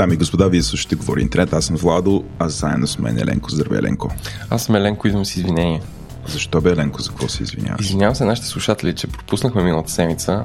Дами 0.00 0.14
и 0.14 0.16
господа, 0.16 0.48
вие 0.48 0.62
слушате 0.62 0.94
Говори 0.96 1.22
Интернет. 1.22 1.52
Аз 1.52 1.64
съм 1.64 1.76
Владо, 1.76 2.24
а 2.38 2.48
заедно 2.48 2.86
с 2.86 2.98
мен 2.98 3.18
Еленко. 3.18 3.50
Здравей, 3.50 3.78
Еленко. 3.78 4.10
Аз 4.50 4.64
съм 4.64 4.74
Еленко, 4.74 5.08
идвам 5.08 5.24
с 5.24 5.36
извинение. 5.36 5.82
Защо 6.26 6.60
бе, 6.60 6.70
Еленко, 6.70 7.02
за 7.02 7.10
какво 7.10 7.28
се 7.28 7.42
извиняваш? 7.42 7.86
Извинявам 7.86 8.14
се 8.14 8.24
нашите 8.24 8.48
слушатели, 8.48 8.94
че 8.94 9.06
пропуснахме 9.06 9.62
миналата 9.62 9.90
седмица 9.90 10.44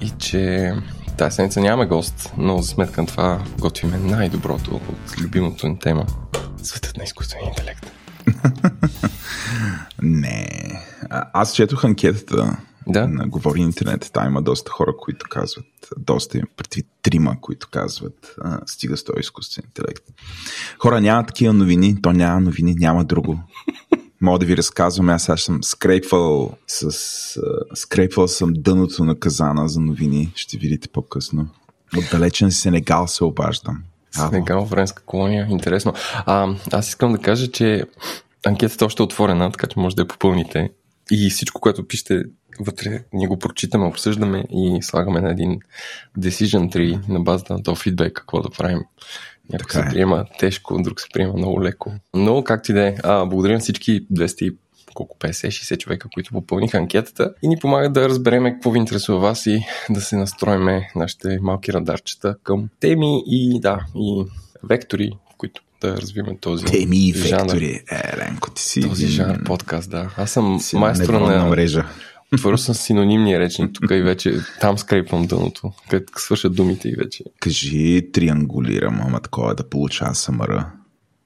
и 0.00 0.10
че 0.18 0.72
тази 1.18 1.34
седмица 1.34 1.60
нямаме 1.60 1.86
гост, 1.86 2.32
но 2.38 2.62
за 2.62 2.68
сметка 2.68 3.00
на 3.00 3.06
това 3.06 3.42
готвиме 3.58 3.98
най-доброто 3.98 4.74
от 4.74 5.20
любимото 5.20 5.68
ни 5.68 5.78
тема. 5.78 6.06
Светът 6.62 6.96
на 6.96 7.04
изкуствения 7.04 7.48
интелект. 7.48 7.86
Не. 10.02 10.48
А, 11.10 11.24
аз 11.32 11.54
четох 11.54 11.84
анкетата 11.84 12.56
Да? 12.88 13.08
на 13.08 13.28
Говори 13.28 13.60
Интернет. 13.60 14.10
Там 14.12 14.26
има 14.26 14.42
доста 14.42 14.70
хора, 14.70 14.92
които 14.96 15.26
казват, 15.30 15.66
доста 15.98 16.38
им 16.38 16.44
предвид 16.56 16.86
трима, 17.02 17.36
които 17.40 17.68
казват, 17.70 18.34
а, 18.40 18.60
стига 18.66 18.96
с 18.96 19.04
този 19.04 19.20
изкуствен 19.20 19.64
интелект. 19.66 20.04
Хора, 20.78 21.00
няма 21.00 21.26
такива 21.26 21.52
новини, 21.52 22.02
то 22.02 22.12
няма 22.12 22.40
новини, 22.40 22.74
няма 22.74 23.04
друго. 23.04 23.40
Мога 24.20 24.38
да 24.38 24.46
ви 24.46 24.56
разказвам, 24.56 25.08
аз 25.08 25.22
сега 25.22 25.36
съм 25.36 25.62
скрейпвал 25.62 26.56
с, 26.66 26.90
скрейпвал 27.74 28.28
съм 28.28 28.52
дъното 28.56 29.04
на 29.04 29.18
казана 29.18 29.68
за 29.68 29.80
новини, 29.80 30.32
ще 30.34 30.58
видите 30.58 30.88
по-късно. 30.88 31.48
От 31.96 32.04
далечен 32.10 32.50
Сенегал 32.50 33.06
се 33.06 33.24
обаждам. 33.24 33.82
Сенегал, 34.10 34.66
френска 34.66 35.02
колония, 35.02 35.46
интересно. 35.50 35.92
А, 36.14 36.54
аз 36.72 36.88
искам 36.88 37.12
да 37.12 37.18
кажа, 37.18 37.50
че 37.50 37.84
анкетата 38.46 38.84
още 38.84 39.02
е 39.02 39.04
отворена, 39.04 39.52
така 39.52 39.66
че 39.66 39.78
може 39.78 39.96
да 39.96 40.02
я 40.02 40.08
попълните. 40.08 40.70
И 41.10 41.30
всичко, 41.30 41.60
което 41.60 41.88
пишете 41.88 42.22
вътре, 42.60 43.04
ние 43.12 43.26
го 43.26 43.38
прочитаме, 43.38 43.86
обсъждаме 43.86 44.44
и 44.50 44.78
слагаме 44.82 45.20
на 45.20 45.30
един 45.30 45.60
decision 46.18 46.74
tree 46.74 47.08
на 47.08 47.20
базата 47.20 47.52
на 47.52 47.62
този 47.62 47.82
фидбек, 47.82 48.12
какво 48.12 48.40
да 48.40 48.50
правим. 48.50 48.80
Някой 49.52 49.66
Така 49.66 49.72
се 49.72 49.88
е. 49.88 49.90
приема 49.90 50.24
тежко, 50.38 50.82
друг 50.82 51.00
се 51.00 51.06
приема 51.12 51.32
много 51.36 51.62
леко. 51.62 51.92
Но, 52.14 52.44
както 52.44 52.70
и 52.70 52.74
да 52.74 52.86
е, 52.86 52.94
благодаря 53.04 53.52
на 53.52 53.60
всички 53.60 54.06
200 54.12 54.42
и 54.42 54.56
колко 54.94 55.16
50-60 55.18 55.78
човека, 55.78 56.08
които 56.14 56.30
попълниха 56.30 56.78
анкетата 56.78 57.34
и 57.42 57.48
ни 57.48 57.56
помагат 57.56 57.92
да 57.92 58.08
разберем 58.08 58.44
какво 58.44 58.70
ви 58.70 58.78
интересува 58.78 59.18
вас 59.18 59.46
и 59.46 59.60
да 59.90 60.00
се 60.00 60.16
настроиме 60.16 60.90
нашите 60.96 61.38
малки 61.42 61.72
радарчета 61.72 62.36
към 62.42 62.68
теми 62.80 63.22
и 63.26 63.60
да, 63.60 63.80
и 63.96 64.24
вектори, 64.64 65.10
в 65.34 65.36
които 65.36 65.62
да 65.80 65.96
развиваме 65.96 66.38
този 66.40 66.64
Теми 66.64 67.08
и 67.08 67.12
жанр. 67.12 67.40
вектори. 67.40 67.82
Еленко, 67.90 68.50
ти 68.50 68.62
си 68.62 68.80
Този 68.80 69.06
жанр 69.06 69.44
подкаст, 69.44 69.90
да. 69.90 70.10
Аз 70.16 70.30
съм 70.30 70.60
майстор 70.74 71.14
на... 71.14 71.46
мрежа. 71.46 71.84
Отворил 72.34 72.58
съм 72.58 72.74
синонимния 72.74 73.38
речник 73.38 73.70
тук 73.74 73.90
и 73.90 74.02
вече 74.02 74.40
там 74.60 74.78
скрепвам 74.78 75.26
дъното, 75.26 75.72
където 75.90 76.12
свършат 76.16 76.54
думите 76.54 76.88
и 76.88 76.94
вече 76.96 77.24
Кажи 77.40 78.10
триангулирам, 78.12 79.00
ама 79.00 79.20
такова 79.20 79.52
е 79.52 79.54
да 79.54 79.68
получа 79.68 80.04
АСМР. 80.04 80.64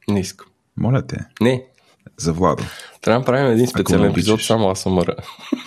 не 0.09 0.21
искам. 0.21 0.47
Моля 0.77 1.07
те, 1.07 1.19
Не, 1.41 1.65
за 2.17 2.33
Владо, 2.33 2.65
трябва 3.01 3.19
да 3.19 3.21
направим 3.21 3.53
един 3.53 3.67
специален 3.69 4.11
епизод 4.11 4.43
само 4.43 4.71
АСМР. 4.71 5.15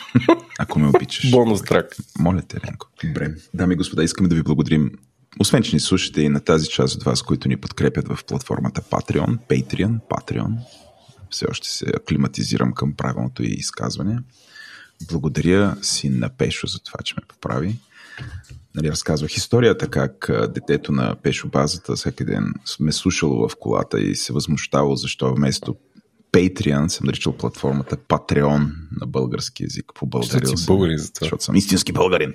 ако 0.60 0.80
ме 0.80 0.88
обичаш. 0.88 1.32
Бонус 1.32 1.62
трак. 1.64 1.96
Моля 2.20 2.42
те, 2.48 2.58
Ленко. 2.68 2.88
Добре. 3.04 3.36
Дами 3.54 3.74
и 3.74 3.78
господа, 3.78 4.04
искаме 4.04 4.30
да 4.30 4.36
ви 4.36 4.44
благодарим. 4.44 4.92
Освен, 5.40 5.64
че 5.64 5.76
ни 5.76 5.80
слушате 5.80 6.22
и 6.22 6.30
на 6.30 6.40
тази 6.40 6.70
част 6.70 6.96
от 6.96 7.04
вас, 7.04 7.22
които 7.22 7.48
ни 7.48 7.58
подкрепят 7.58 8.08
в 8.08 8.26
платформата 8.26 8.82
Patreon, 8.82 9.38
Patreon, 9.50 10.00
Patreon. 10.10 10.58
Все 11.30 11.46
още 11.52 11.70
се 11.70 11.86
аклиматизирам 11.96 12.74
към 12.74 12.94
правилното 12.94 13.44
и 13.44 13.48
изказване. 13.48 14.20
Благодаря 15.12 15.76
си 15.82 16.10
на 16.10 16.30
Пешо 16.30 16.68
за 16.68 16.80
това, 16.80 16.98
че 17.04 17.16
ме 17.18 17.24
поправи. 17.28 17.76
Нали, 18.76 18.92
разказвах 18.92 19.38
историята 19.38 19.88
как 19.88 20.30
детето 20.50 20.92
на 20.92 21.16
Пешо 21.16 21.48
базата 21.48 21.96
всеки 21.96 22.26
ден 22.26 22.54
ме 22.80 22.92
слушало 22.92 23.50
в 23.50 23.56
колата 23.60 24.00
и 24.00 24.16
се 24.16 24.34
възмущавало 24.34 24.96
защо 24.96 25.36
вместо 25.36 25.76
Patreon 26.36 26.88
съм 26.88 27.06
наричал 27.06 27.38
платформата 27.38 27.98
Patreon 27.98 28.72
на 29.02 29.08
български 29.08 29.64
язик. 29.64 29.92
По 29.96 30.22
Защото 30.22 30.58
си 30.58 30.66
българин 30.66 30.98
за 30.98 31.14
това. 31.14 31.26
защото 31.26 31.44
съм 31.44 31.56
истински 31.56 31.94
българин. 31.94 32.34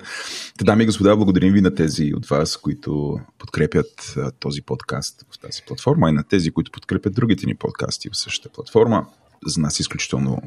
Та, 0.57 0.65
дами 0.65 0.83
и 0.83 0.85
господа, 0.85 1.15
благодарим 1.15 1.53
ви 1.53 1.61
на 1.61 1.75
тези 1.75 2.11
от 2.15 2.25
вас, 2.25 2.57
които 2.57 3.19
подкрепят 3.37 4.15
този 4.39 4.61
подкаст 4.61 5.25
в 5.35 5.39
тази 5.39 5.61
платформа 5.67 6.09
и 6.09 6.13
на 6.13 6.23
тези, 6.23 6.51
които 6.51 6.71
подкрепят 6.71 7.13
другите 7.13 7.45
ни 7.45 7.55
подкасти 7.55 8.09
в 8.09 8.17
същата 8.17 8.53
платформа. 8.53 9.05
За 9.45 9.61
нас 9.61 9.79
е 9.79 9.81
изключително 9.81 10.41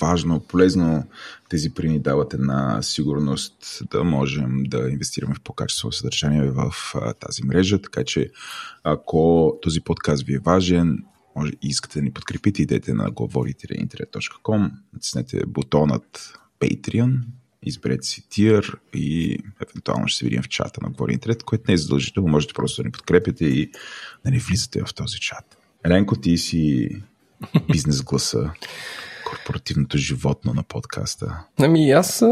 важно, 0.00 0.40
полезно. 0.40 1.04
Тези 1.48 1.70
пари 1.70 1.88
ни 1.88 1.98
дават 1.98 2.34
една 2.34 2.82
сигурност 2.82 3.82
да 3.90 4.04
можем 4.04 4.64
да 4.64 4.90
инвестираме 4.90 5.34
в 5.34 5.40
по-качествено 5.40 5.92
съдържание 5.92 6.50
в 6.50 6.74
тази 7.20 7.44
мрежа. 7.44 7.82
Така 7.82 8.04
че, 8.04 8.30
ако 8.84 9.52
този 9.62 9.80
подкаст 9.80 10.22
ви 10.22 10.34
е 10.34 10.38
важен, 10.38 11.04
може 11.36 11.52
и 11.52 11.68
искате 11.68 11.98
да 11.98 12.02
ни 12.02 12.12
подкрепите, 12.12 12.62
идете 12.62 12.94
на 12.94 13.10
говорите-интернет.com, 13.10 14.70
натиснете 14.92 15.46
бутонът 15.46 16.38
Patreon, 16.60 17.18
изберете 17.62 18.06
си 18.06 18.28
тир 18.28 18.78
и 18.94 19.38
евентуално 19.60 20.08
ще 20.08 20.18
се 20.18 20.24
видим 20.24 20.42
в 20.42 20.48
чата 20.48 20.80
на 20.82 20.90
Говори 20.90 21.12
Интернет, 21.12 21.42
което 21.42 21.64
не 21.68 21.74
е 21.74 21.76
задължително, 21.76 22.28
можете 22.28 22.54
просто 22.54 22.82
да 22.82 22.86
ни 22.86 22.92
подкрепите 22.92 23.44
и 23.44 23.70
да 24.24 24.30
не 24.30 24.38
влизате 24.38 24.82
в 24.82 24.94
този 24.94 25.20
чат. 25.20 25.58
Еленко, 25.84 26.16
ти 26.16 26.38
си 26.38 26.88
бизнес 27.68 28.02
гласа, 28.02 28.54
корпоративното 29.30 29.98
животно 29.98 30.54
на 30.54 30.62
подкаста. 30.62 31.38
Ами 31.60 31.90
аз 31.90 32.22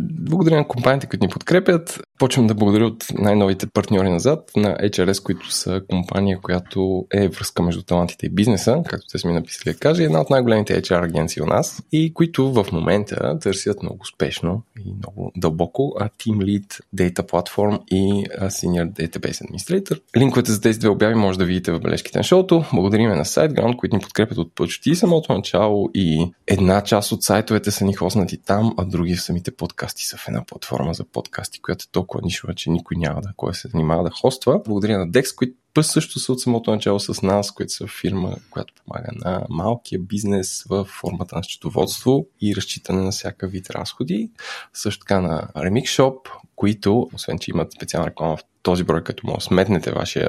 благодаря 0.00 0.56
на 0.56 0.68
компаниите, 0.68 1.06
които 1.06 1.24
ни 1.24 1.30
подкрепят. 1.30 2.00
Почвам 2.18 2.46
да 2.46 2.54
благодаря 2.54 2.86
от 2.86 3.06
най-новите 3.14 3.66
партньори 3.66 4.10
назад 4.10 4.50
на 4.56 4.76
HRS, 4.76 5.22
които 5.22 5.52
са 5.52 5.82
компания, 5.90 6.38
която 6.42 7.06
е 7.12 7.28
връзка 7.28 7.62
между 7.62 7.82
талантите 7.82 8.26
и 8.26 8.30
бизнеса, 8.30 8.82
както 8.86 9.06
те 9.12 9.18
сме 9.18 9.32
написали 9.32 9.72
да 9.72 9.78
кажа, 9.78 10.04
една 10.04 10.20
от 10.20 10.30
най-големите 10.30 10.82
HR 10.82 11.04
агенции 11.04 11.42
у 11.42 11.46
нас 11.46 11.82
и 11.92 12.14
които 12.14 12.52
в 12.52 12.66
момента 12.72 13.38
търсят 13.38 13.82
много 13.82 13.98
успешно 14.00 14.62
и 14.86 14.94
много 14.96 15.32
дълбоко 15.36 15.92
а 16.00 16.08
Team 16.08 16.36
Lead 16.36 16.80
Data 16.96 17.30
Platform 17.30 17.80
и 17.86 18.26
Senior 18.40 18.92
Database 18.92 19.44
Administrator. 19.44 20.00
Линковете 20.16 20.52
за 20.52 20.60
тези 20.60 20.78
две 20.78 20.88
обяви 20.88 21.14
може 21.14 21.38
да 21.38 21.44
видите 21.44 21.72
в 21.72 21.80
бележките 21.80 22.18
на 22.18 22.24
шоуто. 22.24 22.64
Благодариме 22.74 23.14
на 23.14 23.24
SiteGround, 23.24 23.76
които 23.76 23.96
ни 23.96 24.02
подкрепят 24.02 24.38
от 24.38 24.54
почти 24.54 24.94
самото 24.94 25.32
начало 25.32 25.90
и 25.94 26.32
една 26.46 26.80
част 26.80 27.12
от 27.12 27.22
сайтовете 27.22 27.70
са 27.70 27.84
ни 27.84 27.94
хоснати 27.94 28.42
там, 28.42 28.74
а 28.78 28.84
други 28.84 29.16
самите 29.16 29.56
подкасти 29.56 30.04
са 30.04 30.16
в 30.16 30.28
една 30.28 30.44
платформа 30.44 30.94
за 30.94 31.04
подкасти, 31.04 31.62
която 31.62 31.84
е 31.88 31.92
толкова 31.92 32.20
нишова, 32.24 32.54
че 32.54 32.70
никой 32.70 32.96
няма 32.96 33.20
да 33.20 33.32
кой 33.36 33.54
се 33.54 33.68
занимава 33.68 34.04
да 34.04 34.10
хоства. 34.10 34.60
Благодаря 34.64 34.98
на 34.98 35.08
Dex, 35.08 35.34
които 35.34 35.54
пъс 35.74 35.86
също 35.86 36.18
са 36.18 36.32
от 36.32 36.40
самото 36.40 36.70
начало 36.70 37.00
с 37.00 37.22
нас, 37.22 37.50
които 37.50 37.72
са 37.72 37.86
фирма, 37.86 38.36
която 38.50 38.74
помага 38.74 39.08
на 39.12 39.46
малкия 39.50 39.98
бизнес 39.98 40.64
в 40.70 40.84
формата 40.84 41.36
на 41.36 41.42
счетоводство 41.42 42.26
и 42.40 42.56
разчитане 42.56 43.02
на 43.02 43.10
всяка 43.10 43.48
вид 43.48 43.70
разходи. 43.70 44.30
Също 44.72 45.00
така 45.00 45.20
на 45.20 45.48
Remix 45.56 45.84
Shop, 45.84 46.18
които, 46.56 47.08
освен 47.14 47.38
че 47.38 47.50
имат 47.50 47.72
специална 47.72 48.08
реклама 48.08 48.36
в 48.36 48.44
този 48.64 48.84
брой, 48.84 49.04
като 49.04 49.26
да 49.26 49.40
сметнете 49.40 49.92
вашия 49.92 50.28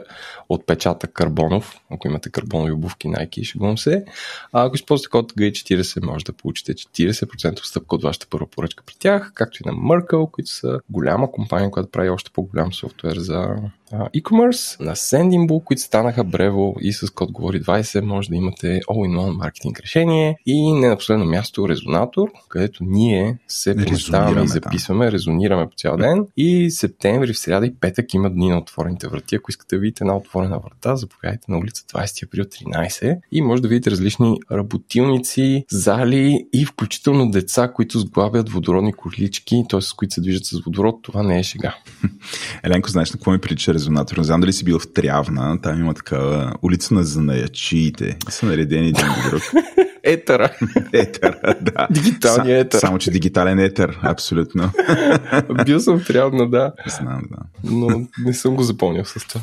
отпечатък 0.50 1.13
карбонов, 1.13 1.79
ако 1.89 2.07
имате 2.07 2.29
карбонови 2.29 2.72
обувки 2.72 3.07
Nike, 3.07 3.44
шегувам 3.44 3.78
се. 3.78 4.05
А 4.53 4.66
ако 4.66 4.75
използвате 4.75 5.09
код 5.09 5.34
G40, 5.34 6.05
може 6.05 6.25
да 6.25 6.34
получите 6.34 6.73
40% 6.73 7.59
отстъпка 7.59 7.95
от 7.95 8.03
вашата 8.03 8.28
първа 8.29 8.47
поръчка 8.47 8.84
при 8.85 8.95
тях, 9.00 9.31
както 9.34 9.57
и 9.63 9.69
на 9.69 9.73
Merkle, 9.73 10.31
които 10.31 10.50
са 10.51 10.79
голяма 10.89 11.31
компания, 11.31 11.72
която 11.72 11.91
прави 11.91 12.09
още 12.09 12.31
по-голям 12.31 12.73
софтуер 12.73 13.17
за 13.17 13.55
e-commerce, 13.94 14.79
на 14.79 14.95
Sendinbull, 15.35 15.63
които 15.63 15.81
станаха 15.81 16.25
Brevo 16.25 16.79
и 16.79 16.94
с 16.94 17.09
код 17.09 17.31
говори 17.31 17.62
20 17.62 18.01
може 18.01 18.29
да 18.29 18.35
имате 18.35 18.79
all-in-one 18.79 19.38
маркетинг 19.38 19.79
решение 19.79 20.38
и 20.46 20.72
не 20.73 20.88
на 20.88 20.97
последно 20.97 21.25
място 21.25 21.69
Резонатор, 21.69 22.29
където 22.50 22.84
ние 22.84 23.37
се 23.47 23.76
представяме 23.76 24.32
и 24.32 24.35
там. 24.35 24.47
записваме, 24.47 25.11
резонираме 25.11 25.70
по 25.70 25.76
цял 25.78 25.97
ден 25.97 26.28
и 26.37 26.72
септември, 26.72 27.34
в 27.34 27.40
сряда 27.40 27.66
и 27.66 27.76
петък 27.76 28.14
има 28.14 28.29
дни 28.29 28.49
на 28.49 28.58
отворените 28.58 29.08
врати. 29.08 29.35
Ако 29.35 29.52
искате 29.52 29.76
да 29.76 29.79
видите 29.79 30.03
една 30.03 30.17
отворена 30.17 30.59
врата, 30.59 30.96
заповядайте 30.96 31.52
на 31.52 31.58
улица 31.58 31.84
20 31.84 32.26
април 32.28 32.43
13 32.43 33.17
и 33.31 33.41
може 33.41 33.61
да 33.61 33.67
видите 33.67 33.91
различни 33.91 34.38
работилници, 34.52 35.66
зали 35.72 36.47
и 36.53 36.66
включително 36.66 37.31
деца, 37.31 37.72
които 37.73 37.99
сглабят 37.99 38.49
водородни 38.49 38.93
корлички, 38.93 39.64
т.е. 39.70 39.81
с 39.81 39.93
които 39.93 40.14
се 40.14 40.22
движат 40.22 40.46
с 40.46 40.59
водород. 40.59 40.96
Това 41.03 41.23
не 41.23 41.40
е 41.40 41.43
шега. 41.43 41.76
Еленко, 42.64 42.90
знаеш 42.90 43.11
на 43.11 43.17
какво 43.17 43.31
ми 43.31 43.40
прилича 43.40 43.73
резонатор? 43.73 44.17
Не 44.17 44.23
знам 44.23 44.41
дали 44.41 44.53
си 44.53 44.64
бил 44.64 44.79
в 44.79 44.88
Трявна, 45.25 45.61
там 45.61 45.79
има 45.79 45.93
такава 45.93 46.53
улица 46.61 46.93
на 46.93 47.03
занаячиите. 47.03 48.17
Са 48.29 48.45
наредени 48.45 48.87
един 48.87 49.07
друг. 49.29 49.41
Етера. 50.05 50.49
Етера, 50.93 51.55
да. 51.61 51.87
Дигиталния 51.91 52.59
етер. 52.59 52.79
Само, 52.79 52.97
че 52.97 53.11
дигитален 53.11 53.59
етер, 53.59 53.99
абсолютно. 54.02 54.72
Бил 55.66 55.79
съм 55.79 56.03
трябва, 56.03 56.47
да. 56.49 56.73
Знам, 56.87 57.22
да. 57.31 57.37
Но 57.72 58.07
не 58.19 58.34
съм 58.34 58.55
го 58.55 58.63
запомнил 58.63 59.05
с 59.05 59.28
това. 59.28 59.41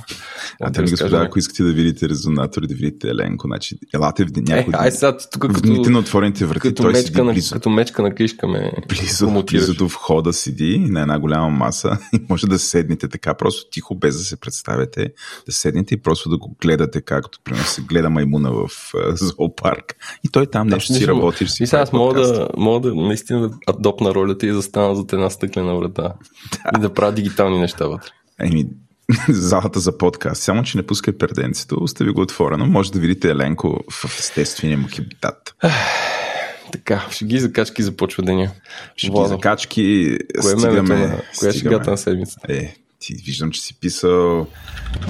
А 0.60 0.72
те 0.72 0.82
ми 0.82 0.90
господа, 0.90 1.22
ако 1.26 1.38
искате 1.38 1.62
да 1.62 1.72
видите 1.72 2.08
резонатор, 2.08 2.66
да 2.66 2.74
видите 2.74 3.08
Еленко, 3.08 3.48
значи 3.48 3.78
елате 3.94 4.24
в 4.24 4.28
някой... 4.36 4.74
Е, 4.74 4.76
ай 4.78 4.90
сега 4.90 5.16
тук 5.32 5.52
в 5.52 5.60
дните 5.60 5.90
на 5.90 5.98
отворените 5.98 6.46
врати, 6.46 6.60
като 6.60 6.82
той 6.82 6.92
мечка 6.92 7.06
седи 7.06 7.22
на, 7.22 7.32
близо. 7.32 7.54
Като 7.54 7.70
мечка 7.70 8.02
на 8.02 8.14
кишка 8.14 8.48
ме 8.48 8.72
Близо, 8.88 9.44
близо 9.50 9.74
до 9.74 9.88
входа 9.88 10.32
седи 10.32 10.78
на 10.78 11.00
една 11.00 11.18
голяма 11.18 11.50
маса 11.50 11.98
и 12.12 12.20
може 12.28 12.46
да 12.46 12.58
седнете 12.58 13.08
така, 13.08 13.34
просто 13.34 13.70
тихо, 13.70 13.94
без 13.94 14.18
да 14.18 14.24
се 14.24 14.36
представяте, 14.36 15.12
да 15.46 15.52
седнете 15.52 15.94
и 15.94 16.02
просто 16.02 16.28
да 16.28 16.38
го 16.38 16.56
гледате, 16.60 17.00
както 17.00 17.38
примерно 17.44 17.66
се 17.66 17.82
гледа 17.82 18.10
маймуна 18.10 18.52
в 18.52 18.68
зоопарк. 19.14 19.94
И 20.24 20.28
той 20.28 20.46
там 20.52 20.66
нещо 20.66 20.86
си 20.86 20.92
Нищо- 20.92 21.08
работи, 21.08 21.46
ще 21.46 21.54
си 21.54 21.62
И 21.62 21.66
сега 21.66 21.82
аз 21.82 21.92
мога 21.92 22.20
да, 22.20 22.48
мога 22.56 22.88
да 22.88 22.94
наистина 22.94 23.48
да 23.48 23.56
адопна 23.66 24.14
ролята 24.14 24.46
и 24.46 24.48
да 24.48 24.54
застана 24.54 24.94
зад 24.94 25.12
една 25.12 25.30
стъклена 25.30 25.76
врата. 25.76 26.12
И 26.78 26.80
да 26.80 26.94
правя 26.94 27.12
дигитални 27.12 27.58
неща 27.58 27.86
вътре. 27.86 28.10
Еми, 28.40 28.66
залата 29.28 29.80
за 29.80 29.98
подкаст. 29.98 30.42
Само, 30.42 30.62
че 30.62 30.76
не 30.76 30.82
пускай 30.86 31.18
перденцето, 31.18 31.76
остави 31.80 32.10
го 32.10 32.20
отворено. 32.20 32.66
Може 32.66 32.92
да 32.92 32.98
видите 32.98 33.30
Еленко 33.30 33.80
в 33.90 34.18
естествения 34.18 34.78
му 34.78 34.88
хибитат. 34.88 35.54
Така, 36.72 37.06
шеги 37.10 37.34
и 37.34 37.40
закачки 37.40 37.82
започва 37.82 38.22
деня. 38.22 38.50
Ще 38.96 39.06
ги 39.06 39.10
Владо, 39.10 39.28
закачки, 39.28 40.18
Кое 40.40 40.52
е 40.52 40.58
стигаме... 40.58 40.94
на... 40.96 41.20
Коя 41.38 41.50
е 41.50 41.52
шегата 41.52 41.90
на 41.90 41.98
седмица? 41.98 42.40
Е, 42.48 42.74
ти 42.98 43.14
виждам, 43.14 43.50
че 43.50 43.60
си 43.60 43.74
писал 43.80 44.46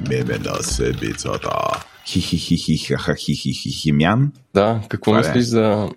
меме 0.09 0.39
на 0.39 0.63
седмицата. 0.63 1.51
Хи-хи-хи-хи-ха-хи-хи-хи-химян. 2.07 4.33
Да, 4.55 4.81
какво 4.89 5.15
мислиш 5.15 5.45
за... 5.45 5.89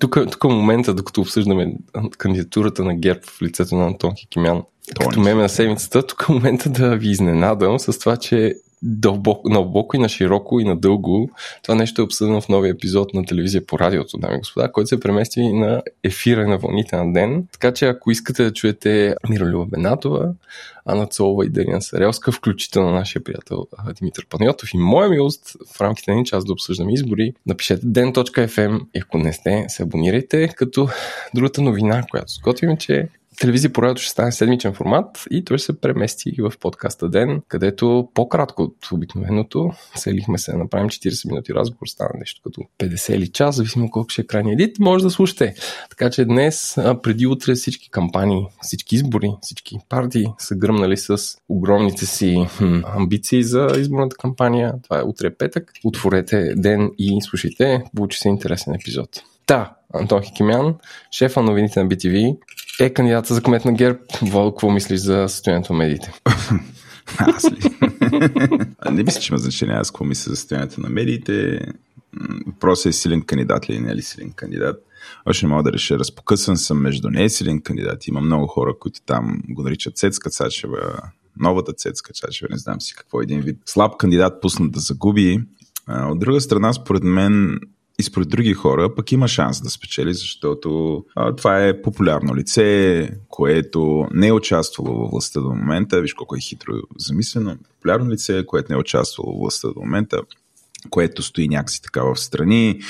Тук, 0.00 0.18
е 0.30 0.48
момента, 0.48 0.94
докато 0.94 1.20
обсъждаме 1.20 1.74
кандидатурата 2.18 2.84
на 2.84 2.94
ГЕРБ 2.94 3.20
в 3.26 3.42
лицето 3.42 3.76
на 3.76 3.86
Антон 3.86 4.12
Хикимян. 4.16 4.62
Като 5.00 5.20
меме 5.20 5.42
на 5.42 5.48
седмицата, 5.48 6.06
тук 6.06 6.26
е 6.28 6.32
момента 6.32 6.70
да 6.70 6.96
ви 6.96 7.10
изненадам 7.10 7.78
с 7.78 7.98
това, 7.98 8.16
че 8.16 8.54
дълбоко, 8.82 9.48
дълбоко 9.48 9.96
и 9.96 9.98
на 9.98 10.08
широко 10.08 10.60
и 10.60 10.64
надълго 10.64 11.30
това 11.62 11.74
нещо 11.74 12.02
е 12.02 12.04
обсъдено 12.04 12.40
в 12.40 12.48
новия 12.48 12.70
епизод 12.70 13.14
на 13.14 13.24
телевизия 13.24 13.66
по 13.66 13.78
радиото, 13.78 14.18
дами 14.18 14.34
и 14.34 14.38
господа, 14.38 14.72
който 14.72 14.88
се 14.88 15.00
премести 15.00 15.52
на 15.52 15.82
ефира 16.04 16.48
на 16.48 16.58
вълните 16.58 16.96
на 16.96 17.12
ден. 17.12 17.46
Така 17.52 17.72
че 17.72 17.86
ако 17.86 18.10
искате 18.10 18.44
да 18.44 18.52
чуете 18.52 19.14
Миролюба 19.28 19.66
Бенатова, 19.66 20.32
Ана 20.86 21.06
Цолова 21.06 21.46
и 21.46 21.48
Дарина 21.48 21.82
Сарелска, 21.82 22.32
включително 22.32 22.90
нашия 22.90 23.24
приятел 23.24 23.66
Димитър 23.98 24.26
Панайотов 24.26 24.74
и 24.74 24.78
моя 24.78 25.08
милост 25.08 25.56
в 25.74 25.80
рамките 25.80 26.10
на 26.10 26.14
един 26.14 26.24
час 26.24 26.44
да 26.44 26.52
обсъждаме 26.52 26.92
избори, 26.92 27.32
напишете 27.46 27.86
den.fm 27.86 28.80
и 28.94 29.00
ако 29.00 29.18
не 29.18 29.32
сте, 29.32 29.64
се 29.68 29.82
абонирайте, 29.82 30.48
като 30.48 30.88
другата 31.34 31.62
новина, 31.62 32.04
която 32.10 32.32
сготвим, 32.32 32.70
е, 32.70 32.78
че 32.78 33.08
Телевизия 33.40 33.72
по 33.72 33.82
радиото 33.82 34.02
ще 34.02 34.10
стане 34.10 34.32
седмичен 34.32 34.74
формат 34.74 35.24
и 35.30 35.44
той 35.44 35.58
се 35.58 35.80
премести 35.80 36.34
в 36.38 36.52
подкаста 36.60 37.08
Ден, 37.08 37.42
където 37.48 38.08
по-кратко 38.14 38.62
от 38.62 38.92
обикновеното 38.92 39.72
целихме 39.96 40.38
се 40.38 40.52
да 40.52 40.58
направим 40.58 40.88
40 40.88 41.28
минути 41.28 41.54
разговор, 41.54 41.86
стана 41.86 42.10
нещо 42.18 42.40
като 42.44 42.60
50 42.78 43.14
или 43.14 43.28
час, 43.28 43.56
зависимо 43.56 43.90
колко 43.90 44.08
ще 44.08 44.22
е 44.22 44.26
крайния 44.26 44.52
едит, 44.52 44.78
може 44.78 45.04
да 45.04 45.10
слушате. 45.10 45.54
Така 45.90 46.10
че 46.10 46.24
днес, 46.24 46.74
преди 47.02 47.26
утре 47.26 47.54
всички 47.54 47.90
кампании, 47.90 48.46
всички 48.62 48.94
избори, 48.94 49.30
всички 49.42 49.78
партии 49.88 50.26
са 50.38 50.54
гръмнали 50.54 50.96
с 50.96 51.18
огромните 51.48 52.06
си 52.06 52.46
хм, 52.56 52.80
амбиции 52.84 53.42
за 53.42 53.68
изборната 53.78 54.16
кампания. 54.16 54.74
Това 54.82 54.98
е 54.98 55.02
утре 55.02 55.34
петък. 55.34 55.72
Отворете 55.84 56.54
Ден 56.56 56.90
и 56.98 57.18
слушайте. 57.22 57.82
Получи 57.96 58.18
се 58.18 58.28
интересен 58.28 58.74
епизод. 58.74 59.08
Та, 59.46 59.74
Антон 59.94 60.22
Хикимян, 60.22 60.74
шефа 61.10 61.42
новините 61.42 61.82
на 61.82 61.88
BTV, 61.88 62.36
е 62.80 62.90
кандидата 62.90 63.34
за 63.34 63.42
кмет 63.42 63.64
на 63.64 63.72
ГЕРБ. 63.72 63.98
Вол, 64.22 64.50
какво 64.50 64.70
мислиш 64.70 65.00
за 65.00 65.24
състоянието 65.28 65.72
на 65.72 65.78
медиите? 65.78 66.12
Аз 67.18 67.44
ли? 67.44 67.58
Не 68.90 69.02
мисля, 69.02 69.20
че 69.20 69.32
има 69.32 69.38
значение 69.38 69.76
аз 69.76 69.90
какво 69.90 70.04
мисля 70.04 70.30
за 70.30 70.36
състоянието 70.36 70.80
на 70.80 70.88
медиите. 70.88 71.60
Въпросът 72.46 72.86
е 72.86 72.92
силен 72.92 73.22
кандидат 73.22 73.70
ли 73.70 73.80
не 73.80 73.92
е 73.92 73.94
ли 73.94 74.02
силен 74.02 74.32
кандидат. 74.32 74.86
Още 75.26 75.46
не 75.46 75.50
мога 75.50 75.62
да 75.62 75.72
реша. 75.72 75.98
Разпокъсан 75.98 76.56
съм 76.56 76.82
между 76.82 77.10
не 77.10 77.24
е 77.24 77.28
силен 77.28 77.60
кандидат. 77.60 78.06
Има 78.06 78.20
много 78.20 78.46
хора, 78.46 78.78
които 78.80 79.00
там 79.06 79.42
го 79.48 79.62
наричат 79.62 79.96
Цецка 79.96 80.30
Цачева, 80.30 81.00
новата 81.40 81.72
Цецка 81.72 82.12
Цачева, 82.12 82.48
не 82.50 82.58
знам 82.58 82.80
си 82.80 82.94
какво 82.94 83.20
един 83.20 83.40
вид. 83.40 83.58
Слаб 83.66 83.96
кандидат 83.96 84.40
пуснат 84.42 84.72
да 84.72 84.80
загуби. 84.80 85.40
От 85.88 86.18
друга 86.18 86.40
страна, 86.40 86.72
според 86.72 87.02
мен, 87.02 87.60
и 87.98 88.02
според 88.02 88.28
други 88.28 88.54
хора, 88.54 88.94
пък 88.94 89.12
има 89.12 89.28
шанс 89.28 89.60
да 89.60 89.70
спечели, 89.70 90.14
защото 90.14 90.98
а, 91.16 91.36
това 91.36 91.66
е 91.66 91.82
популярно 91.82 92.36
лице, 92.36 93.10
което 93.28 94.06
не 94.14 94.26
е 94.26 94.32
участвало 94.32 94.98
във 94.98 95.10
властта 95.10 95.40
до 95.40 95.48
момента. 95.48 96.00
Виж 96.00 96.14
колко 96.14 96.36
е 96.36 96.40
хитро 96.40 96.72
замислено. 96.98 97.56
Популярно 97.74 98.10
лице, 98.10 98.44
което 98.46 98.72
не 98.72 98.76
е 98.76 98.80
участвало 98.80 99.32
във 99.32 99.40
властта 99.40 99.68
до 99.68 99.80
момента 99.80 100.22
което 100.90 101.22
стои 101.22 101.48
някакси 101.48 101.82
така 101.82 102.02
в 102.02 102.16
страни, 102.16 102.80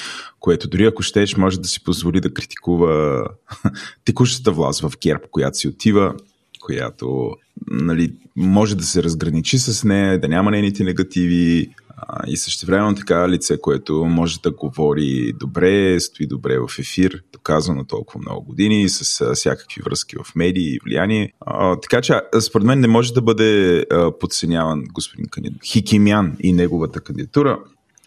което 0.40 0.68
дори 0.68 0.86
ако 0.86 1.02
щеш 1.02 1.36
може 1.36 1.60
да 1.60 1.68
си 1.68 1.84
позволи 1.84 2.20
да 2.20 2.34
критикува 2.34 3.24
текущата 4.04 4.52
власт 4.52 4.80
в 4.80 4.92
ГЕРБ, 5.02 5.22
която 5.30 5.58
си 5.58 5.68
отива, 5.68 6.14
която 6.60 7.36
нали, 7.70 8.12
може 8.36 8.76
да 8.76 8.84
се 8.84 9.02
разграничи 9.02 9.58
с 9.58 9.84
нея, 9.84 10.20
да 10.20 10.28
няма 10.28 10.50
нейните 10.50 10.84
негативи 10.84 11.70
а, 12.08 12.22
и 12.26 12.36
същевременно 12.36 12.94
така 12.94 13.28
лице, 13.28 13.60
което 13.60 14.04
може 14.04 14.40
да 14.40 14.50
говори 14.50 15.32
добре, 15.40 16.00
стои 16.00 16.26
добре 16.26 16.58
в 16.58 16.78
ефир, 16.78 17.22
доказано 17.32 17.84
толкова 17.84 18.20
много 18.20 18.44
години, 18.44 18.88
с 18.88 19.20
а, 19.20 19.34
всякакви 19.34 19.82
връзки 19.82 20.16
в 20.16 20.34
медии 20.34 20.74
и 20.74 20.78
влияние. 20.84 21.32
А, 21.40 21.80
така 21.80 22.00
че, 22.00 22.20
според 22.40 22.66
мен 22.66 22.80
не 22.80 22.88
може 22.88 23.12
да 23.12 23.22
бъде 23.22 23.78
а, 23.78 24.18
подценяван 24.18 24.84
господин 24.92 25.26
Хикимян 25.64 26.36
и 26.40 26.52
неговата 26.52 27.00
кандидатура. 27.00 27.58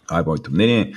А 0.10 0.20
е 0.20 0.24
моето 0.26 0.52
мнение. 0.52 0.94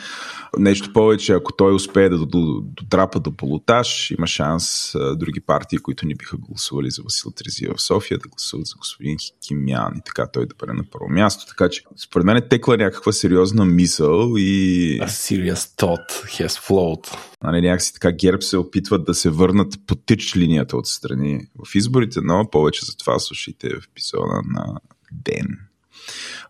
Нещо 0.59 0.93
повече, 0.93 1.33
ако 1.33 1.53
той 1.53 1.75
успее 1.75 2.09
да 2.09 2.19
дотрапа 2.63 3.21
до 3.21 3.37
полутаж, 3.37 4.11
има 4.11 4.27
шанс 4.27 4.95
а, 4.95 5.17
други 5.17 5.41
партии, 5.41 5.79
които 5.79 6.07
не 6.07 6.15
биха 6.15 6.37
гласували 6.37 6.91
за 6.91 7.03
Васил 7.03 7.31
Трезия 7.31 7.75
в 7.77 7.83
София, 7.83 8.19
да 8.19 8.29
гласуват 8.29 8.67
за 8.67 8.75
господин 8.79 9.17
Хикимян 9.19 9.93
и 9.97 10.01
така 10.05 10.27
той 10.33 10.47
да 10.47 10.55
бъде 10.59 10.73
на 10.73 10.85
първо 10.91 11.09
място. 11.09 11.45
Така 11.49 11.69
че, 11.69 11.83
според 11.97 12.25
мен 12.27 12.37
е 12.37 12.49
текла 12.49 12.77
някаква 12.77 13.13
сериозна 13.13 13.65
мисъл 13.65 14.35
и 14.37 15.01
A 15.01 15.07
serious 15.07 15.55
thought 15.55 16.25
has 16.25 16.69
flowed. 16.69 17.17
нали, 17.43 17.61
някакси 17.61 17.93
така 17.93 18.13
ГЕРБ 18.13 18.43
се 18.43 18.57
опитват 18.57 19.05
да 19.05 19.15
се 19.15 19.31
върнат 19.31 19.75
по 19.87 19.95
тич 19.95 20.37
линията 20.37 20.77
отстрани 20.77 21.41
в 21.67 21.75
изборите, 21.75 22.21
но 22.23 22.51
повече 22.51 22.87
за 22.87 22.97
това 22.97 23.19
слушайте 23.19 23.69
в 23.69 23.87
епизода 23.91 24.43
на 24.45 24.81
Ден, 25.13 25.47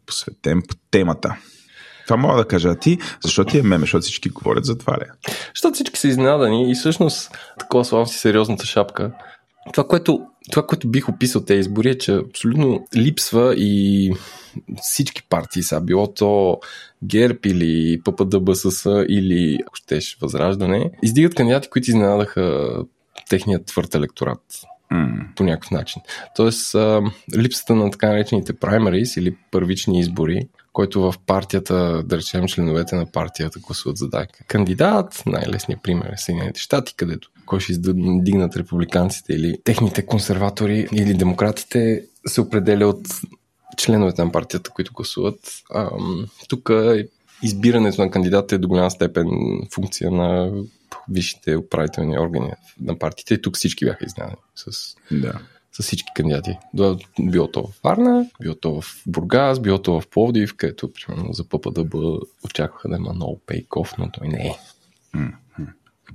посветен 0.06 0.62
по 0.68 0.74
темата. 0.90 1.36
Това 2.10 2.22
мога 2.22 2.36
да 2.36 2.48
кажа 2.48 2.74
ти, 2.74 2.98
защото 3.24 3.50
ти 3.50 3.58
е 3.58 3.62
меме, 3.62 3.80
защото 3.80 4.02
всички 4.02 4.28
говорят 4.28 4.64
за 4.64 4.78
това 4.78 4.92
ли? 4.92 5.32
Защото 5.54 5.74
всички 5.74 5.98
са 5.98 6.08
изненадани 6.08 6.70
и 6.70 6.74
всъщност 6.74 7.38
такова 7.58 7.84
славам 7.84 8.06
си 8.06 8.18
сериозната 8.18 8.66
шапка. 8.66 9.12
Това 9.72 9.88
което, 9.88 10.26
това, 10.50 10.66
което 10.66 10.88
бих 10.88 11.08
описал 11.08 11.44
тези 11.44 11.60
избори 11.60 11.90
е, 11.90 11.98
че 11.98 12.12
абсолютно 12.14 12.84
липсва 12.96 13.54
и 13.56 14.12
всички 14.82 15.22
партии 15.28 15.62
са, 15.62 15.80
било 15.80 16.14
то 16.14 16.58
ГЕРБ 17.04 17.38
или 17.44 18.00
ППДБСС 18.04 19.04
или, 19.08 19.58
ако 19.66 19.76
щеш, 19.76 20.18
Възраждане, 20.20 20.90
издигат 21.02 21.34
кандидати, 21.34 21.68
които 21.68 21.90
изненадаха 21.90 22.72
техният 23.28 23.66
твърд 23.66 23.94
електорат 23.94 24.40
М, 24.90 25.08
по 25.36 25.44
някакъв 25.44 25.70
начин. 25.70 26.02
Тоест, 26.36 26.74
а, 26.74 27.02
липсата 27.36 27.74
на 27.74 27.90
така 27.90 28.08
наречените 28.08 28.52
primaries 28.52 29.20
или 29.20 29.36
първични 29.50 30.00
избори, 30.00 30.48
който 30.72 31.00
в 31.00 31.14
партията, 31.26 32.02
да 32.02 32.16
речем, 32.16 32.46
членовете 32.46 32.96
на 32.96 33.06
партията 33.06 33.58
гласуват 33.58 33.96
за 33.96 34.08
дай 34.08 34.26
кандидат. 34.48 35.22
Най-лесният 35.26 35.82
пример 35.82 36.12
е 36.12 36.16
Съединените 36.16 36.60
щати, 36.60 36.94
където 36.96 37.30
кой 37.46 37.60
ще 37.60 37.72
издигнат 37.72 38.56
републиканците 38.56 39.32
или 39.32 39.58
техните 39.64 40.06
консерватори 40.06 40.88
или 40.92 41.14
демократите 41.14 42.04
се 42.26 42.40
определя 42.40 42.86
от 42.86 43.06
членовете 43.76 44.24
на 44.24 44.32
партията, 44.32 44.70
които 44.70 44.92
гласуват. 44.92 45.38
Тук 46.48 46.70
избирането 47.42 48.02
на 48.02 48.10
кандидата 48.10 48.54
е 48.54 48.58
до 48.58 48.68
голяма 48.68 48.90
степен 48.90 49.28
функция 49.74 50.10
на 50.10 50.52
висшите 51.08 51.56
управителни 51.56 52.18
органи 52.18 52.50
на 52.80 52.98
партиите. 52.98 53.34
И 53.34 53.42
тук 53.42 53.56
всички 53.56 53.84
бяха 53.84 54.04
изненадани 54.04 54.42
с, 54.56 54.94
да. 55.10 55.40
С 55.72 55.82
всички 55.82 56.08
кандидати. 56.14 56.58
Било 57.20 57.50
то 57.50 57.62
в 57.62 57.80
Варна, 57.84 58.26
било 58.42 58.54
то 58.54 58.80
в 58.80 59.02
Бургас, 59.06 59.60
било 59.60 59.82
то 59.82 60.00
в 60.00 60.08
Пловдив, 60.08 60.56
където 60.56 60.92
примерно 60.92 61.32
за 61.32 61.44
ППДБ 61.48 61.94
очакваха 62.44 62.88
да 62.88 62.96
има 62.96 63.12
много 63.12 63.40
пейков, 63.46 63.94
но 63.98 64.10
той 64.10 64.28
не 64.28 64.38
е. 64.38 64.58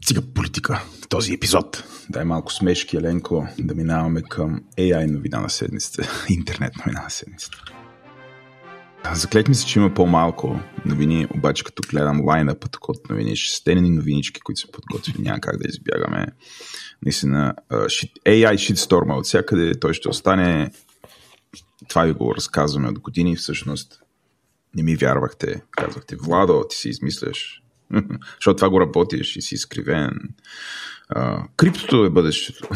Сега 0.06 0.22
политика 0.34 0.84
този 1.10 1.34
епизод. 1.34 1.84
Дай 2.10 2.24
малко 2.24 2.54
смешки, 2.54 2.98
Еленко, 2.98 3.48
да 3.60 3.76
минаваме 3.76 4.22
към 4.22 4.64
AI 4.78 5.12
новина 5.12 5.40
на 5.40 5.50
седмицата. 5.50 6.10
Интернет 6.30 6.74
новина 6.78 7.02
на 7.04 7.10
седмицата. 7.10 7.58
Заклехме 9.14 9.54
се, 9.54 9.66
че 9.66 9.80
има 9.80 9.94
по-малко 9.94 10.60
новини, 10.86 11.28
обаче 11.36 11.64
като 11.64 11.84
гледам 11.90 12.26
лайнъпа 12.26 12.68
тук 12.68 12.90
от 12.90 13.10
новини, 13.10 13.36
шестени 13.36 13.90
новинички, 13.90 14.42
които 14.42 14.62
са 14.62 14.68
подготвили, 14.72 15.22
няма 15.22 15.40
как 15.40 15.58
да 15.58 15.70
избягаме. 15.70 16.28
Наистина, 17.06 17.54
AI 18.26 18.56
shitstorm 18.56 19.18
от 19.18 19.26
всякъде, 19.26 19.80
той 19.80 19.94
ще 19.94 20.10
остане. 20.10 20.72
Това 21.90 22.04
ви 22.04 22.14
го 22.14 22.36
разказваме 22.36 22.90
от 22.90 23.00
години, 23.00 23.36
всъщност 23.36 24.02
не 24.76 24.84
ми 24.84 24.96
вярвахте. 24.96 25.62
Казвахте, 25.72 26.16
Владо, 26.16 26.66
ти 26.70 26.78
си 26.78 26.90
измисляш. 26.90 27.62
Защото 28.36 28.56
това 28.56 28.70
го 28.70 28.82
работиш 28.82 29.36
и 29.36 29.42
си 29.42 29.56
изкривен. 29.56 30.20
А, 31.10 31.44
криптото 31.58 32.06
е 32.06 32.10
бъдещето. 32.10 32.70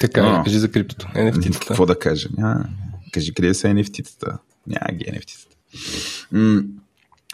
Така, 0.00 0.22
Но, 0.22 0.42
кажи 0.44 0.58
за 0.58 0.70
криптото. 0.70 1.06
NFT-тата. 1.06 1.68
Какво 1.68 1.86
да 1.86 1.98
кажа? 1.98 2.28
Ня, 2.38 2.68
кажи 3.12 3.34
къде 3.34 3.54
са 3.54 3.68
NFT-тата. 3.68 4.38
Няма 4.66 4.92
ги 4.92 5.04
NFT-тата. 5.04 5.56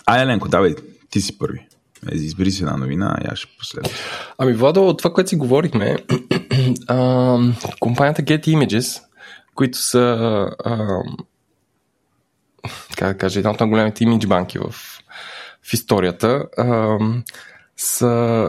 Ай, 0.06 0.22
Еленко, 0.22 0.48
давай, 0.48 0.74
ти 1.10 1.20
си 1.20 1.38
първи. 1.38 1.66
Избери 2.12 2.50
си 2.50 2.62
една 2.62 2.76
новина, 2.76 3.16
а 3.18 3.32
аз 3.32 3.38
ще 3.38 3.56
последвам. 3.58 3.92
Ами, 4.38 4.52
Владо, 4.52 4.88
от 4.88 4.98
това, 4.98 5.12
което 5.12 5.30
си 5.30 5.36
говорихме, 5.36 5.96
а, 6.88 7.38
компанията 7.80 8.22
Get 8.22 8.46
Images, 8.46 9.02
които 9.54 9.78
са 9.78 10.18
а, 10.64 11.02
как 12.96 13.12
да 13.12 13.18
кажа, 13.18 13.40
една 13.40 13.50
от 13.50 13.60
най-големите 13.60 14.04
имидж 14.04 14.26
банки 14.26 14.58
в, 14.58 14.74
в 15.62 15.72
историята, 15.72 16.44
а, 16.58 16.98
са, 17.76 18.48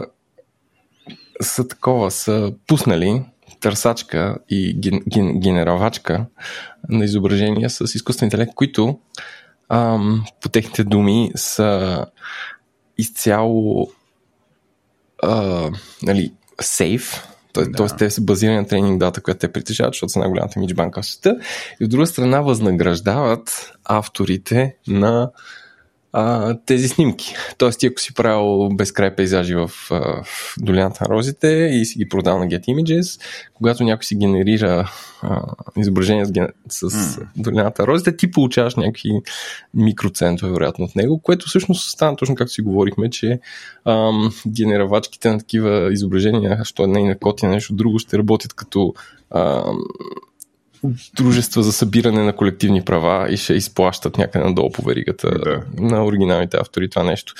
са 1.40 1.68
такова, 1.68 2.10
са 2.10 2.52
пуснали 2.66 3.24
търсачка 3.62 4.36
и 4.48 4.74
ген, 4.80 5.00
ген, 5.08 5.40
генералвачка 5.40 6.26
на 6.88 7.04
изображения 7.04 7.70
с 7.70 7.94
изкуствен 7.94 8.26
интелект, 8.26 8.54
които 8.54 8.98
а, 9.68 9.98
по 10.40 10.48
техните 10.48 10.84
думи 10.84 11.32
са 11.34 12.06
изцяло 12.98 13.90
а, 15.22 15.70
нали, 16.02 16.32
сейф, 16.60 17.28
Тоест, 17.52 17.72
да. 17.72 17.96
те 17.96 18.10
са 18.10 18.20
базирани 18.20 18.56
на 18.56 18.66
тренинг 18.66 19.00
дата, 19.00 19.20
която 19.20 19.38
те 19.38 19.52
притежават, 19.52 19.94
защото 19.94 20.12
са 20.12 20.18
най-голямата 20.18 20.52
имидж 20.56 20.74
банка 20.74 21.02
в 21.02 21.06
света. 21.06 21.36
И 21.80 21.84
от 21.84 21.90
друга 21.90 22.06
страна 22.06 22.40
възнаграждават 22.40 23.72
авторите 23.84 24.76
на 24.86 25.30
а, 26.12 26.56
тези 26.66 26.88
снимки. 26.88 27.34
Тоест, 27.58 27.80
ти 27.80 27.86
ако 27.86 28.00
си 28.00 28.14
правил 28.14 28.68
безкрай 28.68 29.16
пейзажи 29.16 29.54
в, 29.54 29.68
в 29.90 30.54
долината 30.58 31.04
на 31.04 31.16
розите 31.16 31.48
и 31.72 31.84
си 31.84 31.98
ги 31.98 32.08
продал 32.08 32.38
на 32.38 32.46
Get 32.46 32.64
Images, 32.64 33.20
когато 33.54 33.84
някой 33.84 34.04
си 34.04 34.16
генерира 34.16 34.90
а, 35.22 35.42
изображение 35.76 36.26
с, 36.68 36.90
с 36.90 37.16
mm. 37.16 37.26
долината 37.36 37.82
на 37.82 37.86
розите, 37.86 38.16
ти 38.16 38.30
получаваш 38.30 38.74
някакви 38.74 39.10
микроцентове, 39.74 40.52
вероятно, 40.52 40.84
от 40.84 40.96
него, 40.96 41.18
което 41.18 41.46
всъщност 41.46 41.90
стана 41.90 42.16
точно 42.16 42.34
както 42.34 42.52
си 42.52 42.62
говорихме, 42.62 43.10
че 43.10 43.40
ам, 43.84 44.32
генеравачките 44.48 45.30
на 45.30 45.38
такива 45.38 45.92
изображения, 45.92 46.60
що 46.64 46.86
не 46.86 47.04
на 47.04 47.18
коти, 47.18 47.46
нещо 47.46 47.74
друго, 47.74 47.98
ще 47.98 48.18
работят 48.18 48.52
като 48.52 48.94
ам, 49.30 49.78
дружества 51.16 51.62
за 51.62 51.72
събиране 51.72 52.24
на 52.24 52.36
колективни 52.36 52.84
права 52.84 53.32
и 53.32 53.36
ще 53.36 53.54
изплащат 53.54 54.18
някъде 54.18 54.44
надолу 54.44 54.72
по 54.72 54.82
веригата 54.82 55.30
да. 55.30 55.62
на 55.78 56.04
оригиналните 56.04 56.56
автори 56.56 56.90
това 56.90 57.02
нещо. 57.02 57.34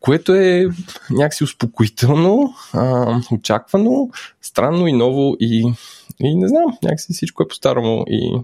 Което 0.00 0.34
е 0.34 0.66
някакси 1.10 1.44
успокоително, 1.44 2.54
а, 2.72 3.16
очаквано, 3.32 4.10
странно 4.42 4.86
и 4.86 4.92
ново 4.92 5.36
и, 5.40 5.72
и 6.20 6.36
не 6.36 6.48
знам, 6.48 6.64
някакси 6.82 7.12
всичко 7.12 7.42
е 7.42 7.48
по-старому 7.48 8.04
и... 8.08 8.40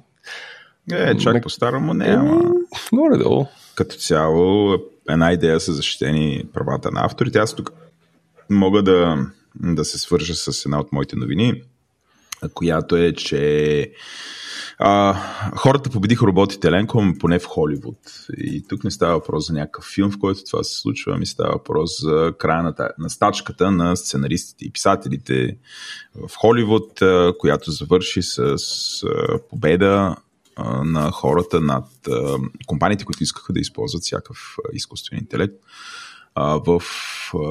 Е, 0.93 1.17
чак 1.17 1.43
по-старому 1.43 1.95
не, 1.95 2.07
ама... 2.07 2.43
Горе-долу. 2.93 3.47
Като 3.75 3.97
цяло, 3.97 4.77
една 5.09 5.33
идея 5.33 5.61
са 5.61 5.73
защитени 5.73 6.45
правата 6.53 6.91
на 6.91 7.05
авторите. 7.05 7.39
Аз 7.39 7.55
тук 7.55 7.73
мога 8.51 8.83
да, 8.83 9.27
да 9.55 9.85
се 9.85 9.99
свържа 9.99 10.35
с 10.35 10.65
една 10.65 10.81
от 10.81 10.93
моите 10.93 11.17
новини, 11.17 11.63
която 12.55 12.97
е, 12.97 13.13
че 13.13 13.93
а, 14.79 15.15
хората 15.57 15.91
победиха 15.91 16.27
роботите 16.27 16.71
Ленко, 16.71 17.05
поне 17.21 17.39
в 17.39 17.45
Холивуд. 17.45 17.99
И 18.39 18.65
тук 18.69 18.85
не 18.85 18.91
става 18.91 19.15
въпрос 19.15 19.47
за 19.47 19.53
някакъв 19.53 19.85
филм, 19.95 20.11
в 20.11 20.19
който 20.19 20.45
това 20.45 20.65
се 20.65 20.79
случва, 20.81 21.19
ми 21.19 21.27
става 21.27 21.53
въпрос 21.53 22.01
за 22.01 22.33
края 22.39 22.63
на, 22.63 22.75
на 22.99 23.11
стачката 23.11 23.71
на 23.71 23.97
сценаристите 23.97 24.65
и 24.65 24.71
писателите 24.71 25.57
в 26.15 26.31
Холивуд, 26.37 27.01
която 27.39 27.71
завърши 27.71 28.23
с 28.23 28.57
победа 29.51 30.17
на 30.85 31.11
хората 31.11 31.61
над 31.61 31.89
компаниите, 32.67 33.05
които 33.05 33.23
искаха 33.23 33.53
да 33.53 33.61
използват 33.61 34.03
всякакъв 34.03 34.57
изкуствен 34.73 35.19
интелект 35.19 35.55
в, 36.37 36.83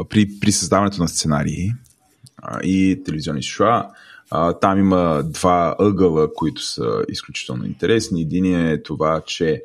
при, 0.10 0.40
при 0.40 0.52
създаването 0.52 1.02
на 1.02 1.08
сценарии 1.08 1.72
и 2.64 3.02
телевизионни 3.06 3.44
шоа. 3.44 3.86
Там 4.62 4.80
има 4.80 5.24
два 5.24 5.76
ъгъла, 5.80 6.34
които 6.34 6.62
са 6.62 7.06
изключително 7.10 7.66
интересни. 7.66 8.22
Един 8.22 8.70
е 8.70 8.84
това, 8.84 9.22
че 9.26 9.64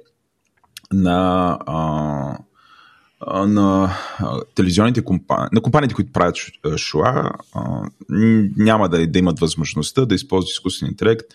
на, 0.92 1.58
а, 1.66 2.38
на 3.28 3.96
телевизионните 4.54 5.04
компании, 5.04 5.48
на 5.52 5.60
компаниите, 5.60 5.94
които 5.94 6.12
правят 6.12 6.36
шоа, 6.76 7.30
няма 8.56 8.88
да, 8.88 9.06
да 9.06 9.18
имат 9.18 9.40
възможността 9.40 10.04
да 10.04 10.14
използват 10.14 10.50
изкуствен 10.50 10.88
интелект, 10.88 11.26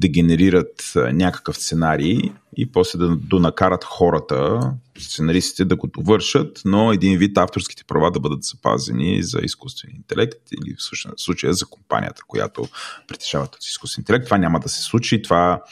да 0.00 0.08
генерират 0.08 0.92
някакъв 0.96 1.56
сценарий 1.56 2.20
и 2.56 2.72
после 2.72 2.98
да 2.98 3.16
донакарат 3.16 3.84
хората, 3.84 4.60
сценаристите 4.98 5.64
да 5.64 5.76
го 5.76 5.86
довършат, 5.86 6.62
но 6.64 6.92
един 6.92 7.18
вид 7.18 7.38
авторските 7.38 7.84
права 7.84 8.10
да 8.10 8.20
бъдат 8.20 8.44
запазени 8.44 9.22
за 9.22 9.38
изкуствен 9.42 9.90
интелект 9.96 10.38
или 10.52 10.74
в 10.74 11.20
случая 11.20 11.54
за 11.54 11.66
компанията, 11.66 12.22
която 12.26 12.68
притежава 13.08 13.46
този 13.46 13.68
изкуствен 13.68 14.02
интелект. 14.02 14.24
Това 14.24 14.38
няма 14.38 14.60
да 14.60 14.68
се 14.68 14.82
случи. 14.82 15.22
Това 15.22 15.62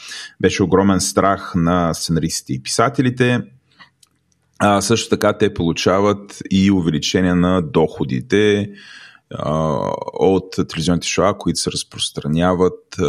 беше 0.41 0.63
огромен 0.63 1.01
страх 1.01 1.53
на 1.55 1.93
сценаристите 1.93 2.53
и 2.53 2.63
писателите 2.63 3.41
а, 4.59 4.81
също 4.81 5.09
така 5.09 5.37
те 5.37 5.53
получават 5.53 6.41
и 6.51 6.71
увеличение 6.71 7.35
на 7.35 7.61
доходите 7.61 8.69
а, 9.33 9.53
от 10.13 10.55
телевизионните 10.67 11.07
шоа, 11.07 11.37
които 11.37 11.59
се 11.59 11.71
разпространяват 11.71 12.99
а, 12.99 13.03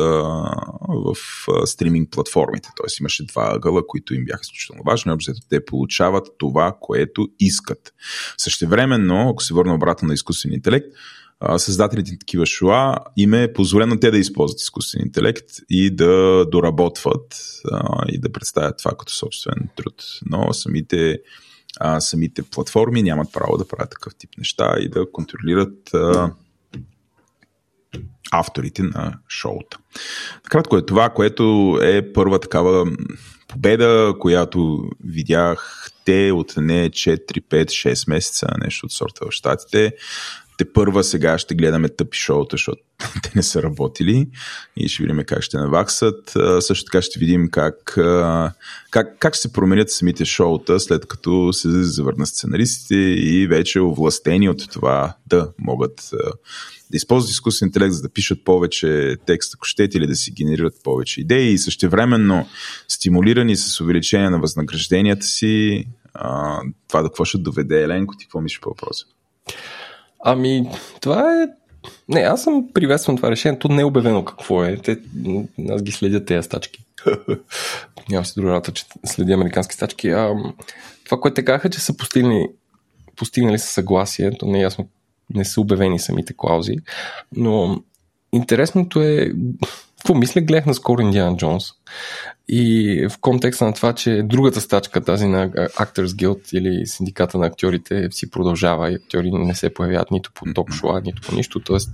в 0.88 1.14
а, 1.48 1.66
стриминг 1.66 2.10
платформите. 2.10 2.68
Тоест 2.76 3.00
имаше 3.00 3.26
два 3.26 3.52
ъгъла, 3.54 3.86
които 3.86 4.14
им 4.14 4.24
бяха 4.24 4.40
изключително 4.42 4.82
важни. 4.86 5.12
Общо 5.12 5.32
те 5.50 5.64
получават 5.64 6.28
това, 6.38 6.76
което 6.80 7.28
искат. 7.40 7.92
Същевременно, 8.38 9.28
ако 9.28 9.42
се 9.42 9.54
върна 9.54 9.74
обратно 9.74 10.08
на 10.08 10.14
изкуствен 10.14 10.52
интелект, 10.52 10.86
създателите 11.56 12.12
на 12.12 12.18
такива 12.18 12.46
шоа 12.46 12.96
им 13.16 13.34
е 13.34 13.52
позволено 13.52 14.00
те 14.00 14.10
да 14.10 14.18
използват 14.18 14.60
изкуствен 14.60 15.02
интелект 15.06 15.44
и 15.70 15.96
да 15.96 16.44
доработват 16.50 17.40
а, 17.72 18.04
и 18.08 18.18
да 18.18 18.32
представят 18.32 18.78
това 18.78 18.90
като 18.90 19.12
собствен 19.12 19.68
труд. 19.76 20.04
Но 20.26 20.52
самите, 20.52 21.18
а, 21.80 22.00
самите 22.00 22.42
платформи 22.42 23.02
нямат 23.02 23.32
право 23.32 23.58
да 23.58 23.68
правят 23.68 23.90
такъв 23.90 24.14
тип 24.18 24.30
неща 24.38 24.74
и 24.80 24.88
да 24.88 25.12
контролират 25.12 25.94
а, 25.94 26.32
авторите 28.32 28.82
на 28.82 29.18
шоута. 29.28 29.78
Кратко 30.42 30.76
е 30.76 30.86
това, 30.86 31.10
което 31.10 31.78
е 31.82 32.12
първа 32.12 32.40
такава 32.40 32.86
победа, 33.48 34.14
която 34.20 34.88
видях 35.04 35.90
те 36.04 36.32
от 36.32 36.54
не 36.56 36.90
4, 36.90 37.18
5, 37.18 37.64
6 37.64 38.10
месеца, 38.10 38.46
нещо 38.64 38.86
от 38.86 38.92
сорта 38.92 39.26
в 39.26 39.32
Штатите 39.32 39.92
те 40.56 40.72
първа 40.72 41.04
сега 41.04 41.38
ще 41.38 41.54
гледаме 41.54 41.88
тъпи 41.88 42.18
шоута, 42.18 42.54
защото 42.54 42.82
те 43.22 43.32
не 43.36 43.42
са 43.42 43.62
работили 43.62 44.28
и 44.76 44.88
ще 44.88 45.02
видим 45.02 45.24
как 45.26 45.42
ще 45.42 45.56
наваксат. 45.56 46.36
Също 46.60 46.84
така 46.84 47.02
ще 47.02 47.18
видим 47.18 47.48
как, 47.50 47.98
как, 48.90 49.18
как 49.18 49.34
ще 49.34 49.42
се 49.42 49.52
променят 49.52 49.90
самите 49.90 50.24
шоута, 50.24 50.80
след 50.80 51.06
като 51.06 51.52
се 51.52 51.68
завърнат 51.82 52.28
сценаристите 52.28 52.94
и 52.94 53.46
вече 53.46 53.80
овластени 53.80 54.48
от 54.48 54.70
това 54.70 55.14
да 55.26 55.50
могат 55.58 56.10
да 56.90 56.96
използват 56.96 57.30
изкуствен 57.30 57.66
интелект, 57.68 57.94
за 57.94 58.02
да 58.02 58.08
пишат 58.08 58.44
повече 58.44 59.16
текст, 59.26 59.54
ако 59.54 59.64
щете, 59.64 59.98
или 59.98 60.06
да 60.06 60.16
си 60.16 60.30
генерират 60.30 60.74
повече 60.84 61.20
идеи 61.20 61.52
и 61.52 61.58
същевременно 61.58 62.48
стимулирани 62.88 63.56
с 63.56 63.80
увеличение 63.80 64.30
на 64.30 64.38
възнагражденията 64.38 65.26
си, 65.26 65.84
това 66.88 67.02
да 67.02 67.08
какво 67.08 67.24
ще 67.24 67.38
доведе 67.38 67.82
Еленко, 67.82 68.14
ти 68.16 68.24
какво 68.24 68.40
мислиш 68.40 68.60
по 68.60 68.68
въпроса? 68.68 69.06
Ами, 70.28 70.70
това 71.00 71.42
е... 71.42 71.46
Не, 72.08 72.20
аз 72.20 72.42
съм 72.42 72.68
приветствам 72.74 73.16
това 73.16 73.30
решение. 73.30 73.58
То 73.58 73.68
не 73.68 73.82
е 73.82 73.84
обявено 73.84 74.24
какво 74.24 74.64
е. 74.64 74.76
Те, 74.76 74.98
аз 75.70 75.82
ги 75.82 75.92
следя 75.92 76.24
тези 76.24 76.46
стачки. 76.46 76.84
Нямам 78.10 78.24
си 78.24 78.32
друга 78.36 78.50
работа, 78.50 78.72
че 78.72 78.84
следя 79.04 79.34
американски 79.34 79.74
стачки. 79.74 80.08
А, 80.08 80.34
това, 81.04 81.20
което 81.20 81.34
те 81.34 81.44
казаха, 81.44 81.70
че 81.70 81.80
са 81.80 81.96
постигнали, 81.96 82.46
постигнали 83.16 83.58
са 83.58 83.66
съгласие, 83.66 84.38
то 84.38 84.46
не 84.46 84.58
е 84.58 84.62
ясно, 84.62 84.88
не 85.34 85.44
са 85.44 85.60
обявени 85.60 85.98
самите 85.98 86.34
клаузи, 86.36 86.76
но 87.36 87.82
интересното 88.32 89.02
е 89.02 89.32
какво 90.06 90.18
мисля? 90.18 90.40
Гледах 90.40 90.66
наскоро 90.66 91.02
Индиана 91.02 91.36
Джонс. 91.36 91.64
И 92.48 93.06
в 93.10 93.18
контекста 93.18 93.64
на 93.64 93.74
това, 93.74 93.92
че 93.92 94.22
другата 94.24 94.60
стачка, 94.60 95.04
тази 95.04 95.26
на 95.26 95.50
Actors 95.50 96.06
Guild 96.06 96.54
или 96.54 96.86
синдиката 96.86 97.38
на 97.38 97.46
актьорите, 97.46 98.08
си 98.10 98.30
продължава 98.30 98.90
и 98.90 98.94
актьори 98.94 99.30
не 99.30 99.54
се 99.54 99.74
появяват 99.74 100.10
нито 100.10 100.32
по 100.34 100.44
ток 100.54 100.72
шоу 100.72 101.00
нито 101.04 101.22
по 101.22 101.34
нищо. 101.34 101.60
Тоест, 101.60 101.90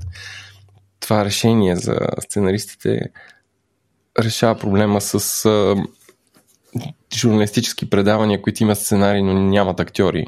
това 1.00 1.25
решение 1.25 1.76
за 1.76 1.99
сценаристите 2.21 3.00
решава 4.19 4.59
проблема 4.59 5.00
с 5.00 5.45
а, 5.45 5.76
журналистически 7.14 7.90
предавания, 7.90 8.42
които 8.42 8.62
имат 8.62 8.78
сценарии, 8.78 9.23
но 9.23 9.33
нямат 9.33 9.81
актьори. 9.81 10.26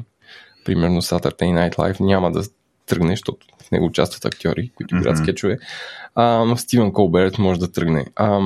Примерно 0.64 1.02
Saturday 1.02 1.70
Night 1.70 1.76
Live 1.76 2.00
няма 2.00 2.32
да 2.32 2.42
тръгне, 2.86 3.12
защото 3.12 3.46
в 3.62 3.70
него 3.70 3.86
участват 3.86 4.24
актьори, 4.24 4.70
които 4.74 4.96
играят 4.96 5.18
mm-hmm. 5.18 5.22
скетчове. 5.22 5.58
А, 6.14 6.56
Стивен 6.56 6.92
Колберт 6.92 7.38
може 7.38 7.60
да 7.60 7.72
тръгне. 7.72 8.06
А, 8.16 8.40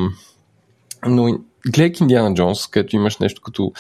но 1.07 1.39
гледайки 1.67 2.03
Индиана 2.03 2.35
Джонс, 2.35 2.67
където 2.67 2.97
имаш 2.97 3.19
нещо 3.19 3.43
като 3.43 3.73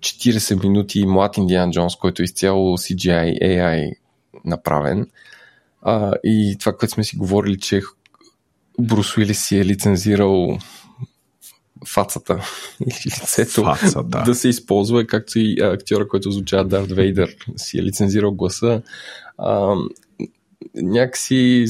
40 0.00 0.62
минути 0.62 1.06
млад 1.06 1.36
Индиана 1.36 1.72
Джонс, 1.72 1.96
който 1.96 2.22
е 2.22 2.24
изцяло 2.24 2.78
CGI, 2.78 3.42
AI 3.42 3.92
направен, 4.44 5.06
а, 5.82 6.12
и 6.24 6.56
това, 6.60 6.72
което 6.72 6.94
сме 6.94 7.04
си 7.04 7.16
говорили, 7.16 7.58
че 7.58 7.80
Брус 8.80 9.16
Уили 9.16 9.34
си 9.34 9.58
е 9.58 9.64
лицензирал 9.64 10.58
фацата 11.86 12.44
или 12.80 13.22
лицето 13.22 13.64
Фаца, 13.64 14.02
да. 14.02 14.22
да 14.22 14.34
се 14.34 14.48
използва, 14.48 15.06
както 15.06 15.38
и 15.38 15.56
актьора, 15.62 16.08
който 16.08 16.30
звучава 16.30 16.64
Дарт 16.64 16.92
Вейдър, 16.92 17.36
си 17.56 17.78
е 17.78 17.82
лицензирал 17.82 18.32
гласа. 18.32 18.82
А, 19.38 19.74
някакси 20.74 21.66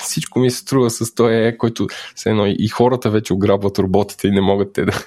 всичко 0.00 0.38
ми 0.38 0.50
се 0.50 0.58
струва 0.58 0.90
с 0.90 1.14
този 1.14 1.34
е, 1.34 1.56
който 1.58 1.86
се 2.16 2.30
едно 2.30 2.46
и 2.46 2.68
хората 2.68 3.10
вече 3.10 3.32
ограбват 3.32 3.78
роботите 3.78 4.28
и 4.28 4.30
не 4.30 4.40
могат 4.40 4.72
те 4.72 4.84
да, 4.84 4.92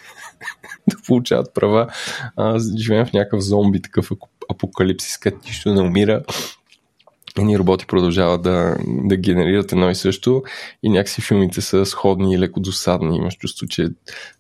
да 0.87 0.95
получават 1.05 1.53
права. 1.53 1.87
А, 2.35 2.59
живеем 2.77 3.05
в 3.05 3.13
някакъв 3.13 3.41
зомби, 3.41 3.81
такъв 3.81 4.11
апокалипсис, 4.49 5.17
където 5.17 5.41
нищо 5.47 5.73
не 5.73 5.81
умира 5.81 6.23
едни 7.39 7.59
роботи 7.59 7.87
продължават 7.87 8.41
да, 8.41 8.75
да 8.87 9.17
генерират 9.17 9.71
едно 9.71 9.89
и 9.89 9.95
също 9.95 10.43
и 10.83 10.89
някакси 10.89 11.21
филмите 11.21 11.61
са 11.61 11.85
сходни 11.85 12.33
и 12.33 12.39
леко 12.39 12.59
досадни. 12.59 13.17
Имаш 13.17 13.37
чувство, 13.37 13.67
че 13.67 13.87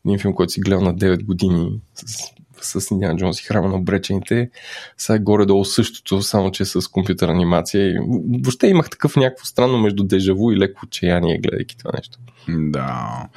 един 0.05 0.19
филм, 0.19 0.33
който 0.33 0.53
си 0.53 0.59
гледал 0.59 0.81
на 0.81 0.95
9 0.95 1.25
години 1.25 1.81
с, 1.95 2.23
с 2.65 2.91
Индиана 2.91 3.15
Джонс 3.15 3.41
и 3.41 3.43
храма 3.43 3.67
на 3.67 3.75
обречените, 3.75 4.49
сега 4.97 5.19
горе-долу 5.19 5.65
същото, 5.65 6.21
само 6.21 6.51
че 6.51 6.65
с 6.65 6.87
компютър 6.87 7.29
анимация. 7.29 7.87
И 7.87 7.97
въобще 8.43 8.67
имах 8.67 8.89
такъв 8.89 9.15
някакво 9.15 9.45
странно 9.45 9.77
между 9.77 10.03
дежаву 10.03 10.51
и 10.51 10.57
леко 10.57 10.81
отчаяние, 10.85 11.37
гледайки 11.37 11.77
това 11.77 11.91
нещо. 11.97 12.17
Да. 12.49 13.27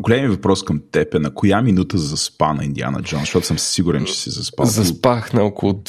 Големи 0.00 0.28
въпрос 0.28 0.64
към 0.64 0.82
теб 0.90 1.14
е 1.14 1.18
на 1.18 1.34
коя 1.34 1.62
минута 1.62 1.98
заспа 1.98 2.54
на 2.54 2.64
Индиана 2.64 3.02
Джонс, 3.02 3.22
защото 3.22 3.46
съм 3.46 3.58
сигурен, 3.58 4.04
че 4.04 4.14
си 4.14 4.30
заспал. 4.30 4.66
Заспах 4.66 5.32
на 5.32 5.42
около... 5.42 5.82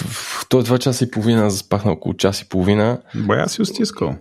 Той 0.49 0.63
два 0.63 0.77
часа 0.77 1.03
и 1.03 1.11
половина, 1.11 1.49
заспах 1.49 1.85
на 1.85 1.91
около 1.91 2.13
час 2.13 2.41
и 2.41 2.49
половина. 2.49 3.01
Бая 3.15 3.49
си 3.49 3.61
устискал. 3.61 4.15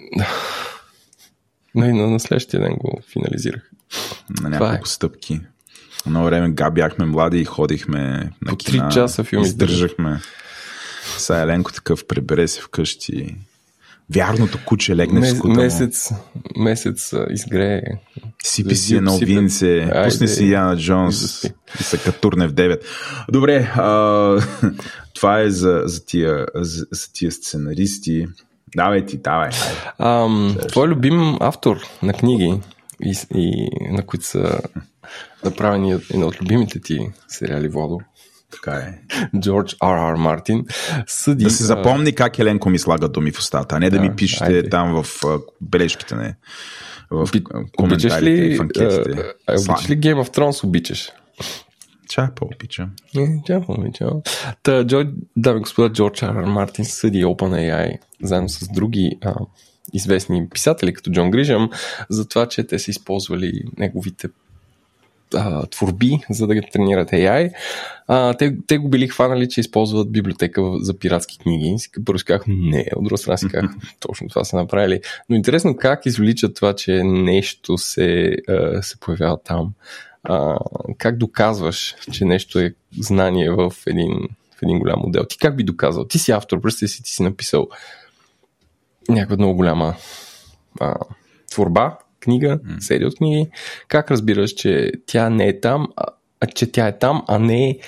Но 1.74 1.84
и 1.86 1.92
на 1.92 2.20
следващия 2.20 2.60
ден 2.60 2.74
го 2.80 3.00
финализирах. 3.12 3.70
На 4.40 4.48
няколко 4.48 4.74
е. 4.74 4.88
стъпки. 4.88 5.40
Едно 6.06 6.24
време 6.24 6.50
га 6.50 6.70
бяхме 6.70 7.04
млади 7.04 7.38
и 7.38 7.44
ходихме 7.44 8.00
на 8.42 8.50
По 8.50 8.56
3 8.56 8.88
часа 8.88 9.24
филми. 9.24 9.46
Издържахме. 9.46 10.20
Сега 11.18 11.40
Еленко 11.40 11.72
такъв 11.72 12.06
прибере 12.06 12.48
се 12.48 12.60
вкъщи 12.60 13.36
вярното 14.10 14.58
куче 14.64 14.96
легне 14.96 15.20
Мес, 15.20 15.32
в 15.32 15.36
скута 15.36 15.60
Месец, 15.60 16.10
месец 16.56 17.14
изгрее. 17.30 17.82
Сипи 18.44 18.76
си 18.76 18.96
едно 18.96 19.18
винце, 19.18 19.90
пусни 20.04 20.28
си 20.28 20.50
Яна 20.50 20.76
Джонс 20.76 21.44
и 21.80 21.82
се 21.82 21.98
катурне 21.98 22.48
в 22.48 22.52
9. 22.52 22.80
Добре, 23.32 23.72
а, 23.76 24.40
това 25.14 25.40
е 25.40 25.50
за, 25.50 25.82
за, 25.84 26.04
тия, 26.04 26.46
за, 26.54 26.86
за 26.90 27.12
тия 27.12 27.32
сценаристи. 27.32 28.26
Давай 28.76 29.06
ти, 29.06 29.16
давай. 29.16 29.50
Ам, 29.98 30.56
твой 30.68 30.88
любим 30.88 31.36
автор 31.40 31.76
на 32.02 32.12
книги 32.12 32.60
и, 33.02 33.14
и 33.34 33.70
на 33.90 34.06
които 34.06 34.24
са 34.24 34.60
направени 35.44 35.92
едно 36.10 36.26
от 36.26 36.42
любимите 36.42 36.80
ти 36.80 37.08
сериали 37.28 37.68
Водо. 37.68 37.98
Така 38.50 38.72
е. 38.72 38.98
Джордж 39.40 39.76
Р. 39.82 40.12
Р. 40.12 40.16
Мартин 40.16 40.64
съди... 41.06 41.44
Да 41.44 41.50
се 41.50 41.64
запомни 41.64 42.14
как 42.14 42.38
Еленко 42.38 42.70
ми 42.70 42.78
слага 42.78 43.08
думи 43.08 43.32
в 43.32 43.38
устата, 43.38 43.76
а 43.76 43.78
не 43.78 43.90
да, 43.90 43.96
да 43.96 44.02
ми 44.02 44.16
пишете 44.16 44.44
айде. 44.44 44.68
там 44.68 45.02
в 45.02 45.22
бележките, 45.60 46.14
не. 46.14 46.36
В 47.10 47.28
Би... 47.32 47.44
коментарите, 47.76 48.22
ли, 48.22 48.56
в 48.56 48.60
анкетите. 48.60 49.22
А, 49.46 49.52
обичаш 49.52 49.90
ли 49.90 50.00
Game 50.00 50.24
of 50.24 50.36
Thrones? 50.36 50.64
Обичаш. 50.64 51.10
Ча 52.08 52.30
по-обичам. 52.36 52.90
Ча 53.46 53.60
по-обичам. 53.60 54.22
Та, 54.62 54.86
Джо... 54.86 55.02
дами 55.36 55.60
господа, 55.60 55.92
Джордж 55.92 56.22
Р. 56.22 56.34
Р. 56.34 56.46
Мартин 56.46 56.84
съди 56.84 57.24
OpenAI 57.24 57.98
заедно 58.22 58.48
с 58.48 58.68
други 58.74 59.18
а, 59.24 59.34
известни 59.92 60.48
писатели, 60.48 60.92
като 60.92 61.10
Джон 61.10 61.30
Грижам, 61.30 61.70
за 62.10 62.28
това, 62.28 62.48
че 62.48 62.64
те 62.64 62.78
са 62.78 62.90
използвали 62.90 63.62
неговите 63.78 64.28
а, 65.34 65.66
творби, 65.66 66.18
за 66.30 66.46
да 66.46 66.54
ги 66.54 66.60
тренират 66.72 67.10
AI. 67.10 67.52
А, 68.06 68.34
те, 68.34 68.56
те 68.66 68.78
го 68.78 68.88
били 68.88 69.08
хванали, 69.08 69.48
че 69.48 69.60
използват 69.60 70.12
библиотека 70.12 70.62
за 70.80 70.98
пиратски 70.98 71.38
книги. 71.38 71.78
Си 71.78 71.90
първо 72.04 72.18
си 72.18 72.24
казах, 72.24 72.44
не, 72.48 72.86
от 72.96 73.04
друга 73.04 73.18
страна 73.18 73.36
си 73.36 73.48
казах, 73.48 73.70
точно 74.00 74.28
това 74.28 74.44
са 74.44 74.56
направили. 74.56 75.00
Но 75.28 75.36
интересно 75.36 75.76
как 75.76 76.06
извличат 76.06 76.54
това, 76.54 76.74
че 76.74 77.02
нещо 77.04 77.78
се, 77.78 78.36
а, 78.48 78.82
се 78.82 79.00
появява 79.00 79.42
там. 79.44 79.72
А, 80.22 80.58
как 80.98 81.18
доказваш, 81.18 81.94
че 82.12 82.24
нещо 82.24 82.58
е 82.58 82.74
знание 83.00 83.50
в 83.50 83.72
един, 83.86 84.12
в 84.58 84.62
един 84.62 84.78
голям 84.78 85.00
модел? 85.04 85.24
Ти 85.24 85.38
как 85.38 85.56
би 85.56 85.64
доказал? 85.64 86.04
Ти 86.04 86.18
си 86.18 86.32
автор, 86.32 86.60
представи 86.60 86.88
си, 86.88 87.02
ти 87.02 87.10
си 87.10 87.22
написал 87.22 87.68
някаква 89.08 89.36
много 89.36 89.54
голяма 89.54 89.94
а, 90.80 90.94
творба, 91.50 91.98
книга, 92.24 92.58
mm. 92.58 92.80
серия 92.80 93.08
от 93.08 93.16
книги, 93.16 93.50
как 93.88 94.10
разбираш, 94.10 94.50
че 94.50 94.92
тя 95.06 95.30
не 95.30 95.48
е 95.48 95.60
там, 95.60 95.86
а, 95.96 96.06
че 96.46 96.72
тя 96.72 96.86
е 96.86 96.98
там, 96.98 97.22
а 97.28 97.38
не 97.38 97.68
е 97.68 97.78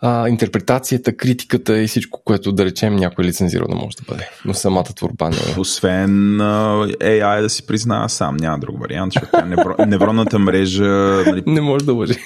а, 0.00 0.28
интерпретацията, 0.28 1.16
критиката 1.16 1.78
и 1.82 1.86
всичко, 1.86 2.22
което 2.24 2.52
да 2.52 2.64
речем 2.64 2.96
някой 2.96 3.24
лицензирано 3.24 3.76
може 3.76 3.96
да 3.96 4.02
бъде. 4.08 4.28
Но 4.44 4.54
самата 4.54 4.84
творба 4.84 5.28
не 5.28 5.36
е. 5.36 5.60
Освен 5.60 6.40
а, 6.40 6.86
AI 6.86 7.42
да 7.42 7.50
си 7.50 7.66
признава 7.66 8.08
сам, 8.08 8.36
няма 8.36 8.58
друг 8.58 8.80
вариант, 8.80 9.12
защото 9.12 9.46
невро, 9.46 9.74
невронната 9.86 10.38
мрежа... 10.38 11.22
Нали... 11.26 11.42
Не 11.46 11.60
може 11.60 11.84
да 11.84 11.92
лъжи. 11.92 12.18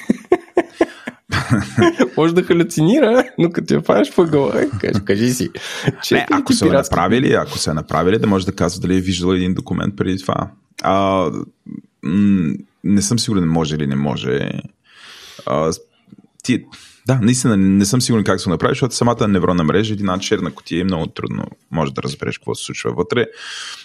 може 2.16 2.34
да 2.34 2.42
халюцинира, 2.42 3.24
но 3.38 3.50
като 3.50 3.74
я 3.74 3.80
фанеш 3.80 4.14
по 4.14 4.26
гола, 4.26 4.52
кажи, 4.80 5.04
кажи 5.04 5.30
си. 5.30 5.50
Че 6.02 6.14
не, 6.14 6.26
ако 6.30 6.52
са 6.52 6.66
направили, 6.66 7.32
ако 7.32 7.58
са 7.58 7.74
направили, 7.74 8.18
да 8.18 8.26
може 8.26 8.46
да 8.46 8.52
казва 8.52 8.80
дали 8.80 8.96
е 8.96 9.00
виждал 9.00 9.32
един 9.32 9.54
документ 9.54 9.96
преди 9.96 10.18
това. 10.18 10.50
А, 10.82 11.30
не 12.84 13.02
съм 13.02 13.18
сигурен 13.18 13.48
може 13.48 13.74
или 13.74 13.86
не 13.86 13.96
може. 13.96 14.60
А, 15.46 15.72
ти, 16.42 16.66
да, 17.06 17.18
наистина 17.22 17.56
не 17.56 17.84
съм 17.84 18.00
сигурен 18.00 18.24
как 18.24 18.40
се 18.40 18.44
го 18.44 18.50
направи, 18.50 18.72
защото 18.72 18.94
самата 18.94 19.28
невронна 19.28 19.64
мрежа, 19.64 19.94
една 19.94 20.18
черна 20.18 20.54
котия 20.54 20.80
е 20.80 20.84
много 20.84 21.06
трудно. 21.06 21.44
Може 21.70 21.92
да 21.92 22.02
разбереш 22.02 22.38
какво 22.38 22.54
се 22.54 22.64
случва 22.64 22.92
вътре. 22.92 23.26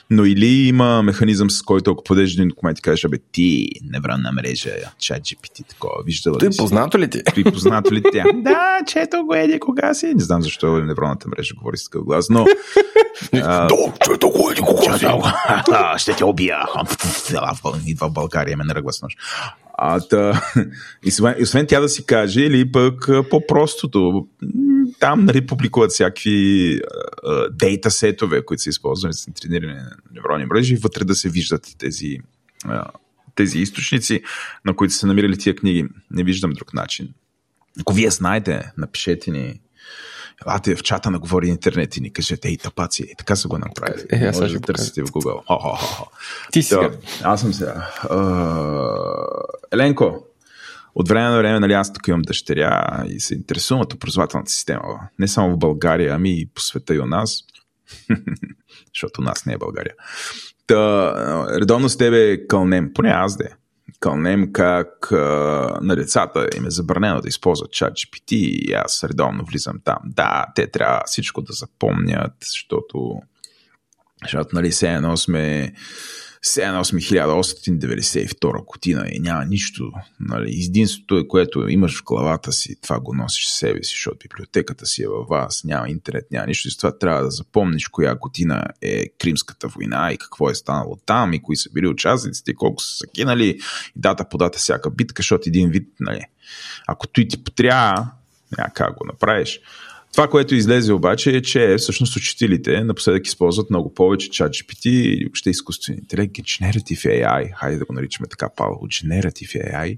Но 0.10 0.26
или 0.26 0.46
има 0.46 1.04
механизъм, 1.04 1.50
с 1.50 1.62
който 1.62 1.92
ако 1.92 2.04
подеш 2.04 2.34
един 2.34 2.48
документ 2.48 2.80
и 2.80 2.82
кажеш, 2.82 3.06
абе 3.06 3.18
ти, 3.32 3.70
невронна 3.84 4.32
мрежа, 4.32 4.72
чат 5.00 5.22
GPT, 5.22 5.68
такова, 5.68 5.94
виждала 6.06 6.36
ли 6.36 6.50
Ти 6.50 6.58
познато 6.58 7.00
ли 7.00 7.10
ти? 7.10 7.24
Ти 7.36 7.44
познато 7.44 7.94
ли 7.94 8.04
тя? 8.14 8.24
да, 8.36 8.80
чето 8.88 9.26
го 9.26 9.36
еди 9.36 9.60
кога 9.60 9.94
си. 9.94 10.14
Не 10.16 10.24
знам 10.24 10.42
защо 10.42 10.78
невронната 10.78 11.28
мрежа 11.30 11.56
говори 11.56 11.78
с 11.78 11.84
такъв 11.84 12.04
глас, 12.04 12.30
но... 12.30 12.46
Да, 13.34 13.68
чето 14.06 14.30
го 14.30 14.52
еди 14.52 14.62
кога 14.62 14.98
си. 14.98 15.06
Ще 15.98 16.14
те 16.16 16.24
убия. 16.24 16.58
Идва 17.88 18.10
в 18.10 18.12
България, 18.12 18.58
ме 18.58 18.64
наръгва 18.64 18.94
с 18.94 19.02
нощ. 19.02 19.18
А, 19.78 20.00
та, 20.00 20.42
и 21.06 21.10
освен, 21.10 21.36
освен 21.42 21.68
тя 21.68 21.80
да 21.80 21.90
си 21.90 22.06
каже, 22.06 22.42
или 22.42 22.72
пък 22.72 23.10
по-простото, 23.30 24.28
там 25.00 25.26
нали, 25.26 25.46
публикуват 25.46 25.92
всякакви 25.92 26.80
дейта 27.52 27.92
сетове, 27.92 28.46
които 28.46 28.64
са 28.64 28.70
използвани 28.70 29.14
за 29.14 29.34
трениране 29.34 29.74
на 29.74 29.92
невронни 30.14 30.46
мрежи 30.46 30.76
вътре 30.76 31.04
да 31.04 31.16
се 31.16 31.30
виждат 31.30 31.76
тези, 31.78 32.18
а, 32.66 32.86
тези 33.36 33.60
източници, 33.60 34.22
на 34.66 34.76
които 34.76 34.94
са 34.94 35.08
намирали 35.08 35.38
тия 35.38 35.56
книги. 35.56 35.88
Не 36.12 36.24
виждам 36.24 36.52
друг 36.52 36.74
начин. 36.74 37.14
Ако 37.80 37.94
вие 37.94 38.10
знаете, 38.10 38.72
напишете 38.78 39.32
ни 39.32 39.60
Елате 40.46 40.76
в 40.76 40.84
чата 40.84 41.12
на 41.12 41.20
Говори 41.20 41.48
Интернет 41.48 41.98
и 41.98 42.02
ни 42.02 42.14
кажете, 42.14 42.48
ей, 42.48 42.58
тапаци, 42.58 43.04
и 43.04 43.16
така 43.16 43.36
са 43.36 43.48
го 43.48 43.58
направили. 43.58 44.04
Е, 44.12 44.26
аз 44.26 44.40
Може 44.40 44.54
да 44.54 44.60
търсите 44.60 45.02
в 45.02 45.06
Google. 45.06 45.42
Хо, 45.48 45.60
хо, 45.60 45.76
хо. 45.76 46.12
Ти 46.52 46.64
сега. 46.64 46.92
аз 47.24 47.42
съм 47.42 47.54
сега. 47.54 47.92
Uh, 48.04 49.44
Еленко, 49.72 50.26
от 50.96 51.10
време 51.10 51.30
на 51.30 51.38
време, 51.38 51.60
нали, 51.60 51.74
аз 51.74 51.94
тук 51.94 52.08
имам 52.08 52.22
дъщеря 52.22 53.04
и 53.08 53.20
се 53.20 53.34
интересувам 53.34 53.82
от 53.82 53.94
образователната 53.94 54.52
система. 54.52 54.82
Не 55.20 55.28
само 55.28 55.54
в 55.54 55.58
България, 55.58 56.16
ами 56.16 56.40
и 56.40 56.46
по 56.46 56.62
света 56.62 56.96
и 56.96 57.00
у 57.00 57.06
нас. 57.06 57.40
Защото 58.94 59.22
у 59.22 59.24
нас 59.24 59.46
не 59.46 59.54
е 59.54 59.58
България. 59.58 59.94
Та, 60.68 61.60
редовно 61.60 61.90
с 61.90 61.98
тебе 61.98 62.48
кълнем, 62.48 62.92
поне 62.94 63.10
аз 63.10 63.38
де, 63.38 63.56
кълнем 64.06 64.54
как 64.54 65.12
а, 65.12 65.16
на 65.82 65.96
децата 65.96 66.48
им 66.58 66.66
е 66.66 66.70
забранено 66.70 67.22
да 67.22 67.28
използват 67.28 67.72
чат 67.72 67.94
GPT 67.94 68.34
и 68.36 68.74
аз 68.74 69.04
редовно 69.04 69.46
влизам 69.46 69.80
там. 69.84 69.98
Да, 70.06 70.46
те 70.56 70.68
трябва 70.68 71.02
всичко 71.06 71.42
да 71.42 71.54
запомнят, 71.54 72.34
защото, 72.42 73.22
защото 74.24 74.56
нали, 74.56 74.70
все 74.72 74.94
едно 74.94 75.18
сме 75.18 75.74
1892 76.46 78.66
година 78.66 79.08
и 79.12 79.20
няма 79.20 79.46
нищо. 79.46 79.92
Нали. 80.20 80.66
Единството 80.66 81.18
е, 81.18 81.28
което 81.28 81.70
имаш 81.70 82.00
в 82.00 82.04
главата 82.04 82.52
си, 82.52 82.82
това 82.82 83.00
го 83.00 83.14
носиш 83.14 83.46
в 83.46 83.50
себе 83.50 83.84
си, 83.84 83.90
защото 83.90 84.18
библиотеката 84.24 84.86
си 84.86 85.04
е 85.04 85.08
във 85.08 85.28
вас, 85.28 85.64
няма 85.64 85.90
интернет, 85.90 86.32
няма 86.32 86.48
нищо. 86.48 86.68
И 86.68 86.72
с 86.72 86.78
това 86.78 86.98
трябва 86.98 87.24
да 87.24 87.32
запомниш 87.32 87.88
коя 87.88 88.16
година 88.16 88.66
е 88.82 89.10
Кримската 89.10 89.68
война 89.68 90.12
и 90.12 90.18
какво 90.18 90.50
е 90.50 90.56
станало 90.56 90.98
там 91.06 91.34
и 91.34 91.42
кои 91.42 91.56
са 91.56 91.70
били 91.70 91.88
участниците, 91.88 92.54
колко 92.54 92.82
са 92.82 92.98
закинали 92.98 93.48
и 93.48 93.60
дата 93.96 94.30
по 94.30 94.38
дата 94.38 94.60
всяка 94.60 94.90
битка, 94.90 95.20
защото 95.20 95.50
един 95.50 95.70
вид, 95.70 95.90
нали, 96.00 96.22
ако 96.88 97.08
той 97.08 97.28
ти 97.28 97.44
потрябва, 97.44 98.12
няма 98.58 98.70
как 98.74 98.98
го 98.98 99.06
направиш. 99.06 99.60
Това, 100.16 100.28
което 100.28 100.56
излезе 100.56 100.94
обаче 100.94 101.32
е, 101.32 101.42
че 101.42 101.76
всъщност 101.78 102.16
учителите 102.16 102.84
напоследък 102.84 103.28
използват 103.28 103.70
много 103.70 103.94
повече 103.94 104.30
чат 104.30 104.52
GPT 104.52 104.90
или 104.90 105.26
въобще 105.26 105.50
изкуствен 105.50 105.96
интелект, 105.96 106.34
Generative 106.34 107.26
AI, 107.26 107.52
хайде 107.56 107.78
да 107.78 107.86
го 107.86 107.94
наричаме 107.94 108.28
така, 108.28 108.50
Павло, 108.56 108.78
Generative 108.78 109.74
AI, 109.74 109.98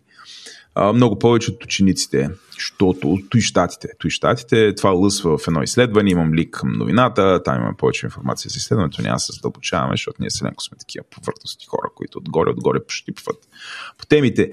много 0.94 1.20
повече 1.20 1.52
от 1.52 1.64
учениците, 1.64 2.30
защото 2.54 3.12
от 3.12 3.36
и 3.36 3.42
щатите. 3.42 3.88
Той 4.00 4.12
щатите, 4.12 4.76
това 4.76 4.90
лъсва 4.90 5.38
в 5.38 5.48
едно 5.48 5.64
изследване, 5.64 6.10
имам 6.10 6.34
лик 6.34 6.50
към 6.52 6.72
новината, 6.72 7.44
там 7.46 7.56
имаме 7.56 7.78
повече 7.78 8.06
информация 8.06 8.50
за 8.50 8.58
изследването, 8.58 9.02
няма 9.02 9.16
да 9.16 9.20
се 9.20 9.34
задълбочаваме, 9.34 9.94
защото 9.94 10.18
ние 10.20 10.30
селенко 10.30 10.64
сме 10.64 10.78
такива 10.78 11.06
повърхностни 11.12 11.66
хора, 11.66 11.90
които 11.96 12.18
отгоре, 12.18 12.50
отгоре 12.50 12.84
пощипват 12.84 13.38
по 13.98 14.06
темите. 14.06 14.52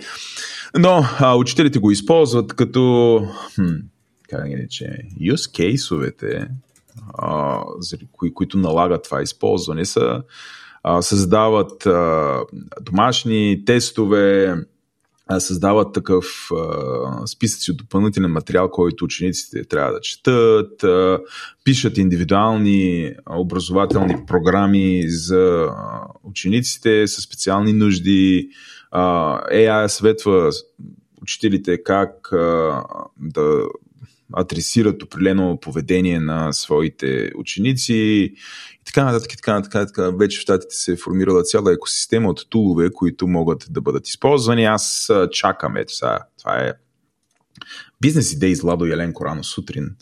Но 0.79 1.07
а, 1.18 1.37
учителите 1.37 1.79
го 1.79 1.90
използват 1.90 2.53
като 2.53 3.20
хм, 3.55 3.74
как 4.35 4.42
да 4.42 4.49
ги 4.49 4.57
рече, 4.57 4.99
use 5.20 5.35
case-овете, 5.35 6.49
а, 7.18 7.62
кои, 8.12 8.35
които 8.35 8.59
налагат 8.59 9.05
това 9.05 9.23
използване, 9.23 9.85
са 9.85 10.23
създават 11.01 11.88
домашни 12.83 13.64
тестове, 13.66 14.57
създават 15.38 15.94
такъв 15.94 16.25
а, 16.53 17.27
списъци 17.27 17.70
от 17.70 17.77
допълнителен 17.77 18.31
материал, 18.31 18.70
който 18.70 19.05
учениците 19.05 19.64
трябва 19.64 19.92
да 19.92 20.01
четат, 20.01 20.85
пишат 21.64 21.99
индивидуални 21.99 23.12
образователни 23.31 24.16
програми 24.27 25.03
за 25.07 25.68
учениците 26.25 27.07
с 27.07 27.23
специални 27.23 27.73
нужди. 27.73 28.49
AI 28.94 29.87
съветва 29.87 30.51
учителите 31.23 31.83
как 31.83 32.29
да 33.20 33.62
адресират 34.32 35.02
определено 35.02 35.58
поведение 35.60 36.20
на 36.20 36.52
своите 36.52 37.30
ученици 37.37 37.94
и 37.94 38.34
така 38.84 39.04
нататък, 39.04 39.30
така 39.37 39.54
нататък. 39.54 39.88
Така. 39.88 40.10
Вече 40.10 40.38
в 40.38 40.40
щатите 40.40 40.74
се 40.74 40.92
е 40.92 40.96
формирала 40.96 41.42
цяла 41.42 41.72
екосистема 41.72 42.28
от 42.28 42.50
тулове, 42.50 42.90
които 42.90 43.26
могат 43.26 43.66
да 43.70 43.80
бъдат 43.80 44.08
използвани. 44.08 44.64
Аз 44.64 45.12
чакам, 45.32 45.76
ето 45.76 45.94
сега, 45.94 46.18
това 46.38 46.58
е 46.58 46.72
бизнес 48.00 48.32
идеи 48.32 48.56
с 48.56 48.62
Ладо 48.62 48.84
Еленко 48.84 49.24
рано 49.24 49.44
сутрин. 49.44 49.96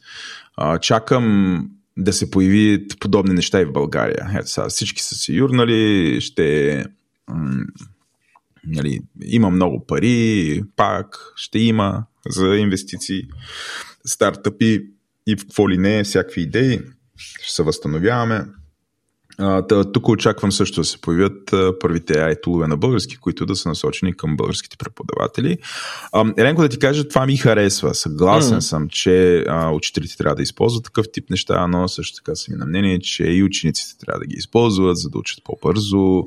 Чакам 0.80 1.68
да 1.96 2.12
се 2.12 2.30
появи 2.30 2.86
подобни 3.00 3.34
неща 3.34 3.60
и 3.60 3.64
в 3.64 3.72
България. 3.72 4.30
Ето 4.38 4.50
сега, 4.50 4.68
всички 4.68 5.02
са 5.02 5.14
си 5.14 5.32
юрнали, 5.32 6.20
ще 6.20 6.84
нали, 8.66 9.00
има 9.24 9.50
много 9.50 9.86
пари, 9.86 10.62
пак 10.76 11.32
ще 11.36 11.58
има 11.58 12.04
за 12.28 12.56
инвестиции 12.56 13.22
стартъпи 14.06 14.86
и 15.26 15.36
в 15.36 15.40
какво 15.40 15.70
ли 15.70 15.78
не, 15.78 16.04
всякакви 16.04 16.40
идеи. 16.40 16.80
Ще 17.16 17.54
се 17.54 17.62
възстановяваме. 17.62 18.44
Тук 19.92 20.08
очаквам 20.08 20.52
също 20.52 20.80
да 20.80 20.84
се 20.84 21.00
появят 21.00 21.52
а, 21.52 21.78
първите 21.78 22.14
AI 22.14 22.42
тулове 22.42 22.66
на 22.66 22.76
български, 22.76 23.16
които 23.16 23.46
да 23.46 23.56
са 23.56 23.68
насочени 23.68 24.16
към 24.16 24.36
българските 24.36 24.76
преподаватели. 24.76 25.58
А, 26.12 26.32
Еленко 26.36 26.62
да 26.62 26.68
ти 26.68 26.78
кажа, 26.78 27.08
това 27.08 27.26
ми 27.26 27.36
харесва. 27.36 27.94
Съгласен 27.94 28.56
mm. 28.56 28.60
съм, 28.60 28.88
че 28.88 29.44
а, 29.48 29.70
учителите 29.70 30.16
трябва 30.16 30.36
да 30.36 30.42
използват 30.42 30.84
такъв 30.84 31.06
тип 31.12 31.30
неща, 31.30 31.66
но 31.66 31.88
също 31.88 32.16
така 32.16 32.34
съм 32.34 32.54
и 32.54 32.58
на 32.58 32.66
мнение, 32.66 32.98
че 32.98 33.24
и 33.24 33.42
учениците 33.42 33.98
трябва 33.98 34.20
да 34.20 34.26
ги 34.26 34.34
използват, 34.36 34.96
за 34.96 35.10
да 35.10 35.18
учат 35.18 35.44
по-бързо 35.44 36.26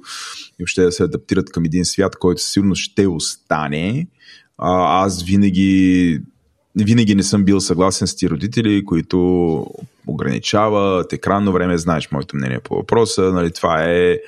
и 0.59 0.63
въобще 0.63 0.81
да 0.81 0.91
се 0.91 1.03
адаптират 1.03 1.51
към 1.51 1.65
един 1.65 1.85
свят, 1.85 2.15
който 2.15 2.41
сигурно 2.41 2.75
ще 2.75 3.07
остане. 3.07 4.07
А, 4.57 5.03
аз 5.05 5.23
винаги 5.23 6.21
винаги 6.83 7.15
не 7.15 7.23
съм 7.23 7.43
бил 7.43 7.61
съгласен 7.61 8.07
с 8.07 8.15
ти 8.15 8.29
родители, 8.29 8.85
които 8.85 9.67
ограничават 10.07 11.13
екранно 11.13 11.51
време. 11.51 11.77
Знаеш 11.77 12.11
моето 12.11 12.35
мнение 12.35 12.59
по 12.59 12.75
въпроса. 12.75 13.21
Нали, 13.21 13.51
това 13.51 13.83
е 13.83 14.19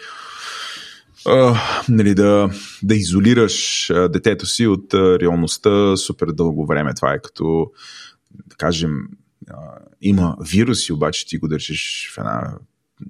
Uh, 1.25 1.57
нали, 1.89 2.15
да, 2.15 2.49
да 2.83 2.95
изолираш 2.95 3.87
детето 4.09 4.45
си 4.45 4.67
от 4.67 4.93
реалността 4.93 5.97
супер 5.97 6.27
дълго 6.27 6.65
време. 6.65 6.93
Това 6.93 7.13
е 7.13 7.21
като, 7.21 7.71
да 8.31 8.55
кажем, 8.55 8.91
има 10.01 10.35
вируси, 10.51 10.93
обаче 10.93 11.27
ти 11.27 11.37
го 11.37 11.47
държиш 11.47 12.11
в 12.15 12.17
една 12.17 12.53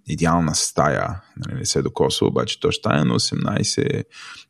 идеална 0.07 0.55
стая, 0.55 1.21
нали, 1.37 1.59
не 1.59 1.65
се 1.65 1.81
докосва, 1.81 2.27
обаче 2.27 2.59
то 2.59 2.71
ще 2.71 2.79
стане 2.79 3.03
на 3.03 3.19
18 3.19 4.03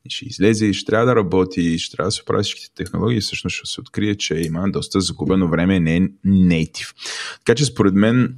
и 0.06 0.10
ще 0.10 0.26
излезе 0.26 0.66
и 0.66 0.74
ще 0.74 0.86
трябва 0.86 1.06
да 1.06 1.16
работи 1.16 1.80
ще 1.80 1.96
трябва 1.96 2.08
да 2.08 2.12
се 2.12 2.22
оправи 2.22 2.44
всичките 2.44 2.76
технологии 2.76 3.22
всъщност 3.22 3.56
ще 3.56 3.66
се 3.66 3.82
открие, 3.82 4.16
че 4.16 4.36
има 4.36 4.70
доста 4.70 5.02
загубено 5.02 5.48
време, 5.48 5.80
не 5.80 5.98
е 5.98 6.02
native. 6.26 6.94
Така 7.38 7.56
че 7.56 7.66
според 7.66 7.94
мен 7.94 8.36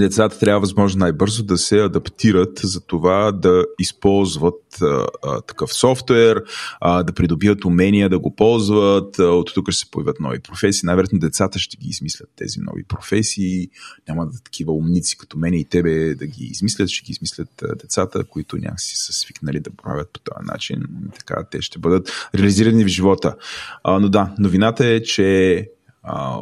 децата 0.00 0.38
трябва 0.38 0.60
възможно 0.60 0.98
най-бързо 0.98 1.42
да 1.42 1.58
се 1.58 1.80
адаптират 1.80 2.58
за 2.62 2.80
това 2.80 3.32
да 3.32 3.64
използват 3.78 4.82
а, 4.82 5.06
а, 5.22 5.40
такъв 5.40 5.74
софтуер, 5.74 6.42
а, 6.80 7.02
да 7.02 7.12
придобият 7.12 7.64
умения 7.64 8.08
да 8.08 8.18
го 8.18 8.36
ползват. 8.36 9.18
От 9.18 9.54
тук 9.54 9.70
ще 9.70 9.84
се 9.84 9.90
появят 9.90 10.20
нови 10.20 10.38
професии. 10.40 10.86
Най-вероятно 10.86 11.18
децата 11.18 11.58
ще 11.58 11.76
ги 11.76 11.88
измислят 11.88 12.30
тези 12.36 12.60
нови 12.60 12.84
професии. 12.84 13.68
Няма 14.08 14.26
да 14.26 14.38
такива 14.44 14.72
умници 14.72 15.18
като 15.18 15.38
мен 15.38 15.54
и 15.54 15.64
тебе 15.64 16.14
да 16.14 16.26
ги 16.26 16.44
измислят. 16.44 16.88
Ще 16.88 17.04
ги 17.04 17.12
измислят 17.12 17.62
децата, 17.82 18.24
които 18.24 18.56
някакси 18.56 18.96
са 18.96 19.12
свикнали 19.12 19.60
да 19.60 19.70
правят 19.70 20.10
по 20.12 20.20
този 20.20 20.46
начин. 20.46 20.84
Така 21.18 21.44
те 21.50 21.62
ще 21.62 21.78
бъдат 21.78 22.28
реализирани 22.34 22.84
в 22.84 22.88
живота. 22.88 23.36
А, 23.84 23.98
но 24.00 24.08
да, 24.08 24.34
новината 24.38 24.86
е, 24.86 25.02
че 25.02 25.68
а, 26.02 26.38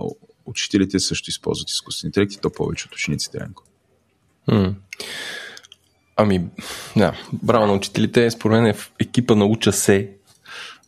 учителите 0.52 1.00
също 1.00 1.30
използват 1.30 1.70
изкуствен 1.70 2.08
интелект 2.08 2.32
и 2.32 2.40
то 2.40 2.50
повече 2.50 2.86
от 2.86 2.94
учениците, 2.94 3.38
Ленко. 3.40 3.64
Mm. 4.48 4.74
Ами, 6.16 6.44
да, 6.96 7.12
браво 7.42 7.66
на 7.66 7.72
учителите. 7.72 8.30
Според 8.30 8.56
мен 8.56 8.66
е 8.66 8.72
в 8.72 8.92
екипа 9.00 9.34
на 9.34 9.44
уча 9.44 9.72
се. 9.72 10.10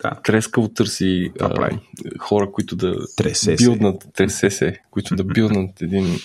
Да. 0.03 0.20
Трескаво 0.24 0.68
търси 0.68 1.33
а, 1.40 1.70
хора, 2.18 2.53
които 2.53 2.77
да 2.77 2.96
тресе 3.16 3.57
билднат, 3.57 4.07
тресе 4.16 4.50
се, 4.50 4.79
които 4.90 5.16
да 5.16 5.24
билднат 5.35 5.83
един 5.83 6.18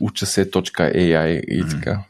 уча 0.00 0.26
се.ai 0.26 1.40
и 1.40 1.68
така. 1.70 2.04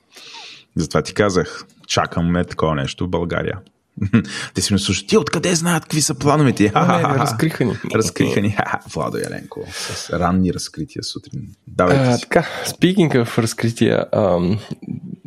Затова 0.77 1.03
ти 1.03 1.15
казах, 1.15 1.67
чакаме 1.87 2.45
такова 2.45 2.75
нещо 2.75 3.07
в 3.07 3.11
България. 3.11 3.59
Те 4.55 4.63
си 4.63 4.73
ме 4.73 4.79
слушат, 4.79 5.09
ти 5.09 5.17
откъде 5.17 5.55
знаят 5.55 5.83
какви 5.83 6.03
са 6.03 6.15
плановете? 6.15 6.73
Не, 6.75 6.87
не, 6.87 7.03
разкриха 7.03 7.65
ни. 7.65 7.77
Разкриха 7.95 8.41
ни. 8.41 8.57
Владо 8.95 9.19
Яленко 9.19 9.65
с 9.71 10.11
ранни 10.11 10.55
разкрития 10.55 11.05
сутрин. 11.05 11.49
Давайте 11.67 12.15
си. 12.15 12.23
Така, 12.23 12.47
speaking 12.67 13.25
в 13.25 13.39
разкрития, 13.39 14.05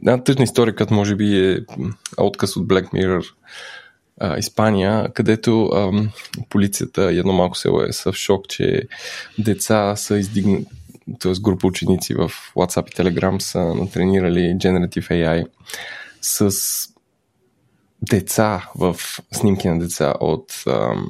една 0.01 0.23
тъжна 0.23 0.43
история, 0.43 0.75
като 0.75 0.93
може 0.93 1.15
би 1.15 1.51
е 1.51 1.59
отказ 2.17 2.55
от 2.57 2.67
Black 2.67 2.93
Mirror 2.93 3.25
а, 4.19 4.37
Испания, 4.37 5.09
където 5.13 5.69
ам, 5.75 6.09
полицията 6.49 7.13
и 7.13 7.19
едно 7.19 7.33
малко 7.33 7.57
село 7.57 7.81
е 7.81 7.93
са 7.93 8.11
в 8.11 8.15
шок, 8.15 8.47
че 8.47 8.81
деца 9.37 9.95
са 9.95 10.17
издигнати 10.17 10.65
т.е. 11.19 11.33
група 11.41 11.67
ученици 11.67 12.13
в 12.13 12.31
WhatsApp 12.55 12.91
и 12.91 12.95
Telegram 12.95 13.39
са 13.39 13.59
натренирали 13.59 14.39
Generative 14.39 15.09
AI 15.09 15.45
с 16.21 16.92
деца 18.09 18.69
в 18.75 18.95
снимки 19.31 19.67
на 19.67 19.79
деца 19.79 20.13
от 20.19 20.63
ам, 20.67 21.09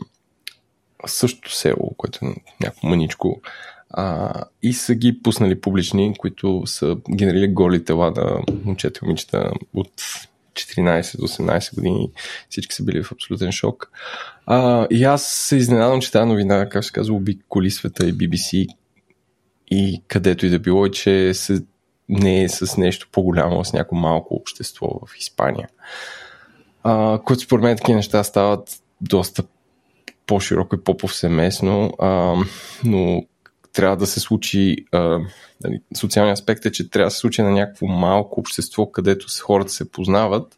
същото 1.05 1.55
село, 1.55 1.93
което 1.97 2.25
е 2.25 2.35
някакво 2.61 2.87
мъничко, 2.87 3.41
а, 3.89 4.33
и 4.63 4.73
са 4.73 4.95
ги 4.95 5.23
пуснали 5.23 5.61
публични, 5.61 6.15
които 6.17 6.63
са 6.65 6.97
генерили 7.15 7.47
голи 7.47 7.85
тела 7.85 8.11
на 8.11 8.39
момчета 8.65 8.99
и 9.03 9.05
момичета 9.05 9.51
от 9.73 9.91
14 10.53 11.17
до 11.17 11.27
18 11.27 11.75
години. 11.75 12.11
Всички 12.49 12.75
са 12.75 12.83
били 12.83 13.03
в 13.03 13.11
абсолютен 13.11 13.51
шок. 13.51 13.91
А, 14.45 14.87
и 14.91 15.03
аз 15.03 15.25
се 15.25 15.55
изненадам, 15.55 16.01
че 16.01 16.11
тази 16.11 16.27
новина, 16.27 16.69
как 16.69 16.85
се 16.85 16.91
казва, 16.91 17.19
коли 17.49 17.71
света 17.71 18.07
и 18.07 18.13
BBC 18.13 18.67
и 19.67 20.01
където 20.07 20.45
и 20.45 20.49
да 20.49 20.59
било, 20.59 20.89
че 20.89 21.33
се 21.33 21.63
не 22.09 22.43
е 22.43 22.49
с 22.49 22.77
нещо 22.77 23.07
по-голямо, 23.11 23.65
с 23.65 23.73
някакво 23.73 23.95
малко 23.95 24.35
общество 24.35 24.87
в 24.87 25.17
Испания. 25.19 25.69
А, 26.83 27.19
които 27.25 27.43
според 27.43 27.63
мен 27.63 27.77
такива 27.77 27.95
неща 27.95 28.23
стават 28.23 28.81
доста 29.01 29.43
по-широко 30.27 30.75
и 30.75 30.83
по-повсеместно, 30.83 31.93
а, 31.99 32.35
но 32.83 33.23
трябва 33.73 33.97
да 33.97 34.07
се 34.07 34.19
случи, 34.19 34.75
а, 34.91 35.19
нали, 35.63 35.81
социалният 35.97 36.39
аспект 36.39 36.65
е, 36.65 36.71
че 36.71 36.89
трябва 36.89 37.07
да 37.07 37.11
се 37.11 37.17
случи 37.17 37.41
на 37.41 37.51
някакво 37.51 37.87
малко 37.87 38.39
общество, 38.39 38.91
където 38.91 39.27
хората 39.43 39.71
се 39.71 39.91
познават, 39.91 40.57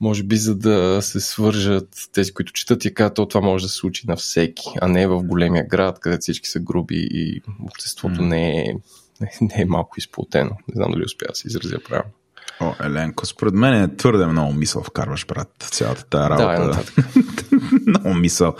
може 0.00 0.22
би 0.22 0.36
за 0.36 0.56
да 0.56 0.98
се 1.02 1.20
свържат 1.20 1.88
тези, 2.12 2.32
които 2.32 2.52
четат 2.52 2.84
и 2.84 2.94
казват, 2.94 3.28
това 3.28 3.40
може 3.40 3.64
да 3.64 3.68
се 3.68 3.76
случи 3.76 4.06
на 4.08 4.16
всеки, 4.16 4.68
а 4.80 4.88
не 4.88 5.06
в 5.06 5.22
големия 5.22 5.66
град, 5.66 6.00
където 6.00 6.20
всички 6.20 6.48
са 6.48 6.60
груби 6.60 7.08
и 7.10 7.42
обществото 7.64 8.20
mm. 8.20 8.26
не, 8.26 8.60
е, 8.60 8.74
не, 9.40 9.62
е 9.62 9.64
малко 9.64 9.94
изплутено. 9.98 10.50
Не 10.50 10.74
знам 10.74 10.90
дали 10.92 11.04
успя 11.04 11.26
да 11.28 11.34
се 11.34 11.48
изразя 11.48 11.78
правилно. 11.88 12.12
О, 12.60 12.74
Еленко, 12.82 13.26
според 13.26 13.54
мен 13.54 13.82
е 13.82 13.96
твърде 13.96 14.26
много 14.26 14.52
мисъл 14.52 14.82
вкарваш, 14.82 15.26
брат, 15.26 15.48
в 15.62 15.70
цялата 15.70 16.04
тази 16.04 16.30
работа. 16.30 16.82
Да, 17.00 17.58
много 17.86 18.14
мисъл. 18.14 18.54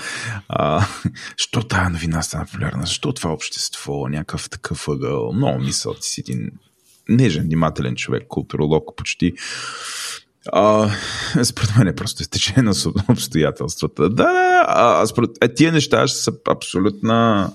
А, 0.48 0.86
що 1.36 1.62
тая 1.62 1.90
новина 1.90 2.22
стана 2.22 2.46
популярна? 2.46 2.86
Защо 2.86 3.12
това 3.12 3.30
общество? 3.32 4.08
Някакъв 4.08 4.50
такъв 4.50 4.88
ъгъл? 4.88 5.32
Много 5.32 5.58
мисъл. 5.58 5.94
Ти 5.94 6.08
си 6.08 6.20
един 6.20 6.50
нежен, 7.08 7.44
внимателен 7.44 7.96
човек, 7.96 8.22
културолог 8.28 8.96
почти. 8.96 9.32
А, 10.52 10.90
според 11.44 11.76
мен 11.76 11.88
е 11.88 11.94
просто 11.94 12.22
изтечение 12.22 12.62
на 12.62 12.72
обстоятелствата. 13.08 14.02
Да, 14.02 14.32
да, 14.32 14.64
а, 14.68 15.06
според, 15.06 15.30
е, 15.40 15.54
тия 15.54 15.72
неща 15.72 16.06
ще 16.06 16.18
са 16.18 16.32
абсолютна 16.48 17.50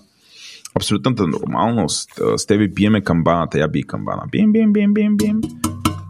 абсолютната 0.75 1.27
нормалност. 1.27 2.09
С 2.37 2.45
тебе 2.45 2.67
биеме 2.67 3.01
камбаната, 3.01 3.59
я 3.59 3.67
би 3.67 3.83
камбана. 3.83 4.23
Бим, 4.31 4.51
бим, 4.51 4.73
бим, 4.73 4.93
бим, 4.93 5.17
бим. 5.17 5.41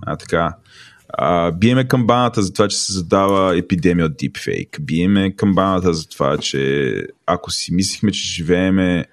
А, 0.07 0.15
така. 0.15 0.55
А, 1.09 1.51
биеме 1.51 1.87
камбаната 1.87 2.41
за 2.41 2.53
това, 2.53 2.67
че 2.67 2.77
се 2.77 2.93
задава 2.93 3.57
епидемия 3.57 4.05
от 4.05 4.17
дипфейк. 4.17 4.77
Биеме 4.81 5.35
камбаната 5.35 5.93
за 5.93 6.07
това, 6.07 6.37
че 6.37 6.93
ако 7.25 7.51
си 7.51 7.73
мислихме, 7.73 8.11
че 8.11 8.33
живееме 8.33 9.05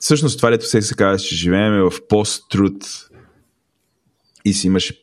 всъщност 0.00 0.36
това 0.36 0.50
лето 0.50 0.66
се 0.66 0.94
казва, 0.94 1.18
че 1.18 1.36
живееме 1.36 1.80
в 1.82 1.92
пост-труд 2.08 3.08
и 4.44 4.52
си 4.52 4.66
имаше 4.66 5.02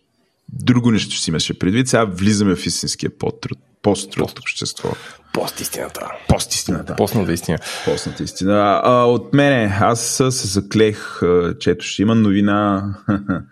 друго 0.54 0.92
нещо, 0.92 1.12
че 1.12 1.22
си 1.22 1.30
имаше 1.30 1.60
предвид. 1.60 1.88
Сега 1.88 2.06
влизаме 2.06 2.56
в 2.56 2.66
истинския 2.66 3.10
пост-труд, 3.18 3.60
пост-труд 3.82 4.40
общество. 4.40 4.90
Пост-истината. 5.34 6.08
Пост-истината. 6.28 6.96
Постната 6.96 7.34
истина. 7.34 7.58
Постната 7.86 8.24
истина. 8.24 8.82
А, 8.84 9.04
от 9.04 9.34
мене, 9.34 9.78
аз 9.82 10.24
се 10.30 10.48
заклех, 10.48 11.20
че 11.60 11.72
ето 11.72 11.86
ще 11.86 12.02
има 12.02 12.16
новина 12.16 12.84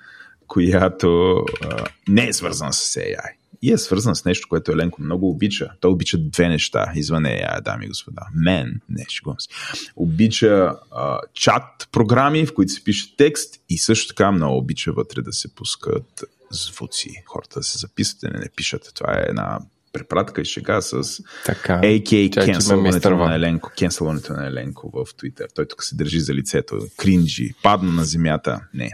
която 0.47 1.35
а, 1.63 1.85
не 2.07 2.27
е 2.27 2.33
свързана 2.33 2.73
с 2.73 2.95
AI. 2.95 3.31
И 3.61 3.71
е 3.71 3.77
свързана 3.77 4.15
с 4.15 4.25
нещо, 4.25 4.47
което 4.49 4.71
Еленко 4.71 5.01
много 5.01 5.29
обича. 5.29 5.69
Той 5.79 5.91
обича 5.91 6.17
две 6.17 6.47
неща 6.47 6.91
извън 6.95 7.23
AI, 7.23 7.61
дами 7.61 7.85
и 7.85 7.87
господа. 7.87 8.21
Мен, 8.35 8.81
не, 8.89 9.05
шегувам 9.09 9.39
се. 9.39 9.49
Обича 9.95 10.75
а, 10.91 11.19
чат 11.33 11.89
програми, 11.91 12.45
в 12.45 12.53
които 12.53 12.71
се 12.71 12.83
пише 12.83 13.15
текст 13.17 13.55
и 13.69 13.77
също 13.77 14.07
така 14.07 14.31
много 14.31 14.57
обича 14.57 14.91
вътре 14.91 15.21
да 15.21 15.33
се 15.33 15.55
пускат 15.55 16.23
звуци. 16.51 17.23
Хората 17.25 17.59
да 17.59 17.63
се 17.63 17.77
записват, 17.77 18.23
не, 18.23 18.39
не 18.39 18.49
пишат. 18.55 18.91
Това 18.95 19.13
е 19.13 19.25
една 19.29 19.59
препратка 19.97 20.41
и 20.41 20.45
шега 20.45 20.81
с 20.81 21.23
така, 21.45 21.81
AK 21.83 22.45
кенселването 22.45 23.09
на 23.09 23.35
Еленко, 23.35 23.71
кенселването 23.77 24.33
на 24.33 24.47
Еленко 24.47 24.89
в 24.89 25.05
Twitter. 25.05 25.45
Той 25.55 25.65
тук 25.65 25.83
се 25.83 25.95
държи 25.95 26.19
за 26.19 26.33
лицето, 26.33 26.79
кринджи, 26.97 27.53
падна 27.63 27.91
на 27.91 28.05
земята. 28.05 28.59
Не. 28.73 28.91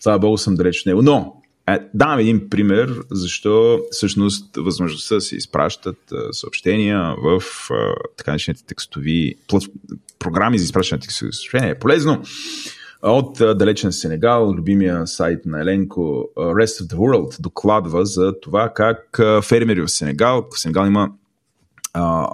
Слава 0.00 0.18
Богу 0.18 0.38
съм 0.38 0.54
далеч 0.54 0.80
от 0.80 0.86
него. 0.86 1.02
Но, 1.02 1.42
е, 1.68 1.78
давам 1.94 2.18
един 2.18 2.50
пример, 2.50 2.94
защо 3.10 3.80
всъщност 3.90 4.56
възможността 4.56 5.20
се 5.20 5.36
изпращат 5.36 6.12
а, 6.12 6.32
съобщения 6.32 7.14
в 7.22 7.42
а, 7.70 7.94
така 8.16 8.30
наречените 8.30 8.64
текстови 8.64 9.34
плат... 9.48 9.62
програми 10.18 10.58
за 10.58 10.64
изпращане 10.64 10.96
на 10.96 11.02
текстови 11.02 11.32
съобщения 11.32 11.70
е 11.70 11.78
полезно 11.78 12.22
от 13.06 13.58
далечен 13.58 13.92
Сенегал, 13.92 14.52
любимия 14.52 15.06
сайт 15.06 15.46
на 15.46 15.60
Еленко 15.60 16.28
Rest 16.36 16.82
of 16.82 16.86
the 16.86 16.96
World 16.96 17.40
докладва 17.40 18.06
за 18.06 18.40
това 18.40 18.72
как 18.74 19.20
фермери 19.42 19.80
в 19.80 19.88
Сенегал, 19.88 20.46
в 20.54 20.60
Сенегал 20.60 20.86
има 20.86 21.10
а, 21.92 22.28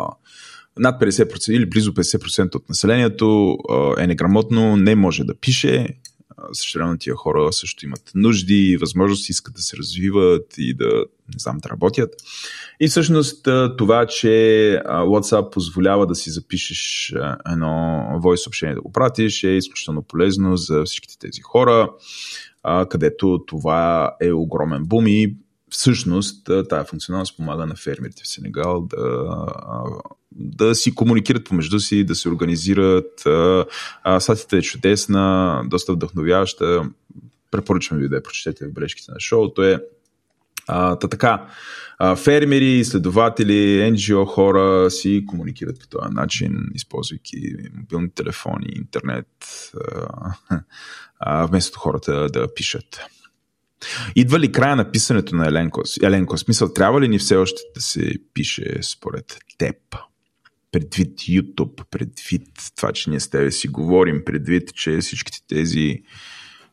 над 0.78 1.00
50% 1.00 1.52
или 1.52 1.66
близо 1.66 1.94
50% 1.94 2.54
от 2.54 2.68
населението 2.68 3.58
е 3.98 4.06
неграмотно, 4.06 4.76
не 4.76 4.94
може 4.94 5.24
да 5.24 5.34
пише, 5.34 5.88
Същевременно 6.52 6.98
тия 6.98 7.14
хора 7.14 7.52
също 7.52 7.86
имат 7.86 8.12
нужди, 8.14 8.76
възможности, 8.80 9.32
искат 9.32 9.54
да 9.54 9.62
се 9.62 9.76
развиват 9.76 10.54
и 10.58 10.74
да, 10.74 11.04
не 11.34 11.38
знам, 11.38 11.58
да 11.58 11.68
работят. 11.68 12.14
И 12.80 12.88
всъщност 12.88 13.48
това, 13.78 14.06
че 14.06 14.28
WhatsApp 14.86 15.50
позволява 15.50 16.06
да 16.06 16.14
си 16.14 16.30
запишеш 16.30 17.14
едно 17.52 17.66
voice 18.22 18.36
съобщение 18.36 18.74
да 18.74 18.80
го 18.80 18.92
пратиш 18.92 19.44
е 19.44 19.48
изключително 19.48 20.02
полезно 20.02 20.56
за 20.56 20.84
всичките 20.84 21.18
тези 21.18 21.40
хора, 21.40 21.90
където 22.90 23.44
това 23.46 24.16
е 24.20 24.32
огромен 24.32 24.84
бум 24.84 25.06
и 25.06 25.36
всъщност 25.72 26.50
тази 26.68 26.88
функционалност 26.88 27.36
помага 27.36 27.66
на 27.66 27.76
фермерите 27.76 28.22
в 28.24 28.28
Сенегал 28.28 28.80
да, 28.80 29.36
да 30.32 30.74
си 30.74 30.94
комуникират 30.94 31.44
помежду 31.44 31.80
си, 31.80 32.04
да 32.04 32.14
се 32.14 32.28
организират. 32.28 33.26
Сатите 34.18 34.58
е 34.58 34.62
чудесна, 34.62 35.62
доста 35.66 35.92
вдъхновяваща. 35.92 36.84
Препоръчвам 37.50 38.00
ви 38.00 38.08
да 38.08 38.16
я 38.16 38.22
прочетете 38.22 38.66
в 38.66 38.72
бележките 38.72 39.12
на 39.12 39.20
шоуто. 39.20 39.62
Е, 39.62 39.78
а, 40.68 40.96
та 40.96 41.08
така, 41.08 41.46
а, 41.98 42.16
фермери, 42.16 42.78
изследователи, 42.78 43.92
NGO 43.92 44.26
хора 44.26 44.90
си 44.90 45.24
комуникират 45.26 45.80
по 45.80 45.86
този 45.86 46.14
начин, 46.14 46.70
използвайки 46.74 47.54
мобилни 47.74 48.10
телефони, 48.10 48.66
интернет, 48.76 49.26
а, 49.90 50.34
а, 51.18 51.46
вместо 51.46 51.78
хората 51.78 52.28
да 52.28 52.54
пишат. 52.54 53.00
Идва 54.16 54.40
ли 54.40 54.52
края 54.52 54.76
на 54.76 54.90
писането 54.90 55.36
на 55.36 55.48
Еленко? 55.48 55.82
Еленко, 56.02 56.38
смисъл, 56.38 56.72
трябва 56.72 57.00
ли 57.00 57.08
ни 57.08 57.18
все 57.18 57.36
още 57.36 57.62
да 57.74 57.80
се 57.80 58.14
пише 58.34 58.78
според 58.82 59.38
теб? 59.58 59.76
Предвид 60.72 61.18
YouTube, 61.18 61.84
предвид 61.90 62.48
това, 62.76 62.92
че 62.92 63.10
ние 63.10 63.20
с 63.20 63.30
тебе 63.30 63.50
си 63.50 63.68
говорим, 63.68 64.22
предвид, 64.24 64.74
че 64.74 64.98
всичките 64.98 65.38
тези 65.48 66.02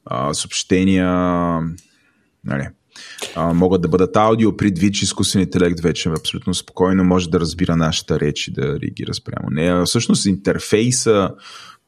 а, 0.05 0.33
съобщения 0.33 1.07
нали, 2.43 2.67
а, 3.35 3.53
могат 3.53 3.81
да 3.81 3.87
бъдат 3.87 4.15
аудио, 4.15 4.57
предвид, 4.57 4.93
че 4.93 5.03
изкуственият 5.03 5.55
интелект 5.55 5.79
вече 5.79 6.09
абсолютно 6.09 6.53
спокойно 6.53 7.03
може 7.03 7.29
да 7.29 7.39
разбира 7.39 7.75
нашата 7.75 8.19
реч 8.19 8.47
и 8.47 8.51
да 8.51 8.79
реагира 8.79 9.13
спрямо 9.13 9.49
нея. 9.49 9.83
Всъщност 9.85 10.25
интерфейса, 10.25 11.29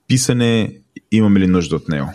писане, 0.08 0.80
имаме 1.12 1.40
ли 1.40 1.48
нужда 1.48 1.76
от 1.76 1.90
него? 1.90 2.14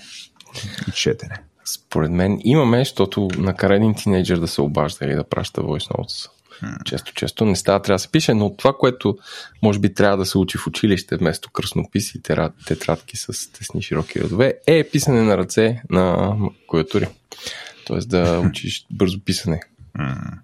И 0.89 0.93
четене. 0.93 1.43
Според 1.67 2.11
мен 2.11 2.41
имаме, 2.45 2.79
защото 2.79 3.29
накара 3.39 3.77
един 3.77 3.95
тинейджър 3.95 4.39
да 4.39 4.49
се 4.49 4.61
обажда 4.61 5.05
или 5.05 5.15
да 5.15 5.25
праща 5.25 5.61
voice 5.61 5.91
notes. 5.93 6.31
Hmm. 6.63 6.85
Често, 6.85 7.15
често 7.15 7.45
не 7.45 7.57
става, 7.57 7.83
трябва 7.83 7.95
да 7.95 7.99
се 7.99 8.09
пише, 8.09 8.35
но 8.35 8.57
това, 8.57 8.73
което 8.73 9.19
може 9.63 9.79
би 9.79 9.95
трябва 9.95 10.17
да 10.17 10.27
се 10.27 10.39
учи 10.39 10.59
в 10.59 10.67
училище 10.67 11.17
вместо 11.17 11.51
кръснописи 11.51 12.19
и 12.19 12.23
тетрадки 12.67 13.17
с 13.17 13.53
тесни 13.53 13.83
широки 13.83 14.21
редове, 14.21 14.55
е 14.67 14.89
писане 14.93 15.23
на 15.23 15.39
ръце 15.39 15.83
на 15.91 16.37
клавиатури. 16.69 17.09
Тоест 17.87 18.09
да 18.09 18.41
учиш 18.47 18.87
бързо 18.91 19.21
писане. 19.21 19.61
Hmm. 19.99 20.39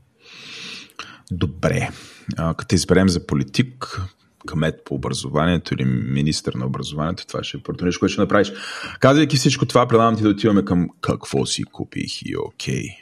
Добре. 1.30 1.88
А, 2.37 2.54
като 2.54 2.74
изберем 2.74 3.08
за 3.08 3.26
политик, 3.26 4.00
кмет 4.46 4.85
по 4.85 4.94
образованието 4.94 5.74
или 5.74 5.85
министър 5.85 6.55
на 6.55 6.66
образованието, 6.66 7.26
това 7.26 7.44
ще 7.44 7.57
е 7.57 7.61
първото 7.61 7.85
нещо, 7.85 8.00
което 8.00 8.12
ще 8.12 8.20
направиш. 8.20 8.52
Казвайки 9.00 9.37
всичко 9.37 9.66
това, 9.66 9.88
предлагам 9.88 10.16
ти 10.16 10.22
да 10.22 10.28
отиваме 10.28 10.64
към 10.64 10.88
какво 11.00 11.46
си 11.46 11.64
купих 11.64 12.22
и 12.22 12.37
окей. 12.37 12.83
Okay. 12.83 13.02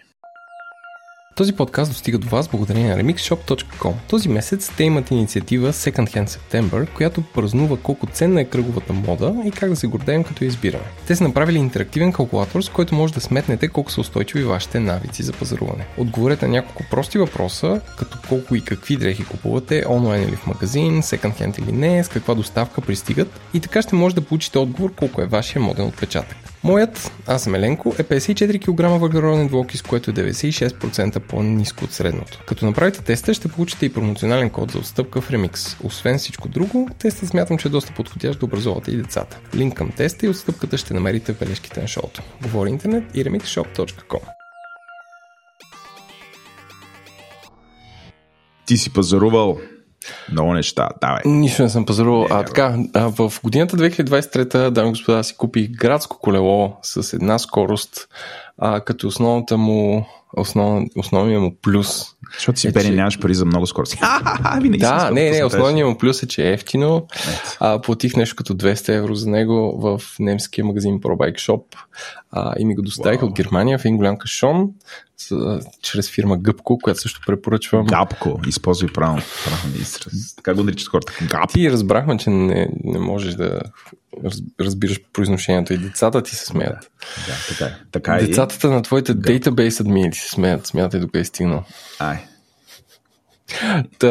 Този 1.40 1.52
подкаст 1.52 1.92
достига 1.92 2.18
до 2.18 2.28
вас 2.28 2.48
благодарение 2.48 2.96
на 2.96 3.02
remixshop.com. 3.02 3.92
Този 4.08 4.28
месец 4.28 4.70
те 4.76 4.84
имат 4.84 5.10
инициатива 5.10 5.72
Second 5.72 6.16
Hand 6.16 6.26
September, 6.26 6.92
която 6.92 7.22
празнува 7.22 7.76
колко 7.76 8.06
ценна 8.06 8.40
е 8.40 8.44
кръговата 8.44 8.92
мода 8.92 9.34
и 9.44 9.50
как 9.50 9.70
да 9.70 9.76
се 9.76 9.86
гордеем 9.86 10.24
като 10.24 10.44
я 10.44 10.48
избираме. 10.48 10.84
Те 11.06 11.16
са 11.16 11.24
направили 11.24 11.58
интерактивен 11.58 12.12
калкулатор, 12.12 12.62
с 12.62 12.68
който 12.68 12.94
може 12.94 13.14
да 13.14 13.20
сметнете 13.20 13.68
колко 13.68 13.90
са 13.90 14.00
устойчиви 14.00 14.44
вашите 14.44 14.80
навици 14.80 15.22
за 15.22 15.32
пазаруване. 15.32 15.86
Отговорете 15.98 16.46
на 16.46 16.52
няколко 16.52 16.84
прости 16.90 17.18
въпроса, 17.18 17.80
като 17.98 18.18
колко 18.28 18.54
и 18.54 18.64
какви 18.64 18.96
дрехи 18.96 19.24
купувате, 19.24 19.84
онлайн 19.88 20.22
или 20.22 20.36
в 20.36 20.46
магазин, 20.46 21.02
second 21.02 21.40
hand 21.40 21.62
или 21.62 21.72
не, 21.72 22.04
с 22.04 22.08
каква 22.08 22.34
доставка 22.34 22.80
пристигат 22.80 23.40
и 23.54 23.60
така 23.60 23.82
ще 23.82 23.94
може 23.94 24.14
да 24.14 24.20
получите 24.24 24.58
отговор 24.58 24.94
колко 24.94 25.22
е 25.22 25.26
вашия 25.26 25.62
моден 25.62 25.86
отпечатък. 25.86 26.49
Моят, 26.64 27.12
аз 27.26 27.42
съм 27.42 27.54
Еленко, 27.54 27.94
е 27.98 28.02
54 28.02 28.60
кг 28.60 29.00
въглероден 29.00 29.46
двуокис, 29.46 29.82
което 29.82 30.10
е 30.10 30.14
96% 30.14 31.18
по-низко 31.18 31.84
от 31.84 31.92
средното. 31.92 32.42
Като 32.46 32.66
направите 32.66 33.02
теста, 33.02 33.34
ще 33.34 33.48
получите 33.48 33.86
и 33.86 33.92
промоционален 33.92 34.50
код 34.50 34.70
за 34.70 34.78
отстъпка 34.78 35.20
в 35.20 35.30
Remix. 35.30 35.84
Освен 35.84 36.18
всичко 36.18 36.48
друго, 36.48 36.88
тестът 36.98 37.28
смятам, 37.28 37.58
че 37.58 37.68
е 37.68 37.70
доста 37.70 37.92
подходящ 37.94 38.40
да 38.40 38.46
образовате 38.46 38.90
и 38.90 38.96
децата. 38.96 39.40
Линк 39.54 39.74
към 39.74 39.90
теста 39.90 40.26
и 40.26 40.28
отстъпката 40.28 40.78
ще 40.78 40.94
намерите 40.94 41.32
в 41.32 41.38
бележките 41.38 41.80
на 41.80 41.88
шоуто. 41.88 42.22
Говори 42.42 42.70
интернет 42.70 43.04
и 43.14 43.24
remixshop.com. 43.24 44.20
Ти 48.66 48.76
си 48.76 48.92
пазарувал 48.92 49.58
много 50.32 50.52
неща, 50.52 50.88
давай. 51.00 51.22
Нищо 51.24 51.62
не 51.62 51.68
съм 51.68 51.86
пазарувал. 51.86 52.26
А 52.30 52.44
така, 52.44 52.76
а, 52.94 53.10
в 53.10 53.32
годината 53.42 53.76
2023, 53.76 54.70
дами 54.70 54.88
и 54.88 54.92
господа, 54.92 55.22
си 55.22 55.36
купих 55.36 55.70
градско 55.70 56.18
колело 56.18 56.76
с 56.82 57.12
една 57.12 57.38
скорост, 57.38 58.08
а, 58.58 58.80
като 58.80 59.06
основната 59.06 59.56
му, 59.56 60.06
основ, 60.36 60.84
основният 60.96 61.42
му 61.42 61.54
плюс. 61.62 62.04
Защото 62.34 62.60
си 62.60 62.68
е, 62.68 62.72
бери, 62.72 62.84
че... 62.84 62.92
нямаш 62.92 63.18
пари 63.18 63.34
за 63.34 63.44
много 63.44 63.66
скорост. 63.66 63.96
да, 64.78 65.10
не, 65.10 65.30
не, 65.30 65.44
основният 65.44 65.88
му 65.88 65.98
плюс 65.98 66.22
е, 66.22 66.28
че 66.28 66.48
е 66.48 66.52
ефтино. 66.52 67.06
А, 67.60 67.80
платих 67.80 68.16
нещо 68.16 68.36
като 68.36 68.54
200 68.54 68.98
евро 68.98 69.14
за 69.14 69.30
него 69.30 69.80
в 69.80 70.02
немския 70.18 70.64
магазин 70.64 71.00
ProBike 71.00 71.36
Shop 71.36 71.62
а, 72.32 72.54
и 72.58 72.64
ми 72.64 72.74
го 72.74 72.82
доставих 72.82 73.20
wow. 73.20 73.24
от 73.24 73.34
Германия 73.34 73.78
в 73.78 73.84
един 73.84 73.96
голям 73.96 74.16
кашон 74.16 74.70
с, 75.16 75.60
чрез 75.82 76.10
фирма 76.10 76.36
Гъбко, 76.36 76.78
която 76.78 77.00
също 77.00 77.20
препоръчвам. 77.26 77.86
Гапко, 77.86 78.40
използвай 78.46 78.92
правилно. 78.92 79.22
правилно 79.44 79.76
израз. 79.80 80.34
Така 80.36 80.54
го 80.54 80.64
наричат 80.64 80.88
хората. 80.88 81.12
Гапко. 81.22 81.52
Ти 81.52 81.70
разбрахме, 81.70 82.18
че 82.18 82.30
не, 82.30 82.68
не 82.84 82.98
можеш 82.98 83.34
да 83.34 83.60
разбираш 84.60 85.00
произношението 85.12 85.72
и 85.72 85.78
децата 85.78 86.22
ти 86.22 86.36
се 86.36 86.46
смеят. 86.46 86.90
Да, 87.26 87.34
така 87.48 87.64
е. 87.64 87.76
Така 87.92 88.16
е. 88.16 88.26
Децата 88.26 88.70
на 88.70 88.82
твоите 88.82 89.14
дейтабейс 89.14 89.80
админи 89.80 90.10
ти 90.10 90.18
се 90.18 90.28
смеят. 90.28 90.66
Смятай 90.66 91.00
докъде 91.00 91.20
е 91.20 91.24
стигнал. 91.24 91.64
Ай, 91.98 92.26
Та, 93.98 94.08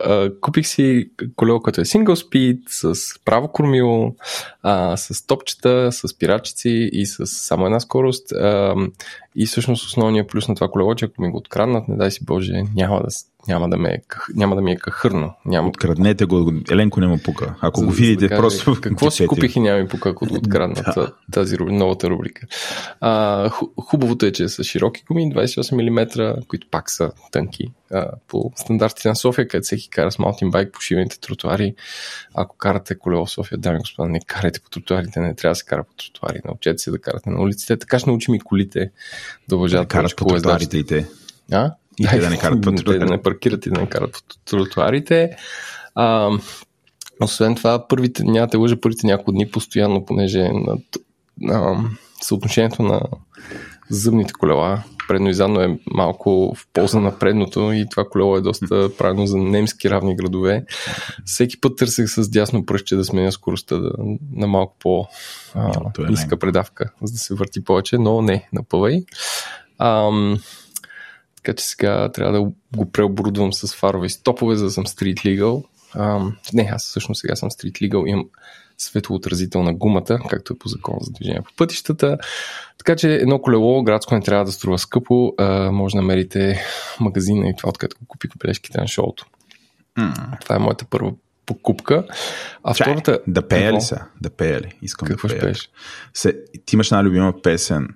а, 0.00 0.30
купих 0.40 0.66
си 0.66 1.10
колело, 1.36 1.60
като 1.60 1.80
е 1.80 1.84
single 1.84 2.14
speed, 2.14 2.60
с 2.68 2.94
право 3.24 3.48
кормило, 3.48 4.14
а, 4.62 4.96
с 4.96 5.26
топчета, 5.26 5.92
с 5.92 6.18
пирачици 6.18 6.90
и 6.92 7.06
с 7.06 7.26
само 7.26 7.66
една 7.66 7.80
скорост. 7.80 8.32
А, 8.32 8.74
и 9.36 9.46
всъщност 9.46 9.86
основният 9.86 10.28
плюс 10.28 10.48
на 10.48 10.54
това 10.54 10.68
колело, 10.68 10.94
че 10.94 11.04
ако 11.04 11.22
ми 11.22 11.30
го 11.30 11.38
откраднат, 11.38 11.88
не 11.88 11.96
дай 11.96 12.10
си 12.10 12.24
Боже, 12.24 12.62
няма 12.74 13.02
да, 13.02 13.08
няма 13.48 13.68
да, 13.68 13.76
ме, 13.76 13.90
е 13.90 13.98
няма 14.34 14.56
да 14.56 14.62
ми 14.62 14.72
е 14.72 14.76
кахърно. 14.76 15.34
Няма... 15.44 15.68
Откраднете 15.68 16.24
го, 16.24 16.52
Еленко 16.70 17.00
не 17.00 17.06
му 17.06 17.18
пука. 17.18 17.54
Ако 17.60 17.80
за, 17.80 17.86
го 17.86 17.92
видите, 17.92 18.28
да 18.28 18.36
просто... 18.36 18.76
Какво 18.80 19.10
си 19.10 19.26
купих 19.26 19.56
и 19.56 19.60
няма 19.60 19.82
ми 19.82 19.88
пука, 19.88 20.08
ако 20.08 20.26
го 20.26 20.34
откраднат 20.34 20.84
да. 20.94 21.12
тази 21.32 21.56
новата 21.60 22.10
рубрика. 22.10 22.46
А, 23.00 23.50
хубавото 23.80 24.26
е, 24.26 24.32
че 24.32 24.48
са 24.48 24.64
широки 24.64 25.02
гуми, 25.08 25.34
28 25.34 25.90
мм, 25.90 26.36
които 26.48 26.66
пак 26.70 26.90
са 26.90 27.12
тънки. 27.32 27.64
А, 27.92 28.10
по 28.28 28.52
стандартите 28.56 29.08
на 29.08 29.16
София, 29.16 29.48
където 29.48 29.64
всеки 29.64 29.90
кара 29.90 30.12
с 30.12 30.18
маунтинбайк 30.18 30.72
по 30.72 30.80
шивените 30.80 31.20
тротуари. 31.20 31.74
Ако 32.34 32.56
карате 32.56 32.98
колело 32.98 33.26
в 33.26 33.30
София, 33.30 33.58
дами 33.58 33.76
и 33.76 33.80
господа, 33.80 34.08
не 34.08 34.20
карайте 34.20 34.60
по 34.60 34.70
тротуарите, 34.70 35.20
не 35.20 35.34
трябва 35.34 35.52
да 35.52 35.56
се 35.56 35.64
кара 35.64 35.84
по 35.84 35.94
тротуари. 35.94 36.40
Научете 36.44 36.78
се 36.78 36.90
да 36.90 36.98
карате 36.98 37.30
на 37.30 37.42
улиците. 37.42 37.76
Така 37.76 37.98
ще 37.98 38.10
научим 38.10 38.34
и 38.34 38.40
колите 38.40 38.90
да 39.48 39.56
уважават 39.56 39.88
да 39.88 39.92
карат 39.92 40.16
по 40.16 40.24
тротуарите 40.24 40.78
и 40.78 40.86
те. 40.86 41.06
А? 41.52 41.74
И 41.98 42.06
те 42.06 42.18
да 42.18 42.30
не 42.30 42.38
карат 42.38 42.62
по 42.62 42.72
тротуарите. 42.72 43.04
да 43.04 43.10
не 43.10 43.22
паркират 43.22 43.66
и 43.66 43.70
да 43.70 43.80
не 43.80 43.88
карат 43.88 44.12
по 44.12 44.20
тротуарите. 44.44 45.36
А, 45.94 46.30
освен 47.22 47.54
това, 47.54 47.88
първите, 47.88 48.24
няма 48.24 48.48
те 48.48 48.56
лъжа, 48.56 48.80
първите 48.80 49.06
няколко 49.06 49.32
дни 49.32 49.50
постоянно, 49.50 50.04
понеже 50.04 50.42
на, 50.42 50.76
на 51.40 51.84
съотношението 52.22 52.82
на 52.82 53.00
зъбните 53.90 54.32
колела, 54.32 54.82
предно 55.08 55.28
и 55.28 55.34
задно 55.34 55.60
е 55.60 55.78
малко 55.86 56.54
в 56.56 56.66
полза 56.72 57.00
на 57.00 57.18
предното 57.18 57.72
и 57.72 57.86
това 57.90 58.04
колело 58.04 58.36
е 58.36 58.40
доста 58.40 58.96
правилно 58.98 59.26
за 59.26 59.36
немски 59.36 59.90
равни 59.90 60.16
градове. 60.16 60.64
Всеки 61.24 61.60
път 61.60 61.76
търсех 61.76 62.08
с 62.08 62.28
дясно 62.28 62.66
пръще 62.66 62.96
да 62.96 63.04
сменя 63.04 63.32
скоростта 63.32 63.76
да, 63.76 63.92
на 64.32 64.46
малко 64.46 64.76
по 64.78 65.06
а, 65.54 65.72
е 65.98 66.10
ниска 66.10 66.38
предавка, 66.38 66.90
за 67.02 67.12
да 67.12 67.18
се 67.18 67.34
върти 67.34 67.64
повече, 67.64 67.98
но 67.98 68.22
не, 68.22 68.48
напъвай. 68.52 69.04
Ам, 69.78 70.38
така 71.44 71.56
че 71.56 71.64
сега 71.64 72.12
трябва 72.12 72.32
да 72.32 72.52
го 72.76 72.92
преоборудвам 72.92 73.52
с 73.52 73.74
фарови 73.74 74.10
стопове, 74.10 74.56
за 74.56 74.64
да 74.64 74.70
съм 74.70 74.86
Street 74.86 75.16
Legal. 75.16 75.64
Ам, 75.94 76.36
не, 76.52 76.70
аз 76.72 76.84
всъщност 76.84 77.20
сега 77.20 77.36
съм 77.36 77.50
Street 77.50 77.72
Legal, 77.82 78.08
имам 78.08 78.28
светлоотразител 78.78 79.62
на 79.62 79.74
гумата, 79.74 80.18
както 80.28 80.52
е 80.52 80.58
по 80.58 80.68
закон 80.68 80.96
за 81.00 81.12
движение 81.12 81.42
по 81.42 81.50
пътищата. 81.56 82.18
Така 82.78 82.96
че 82.96 83.14
едно 83.14 83.38
колело 83.38 83.82
градско 83.82 84.14
не 84.14 84.20
трябва 84.20 84.44
да 84.44 84.52
струва 84.52 84.78
скъпо. 84.78 85.34
А, 85.38 85.70
може 85.70 85.92
да 85.92 86.00
намерите 86.00 86.60
магазина 87.00 87.48
и 87.48 87.56
това, 87.56 87.68
откъдето 87.68 87.96
го 88.00 88.06
купих 88.06 88.30
бележките 88.38 88.80
на 88.80 88.88
шоуто. 88.88 89.26
Mm. 89.98 90.40
Това 90.40 90.56
е 90.56 90.58
моята 90.58 90.84
първа 90.84 91.12
покупка. 91.46 92.06
А 92.62 92.74
Чай, 92.74 92.84
втората... 92.84 93.18
Да 93.26 93.48
пея 93.48 93.72
ли 93.72 93.80
са? 93.80 94.04
Да 94.20 94.30
пея 94.30 94.60
ли? 94.60 94.78
Искам 94.82 95.08
Какво 95.08 95.28
да 95.28 95.38
пея. 95.38 95.54
Ще 95.54 95.70
Се, 96.14 96.40
ти 96.66 96.76
имаш 96.76 96.90
една 96.90 97.04
любима 97.04 97.42
песен. 97.42 97.88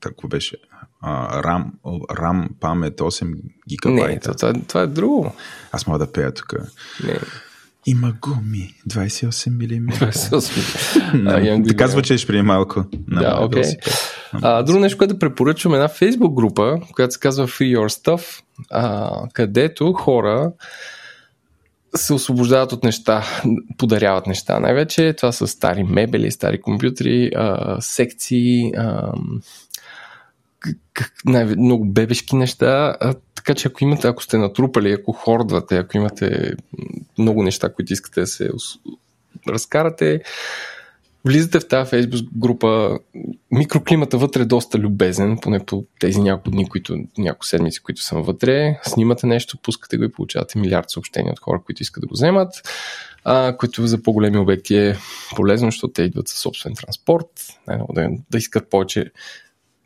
Какво 0.00 0.28
беше? 0.28 0.56
А, 1.00 1.42
RAM, 1.42 1.64
RAM 2.10 2.48
памет 2.60 2.98
8 2.98 3.34
гигабайта. 3.68 4.30
Не, 4.30 4.36
това, 4.36 4.52
това 4.68 4.80
е 4.80 4.86
друго. 4.86 5.34
Аз 5.72 5.86
мога 5.86 5.98
да 5.98 6.12
пея 6.12 6.32
тук. 6.34 6.54
Не. 7.04 7.18
Има 7.86 8.14
гуми, 8.20 8.74
28 8.88 9.50
мм. 9.50 9.92
28 9.92 11.68
Така 11.68 11.86
звучеш 11.86 12.26
преди 12.26 12.42
малко. 12.42 12.84
да, 13.08 13.38
окей. 13.40 13.62
Okay. 13.62 14.62
друго 14.62 14.80
нещо, 14.80 14.98
което 14.98 15.18
препоръчвам, 15.18 15.74
е 15.74 15.76
една 15.76 15.88
фейсбук 15.88 16.34
група, 16.34 16.80
която 16.94 17.14
се 17.14 17.20
казва 17.20 17.48
Free 17.48 17.78
Your 17.78 17.88
Stuff, 17.88 18.42
а, 18.70 19.10
където 19.32 19.92
хора 19.92 20.52
се 21.96 22.14
освобождават 22.14 22.72
от 22.72 22.84
неща, 22.84 23.24
подаряват 23.78 24.26
неща. 24.26 24.60
Най-вече 24.60 25.12
това 25.12 25.32
са 25.32 25.46
стари 25.46 25.84
мебели, 25.84 26.30
стари 26.30 26.60
компютри, 26.60 27.30
а, 27.36 27.76
секции, 27.80 28.72
а, 28.76 29.12
най- 31.24 31.44
много 31.44 31.84
бебешки 31.84 32.36
неща. 32.36 32.96
А, 33.00 33.14
така 33.34 33.54
че 33.54 33.68
ако 33.68 33.84
имате, 33.84 34.08
ако 34.08 34.22
сте 34.22 34.38
натрупали, 34.38 34.92
ако 34.92 35.12
хордвате, 35.12 35.76
ако 35.76 35.96
имате 35.96 36.54
много 37.18 37.42
неща, 37.42 37.72
които 37.72 37.92
искате 37.92 38.20
да 38.20 38.26
се 38.26 38.50
разкарате, 39.48 40.22
влизате 41.24 41.60
в 41.60 41.68
тази 41.68 41.90
фейсбук 41.90 42.20
група. 42.36 42.98
Микроклимата 43.50 44.18
вътре 44.18 44.42
е 44.42 44.44
доста 44.44 44.78
любезен, 44.78 45.38
поне 45.42 45.66
по 45.66 45.84
тези 46.00 46.20
няколко 46.20 46.50
дни, 46.50 46.68
които, 46.68 46.98
няколко 47.18 47.46
седмици, 47.46 47.82
които 47.82 48.02
съм 48.02 48.22
вътре. 48.22 48.78
Снимате 48.82 49.26
нещо, 49.26 49.58
пускате 49.62 49.96
го 49.96 50.04
и 50.04 50.12
получавате 50.12 50.58
милиард 50.58 50.90
съобщения 50.90 51.32
от 51.32 51.40
хора, 51.40 51.60
които 51.66 51.82
искат 51.82 52.00
да 52.00 52.06
го 52.06 52.14
вземат, 52.14 52.48
а, 53.24 53.56
които 53.56 53.86
за 53.86 54.02
по-големи 54.02 54.38
обекти 54.38 54.76
е 54.76 54.96
полезно, 55.36 55.68
защото 55.68 55.92
те 55.92 56.02
идват 56.02 56.28
със 56.28 56.38
собствен 56.38 56.74
транспорт, 56.74 57.26
да, 57.92 58.08
да 58.30 58.38
искат 58.38 58.70
повече 58.70 59.10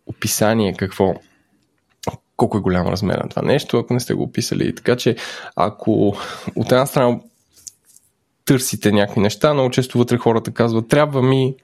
описание 0.06 0.74
какво 0.74 1.14
колко 2.36 2.58
е 2.58 2.60
голям 2.60 2.86
размер 2.86 3.18
на 3.18 3.28
това 3.28 3.42
нещо, 3.42 3.78
ако 3.78 3.94
не 3.94 4.00
сте 4.00 4.14
го 4.14 4.22
описали. 4.22 4.74
Така 4.74 4.96
че, 4.96 5.16
ако 5.56 6.16
от 6.56 6.72
една 6.72 6.86
страна 6.86 7.20
търсите 8.44 8.92
някакви 8.92 9.20
неща, 9.20 9.54
много 9.54 9.70
често 9.70 9.98
вътре 9.98 10.16
хората 10.16 10.52
казват, 10.52 10.88
трябва 10.88 11.22
ми 11.22 11.54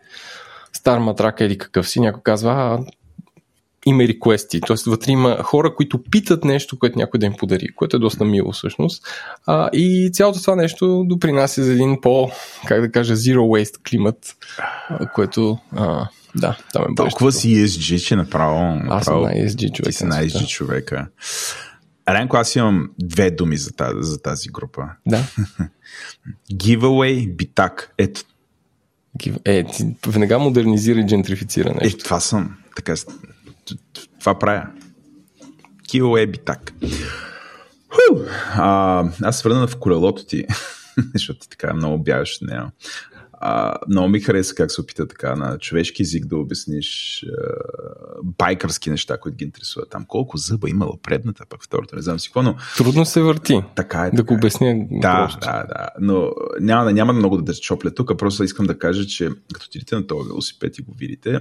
стар 0.72 0.98
матрак 0.98 1.40
или 1.40 1.58
какъв 1.58 1.88
си, 1.88 2.00
някой 2.00 2.22
казва, 2.22 2.52
а, 2.52 2.78
има 3.88 4.02
реквести. 4.02 4.60
Тоест 4.60 4.84
вътре 4.86 5.12
има 5.12 5.42
хора, 5.42 5.74
които 5.74 6.02
питат 6.02 6.44
нещо, 6.44 6.78
което 6.78 6.98
някой 6.98 7.20
да 7.20 7.26
им 7.26 7.34
подари, 7.38 7.74
което 7.74 7.96
е 7.96 8.00
доста 8.00 8.24
мило 8.24 8.52
всъщност. 8.52 9.06
А, 9.46 9.70
и 9.72 10.10
цялото 10.12 10.40
това 10.40 10.56
нещо 10.56 11.04
допринася 11.06 11.64
за 11.64 11.72
един 11.72 12.00
по, 12.00 12.30
как 12.66 12.80
да 12.80 12.92
кажа, 12.92 13.16
zero 13.16 13.38
waste 13.38 13.90
климат, 13.90 14.36
което 15.14 15.58
а, 15.76 16.08
да, 16.34 16.58
там 16.72 16.82
е 16.82 16.94
Толкова 16.94 17.32
си 17.32 17.54
ESG, 17.54 18.06
че 18.06 18.16
направо... 18.16 18.74
направо 18.74 18.92
аз 18.94 19.04
съм 19.04 19.22
на 19.22 19.32
ESG 19.32 19.72
човек. 19.72 19.90
Ти 19.90 19.92
си 19.92 20.04
на 20.04 20.24
ESG 20.24 20.46
човека. 20.46 21.06
Ренко, 22.08 22.36
аз 22.36 22.56
имам 22.56 22.90
две 22.98 23.30
думи 23.30 23.56
за 23.56 23.72
тази, 23.72 23.98
за 24.00 24.22
тази 24.22 24.48
група. 24.48 24.82
Да. 25.06 25.24
Giveaway, 26.52 27.36
битак. 27.36 27.94
Ето. 27.98 28.20
Е, 29.44 29.64
ти 29.64 29.86
веднага 30.06 30.38
модернизира 30.38 31.00
и 31.00 31.06
джентрифицира 31.06 31.74
нещо. 31.82 31.98
Е, 32.00 32.04
това 32.04 32.20
съм. 32.20 32.56
Така, 32.76 32.94
това 34.20 34.38
правя. 34.38 34.66
Giveaway, 35.88 36.30
битак. 36.30 36.72
А, 38.54 39.04
аз 39.22 39.38
свърна 39.38 39.66
в 39.66 39.76
колелото 39.76 40.24
ти, 40.24 40.44
защото 41.14 41.40
ти 41.40 41.48
така 41.48 41.74
много 41.74 42.02
бягаш 42.02 42.38
от 42.42 42.48
нея. 42.48 42.70
А, 43.40 43.74
много 43.88 44.08
ми 44.08 44.20
хареса 44.20 44.54
как 44.54 44.72
се 44.72 44.80
опита 44.80 45.08
така 45.08 45.36
на 45.36 45.58
човешки 45.58 46.02
език 46.02 46.26
да 46.26 46.36
обясниш 46.36 47.24
а, 47.24 47.32
байкърски 48.22 48.90
неща, 48.90 49.18
които 49.20 49.36
ги 49.36 49.44
интересуват. 49.44 49.90
Там 49.90 50.04
колко 50.08 50.36
зъба 50.36 50.70
имала 50.70 50.92
предната, 51.02 51.44
пък 51.48 51.64
втората, 51.64 51.96
не 51.96 52.02
знам 52.02 52.18
си 52.18 52.28
какво, 52.28 52.42
но... 52.42 52.56
Трудно 52.76 53.04
се 53.04 53.22
върти. 53.22 53.62
Така 53.76 54.06
е. 54.06 54.10
Да 54.10 54.22
го 54.22 54.34
е. 54.34 54.36
обясня 54.36 54.86
да, 54.90 55.16
просто. 55.16 55.40
Да, 55.40 55.64
да, 55.68 55.88
но 56.00 56.30
няма, 56.60 56.92
няма 56.92 57.12
много 57.12 57.36
да 57.42 57.54
чопля 57.54 57.90
тук, 57.90 58.18
просто 58.18 58.44
искам 58.44 58.66
да 58.66 58.78
кажа, 58.78 59.06
че 59.06 59.30
като 59.54 59.66
отидете 59.68 59.94
на 59.94 60.06
този 60.06 60.28
велосипед 60.28 60.78
и 60.78 60.82
го 60.82 60.94
видите, 60.98 61.40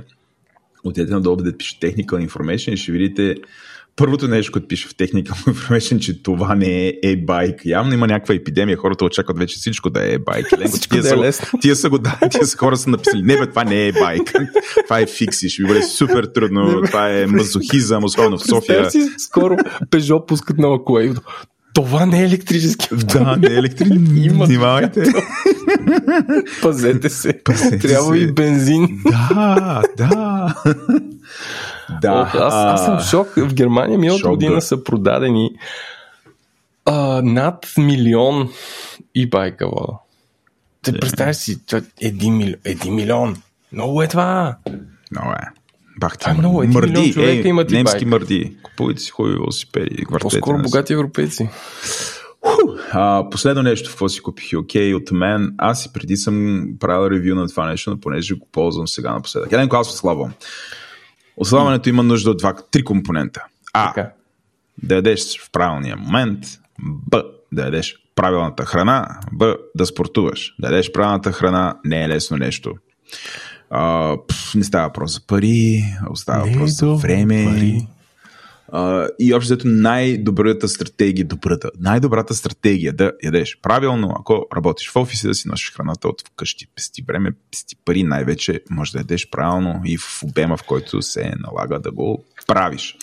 отидете 0.87 1.13
надолу, 1.13 1.35
да 1.35 1.57
пише 1.57 1.79
Technical 1.79 2.27
Information 2.29 2.71
и 2.71 2.77
ще 2.77 2.91
видите 2.91 3.35
първото 3.97 4.27
нещо, 4.27 4.51
което 4.51 4.67
пише 4.67 4.87
в 4.87 4.95
Technical 4.95 5.31
Information, 5.47 5.99
че 5.99 6.23
това 6.23 6.55
не 6.55 6.87
е 6.87 6.93
e-bike. 6.93 7.65
Явно 7.65 7.93
има 7.93 8.07
някаква 8.07 8.35
епидемия, 8.35 8.77
хората 8.77 9.05
очакват 9.05 9.37
вече 9.37 9.57
всичко 9.57 9.89
да 9.89 10.13
е 10.13 10.17
e-bike. 10.17 10.57
Ленко, 10.59 10.77
тия, 10.79 11.01
да 11.01 11.27
е 11.27 11.31
са, 11.31 11.51
тия, 11.61 11.75
са 11.75 11.89
го, 11.89 11.97
да, 11.97 12.19
тия 12.31 12.45
са 12.45 12.57
хора 12.57 12.77
са 12.77 12.89
написали, 12.89 13.21
не 13.21 13.37
бе, 13.37 13.49
това 13.49 13.63
не 13.63 13.85
е 13.85 13.93
e-bike. 13.93 14.49
това 14.83 14.99
е 14.99 15.05
фикси, 15.05 15.49
ще 15.49 15.63
ви 15.63 15.67
бъде 15.67 15.83
супер 15.83 16.23
трудно, 16.23 16.81
това 16.85 17.09
е 17.09 17.25
мазохизъм, 17.25 18.03
особено 18.03 18.37
в 18.37 18.47
София. 18.47 18.91
Си, 18.91 19.09
скоро 19.17 19.55
Peugeot 19.91 20.25
пускат 20.25 20.57
нова 20.57 21.05
и 21.05 21.13
това 21.77 22.05
не 22.05 22.21
е 22.21 22.25
електрически. 22.25 22.87
Да, 22.91 23.35
не 23.35 23.47
е 23.47 23.57
електрически. 23.57 24.29
Внимавайте. 24.29 25.03
Пазете 26.61 27.09
се. 27.09 27.43
Пазете 27.43 27.87
Трябва 27.87 28.13
се. 28.13 28.17
и 28.17 28.31
бензин. 28.31 29.01
Да, 29.05 29.83
да. 29.97 30.55
да. 32.01 32.21
Ох, 32.21 32.35
аз, 32.35 32.53
аз 32.53 32.85
съм 32.85 32.99
в 32.99 33.03
шок. 33.03 33.27
В 33.35 33.53
Германия 33.53 33.99
миналата 33.99 34.29
година 34.29 34.55
да. 34.55 34.61
са 34.61 34.83
продадени 34.83 35.49
а, 36.85 37.21
над 37.21 37.73
милион 37.77 38.49
и-байка, 39.15 39.67
вода. 39.67 39.93
Те 40.81 40.91
Е. 40.91 40.99
представяш 40.99 41.35
си, 41.35 41.59
мили... 42.23 42.55
един 42.65 42.95
милион. 42.95 43.41
Много 43.71 44.01
е 44.01 44.07
това. 44.07 44.57
Много 45.11 45.31
е. 45.31 45.47
Бах 45.99 46.13
ти, 46.13 46.19
Това 46.19 46.31
е 46.31 46.35
много. 46.35 46.59
Милион 46.59 46.73
мърди, 46.73 47.13
човека 47.13 47.47
е, 47.47 47.49
имат 47.49 47.69
немски 47.69 48.05
e-bike. 48.05 48.09
мърди. 48.09 48.57
Купувайте 48.63 49.01
си 49.01 49.11
хубави 49.11 49.33
велосипеди. 49.35 50.05
По-скоро 50.21 50.61
богати 50.61 50.93
европейци. 50.93 51.49
А, 52.91 53.29
последно 53.31 53.63
нещо, 53.63 53.89
какво 53.89 54.09
си 54.09 54.21
купих 54.21 54.53
окей 54.57 54.93
от 54.93 55.11
мен. 55.11 55.53
Аз 55.57 55.85
и 55.85 55.93
преди 55.93 56.17
съм 56.17 56.67
правил 56.79 57.09
ревю 57.11 57.35
на 57.35 57.47
това 57.47 57.67
нещо, 57.69 57.89
но 57.89 57.99
понеже 57.99 58.35
го 58.35 58.47
ползвам 58.51 58.87
сега 58.87 59.13
напоследък. 59.13 59.51
Един 59.51 59.69
аз 59.71 59.89
отслабвам. 59.89 60.33
Отслабването 61.37 61.89
има 61.89 62.03
нужда 62.03 62.31
от 62.31 62.37
два, 62.37 62.55
три 62.71 62.83
компонента. 62.83 63.43
А, 63.73 63.87
Така. 63.87 64.11
да 64.83 64.95
ядеш 64.95 65.39
в 65.39 65.51
правилния 65.51 65.95
момент. 65.97 66.39
Б, 66.79 67.23
да 67.51 67.63
ядеш 67.63 67.95
правилната 68.15 68.65
храна. 68.65 69.07
Б, 69.31 69.55
да 69.75 69.85
спортуваш. 69.85 70.55
Да 70.59 70.67
ядеш 70.67 70.91
правилната 70.91 71.31
храна 71.31 71.77
не 71.85 72.03
е 72.03 72.09
лесно 72.09 72.37
нещо. 72.37 72.73
А, 73.69 74.15
пф, 74.27 74.55
не 74.55 74.63
става 74.63 74.87
въпрос 74.87 75.13
за 75.13 75.21
пари, 75.21 75.83
става 76.15 76.45
Не 76.45 76.51
въпрос 76.51 76.71
за 76.71 76.87
време. 76.87 77.45
пари. 77.45 77.87
А, 78.71 79.07
и 79.19 79.33
общо 79.33 79.47
взето 79.47 79.67
най-добрата 79.67 80.67
стратегия, 80.67 81.25
добрата, 81.25 81.69
най-добрата 81.79 82.33
стратегия 82.35 82.93
да 82.93 83.11
ядеш 83.23 83.59
правилно, 83.61 84.15
ако 84.19 84.45
работиш 84.55 84.89
в 84.89 84.95
офиса, 84.95 85.27
да 85.27 85.35
си 85.35 85.47
носиш 85.47 85.73
храната 85.73 86.07
от 86.07 86.21
вкъщи, 86.23 86.67
пести 86.67 87.03
време, 87.07 87.31
пести 87.51 87.75
пари, 87.85 88.03
най-вече 88.03 88.61
може 88.69 88.91
да 88.91 88.97
ядеш 88.97 89.29
правилно 89.29 89.81
и 89.85 89.97
в 89.97 90.23
обема, 90.23 90.57
в 90.57 90.63
който 90.63 91.01
се 91.01 91.31
налага 91.39 91.79
да 91.79 91.91
го 91.91 92.23
правиш. 92.47 92.95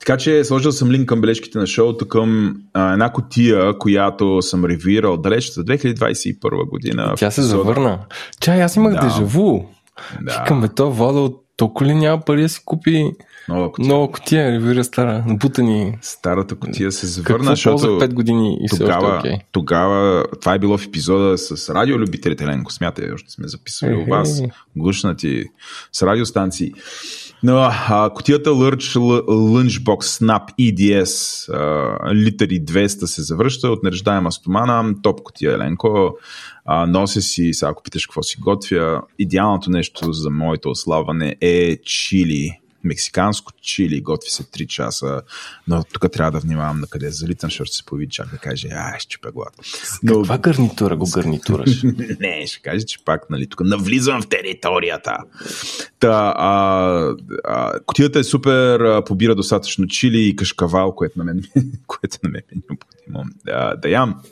Така 0.00 0.16
че 0.16 0.44
сложил 0.44 0.72
съм 0.72 0.90
линк 0.90 1.08
към 1.08 1.20
бележките 1.20 1.58
на 1.58 1.66
шоуто 1.66 2.08
към 2.08 2.56
а, 2.74 2.92
една 2.92 3.12
котия, 3.12 3.78
която 3.78 4.42
съм 4.42 4.64
ревюирал 4.64 5.16
далеч 5.16 5.52
за 5.52 5.64
2021 5.64 6.36
година. 6.68 7.14
Тя 7.16 7.30
се 7.30 7.40
Епизод- 7.40 7.44
завърна. 7.46 7.98
Чай, 8.40 8.62
аз 8.62 8.76
имах 8.76 8.94
Да. 8.94 9.00
дежаву. 9.00 9.64
Да. 10.22 10.40
Викам, 10.40 10.60
бе, 10.60 10.68
то 10.68 10.90
вода 10.90 11.18
от 11.18 11.42
толкова 11.56 11.86
ли 11.86 11.94
няма 11.94 12.20
пари 12.20 12.42
да 12.42 12.48
си 12.48 12.60
купи 12.64 13.12
Нова 13.48 13.72
котия. 13.72 13.94
нова 13.94 14.12
котия, 14.12 14.52
ревюира 14.52 14.84
стара, 14.84 15.24
набутани. 15.26 15.98
Старата 16.02 16.54
котия 16.54 16.92
се 16.92 17.06
завърна, 17.06 17.36
Какво 17.36 17.50
защото... 17.50 17.76
ползвах 17.76 18.10
5 18.10 18.12
години 18.14 18.58
и 18.60 18.68
все 18.68 18.84
още 18.84 18.94
тогава, 18.94 19.22
е 19.28 19.38
тогава, 19.52 20.24
това 20.40 20.54
е 20.54 20.58
било 20.58 20.78
в 20.78 20.86
епизода 20.86 21.38
с 21.38 21.74
радиолюбителите, 21.74 22.46
Ленко, 22.46 22.72
смятай, 22.72 23.12
още 23.14 23.30
сме 23.30 23.48
записвали 23.48 23.94
у 23.94 24.04
вас, 24.10 24.42
гушнати 24.76 25.44
с 25.92 26.02
радиостанции. 26.02 26.72
Но 27.46 27.56
а, 27.58 28.10
котията 28.14 28.50
Lurch 28.50 28.98
L- 28.98 29.24
Lunchbox 29.26 30.00
Snap 30.00 30.42
EDS 30.60 31.48
а, 31.52 32.14
литъри 32.14 32.64
200 32.64 32.86
се 32.86 33.22
завръща 33.22 33.68
от 33.68 33.82
нереждаема 33.82 34.32
стомана, 34.32 34.94
топ 35.02 35.22
котия 35.22 35.54
Еленко, 35.54 36.16
а, 36.64 36.86
нося 36.86 37.22
си, 37.22 37.50
сега 37.52 37.70
ако 37.70 37.82
питаш 37.82 38.06
какво 38.06 38.22
си 38.22 38.36
готвя, 38.40 39.02
идеалното 39.18 39.70
нещо 39.70 40.12
за 40.12 40.30
моето 40.30 40.70
ослабване 40.70 41.36
е 41.40 41.76
чили 41.84 42.60
мексиканско 42.86 43.52
чили, 43.60 44.00
готви 44.00 44.30
се 44.30 44.44
3 44.44 44.66
часа, 44.66 45.22
но 45.68 45.84
тук 45.92 46.12
трябва 46.12 46.32
да 46.32 46.38
внимавам 46.38 46.80
на 46.80 46.86
къде 46.86 47.10
залитам, 47.10 47.50
защото 47.50 47.74
се 47.74 47.84
появи 47.84 48.08
чак 48.08 48.30
да 48.30 48.38
каже, 48.38 48.68
ай, 48.68 48.98
ще 48.98 49.08
чупя 49.08 49.32
глад. 49.32 49.54
Но, 50.02 50.14
Каква 50.14 50.38
гарнитура 50.38 50.96
го 50.96 51.10
гарнитураш? 51.14 51.82
не, 52.20 52.46
ще 52.46 52.62
каже, 52.62 52.84
че 52.86 53.04
пак, 53.04 53.30
нали, 53.30 53.46
тук 53.46 53.60
навлизам 53.60 54.22
в 54.22 54.28
територията. 54.28 55.16
Та, 55.98 56.34
а, 56.36 57.14
а, 57.44 57.80
котията 57.86 58.18
е 58.18 58.24
супер, 58.24 58.80
а, 58.80 59.04
побира 59.04 59.34
достатъчно 59.34 59.86
чили 59.86 60.28
и 60.28 60.36
кашкавал, 60.36 60.94
което 60.94 61.18
на 61.18 61.24
мен, 61.24 61.42
което 61.86 62.18
на 62.22 62.28
мен 62.28 62.42
е 62.52 62.56
необходимо 62.70 63.24
да, 63.44 63.76
да 63.76 63.88
ям. 63.88 64.22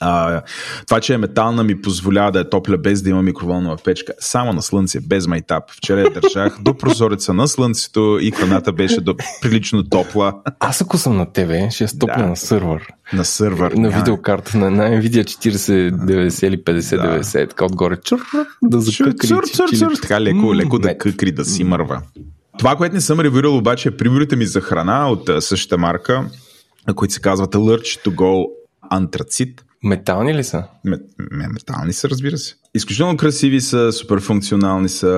А, 0.00 0.42
това, 0.86 1.00
че 1.00 1.14
е 1.14 1.18
метална, 1.18 1.64
ми 1.64 1.80
позволява 1.80 2.32
да 2.32 2.40
е 2.40 2.48
топля 2.48 2.78
без 2.78 3.02
да 3.02 3.10
има 3.10 3.22
микроволнова 3.22 3.76
печка. 3.76 4.12
Само 4.20 4.52
на 4.52 4.62
слънце, 4.62 5.00
без 5.00 5.26
майтап. 5.26 5.64
Вчера 5.70 6.00
я 6.00 6.10
държах 6.10 6.58
до 6.60 6.76
прозореца 6.76 7.34
на 7.34 7.48
слънцето 7.48 8.18
и 8.20 8.30
храната 8.30 8.72
беше 8.72 9.00
до, 9.00 9.14
прилично 9.42 9.82
топла 9.84 10.32
Аз 10.60 10.80
ако 10.80 10.98
съм 10.98 11.16
на 11.16 11.32
тебе, 11.32 11.70
ще 11.70 11.84
я 11.84 11.88
стопля 11.88 12.14
Да. 12.18 12.26
на 12.26 12.36
сървър. 12.36 12.86
на 13.12 13.24
сървър. 13.24 13.72
На 13.72 13.80
Няма- 13.80 13.96
видеокарта 13.96 14.58
на, 14.58 14.70
на 14.70 14.84
Nvidia 14.84 15.24
4090 15.24 16.46
или 16.46 16.58
5090, 16.58 17.48
така 17.48 17.64
отгоре. 17.64 17.96
Чур, 17.96 18.20
да 18.62 18.80
закъкри. 18.80 19.26
Цур, 19.28 19.44
цур, 19.44 19.68
чили- 19.68 19.78
цур, 19.78 19.92
така 20.02 20.20
леко, 20.20 20.54
леко 20.54 20.78
да 20.78 20.98
къкри, 20.98 21.32
да 21.32 21.44
си 21.44 21.64
мърва. 21.64 22.02
Това, 22.58 22.76
което 22.76 22.94
не 22.94 23.00
съм 23.00 23.20
ревюирал 23.20 23.56
обаче 23.56 23.88
е 23.88 23.96
приборите 23.96 24.36
ми 24.36 24.46
за 24.46 24.60
храна 24.60 25.10
от 25.10 25.30
същата 25.40 25.78
марка, 25.78 26.24
които 26.94 27.14
се 27.14 27.20
казват 27.20 27.54
Alert 27.54 28.04
to 28.04 28.08
Go 28.08 28.46
Antracit. 28.92 29.60
Метални 29.86 30.34
ли 30.34 30.44
са? 30.44 30.64
Ме- 30.84 30.98
ме- 31.30 31.48
Метални 31.48 31.92
са, 31.92 32.08
разбира 32.08 32.38
се. 32.38 32.54
Изключително 32.74 33.16
красиви 33.16 33.60
са, 33.60 33.92
супер 33.92 34.20
функционални 34.20 34.88
са, 34.88 35.08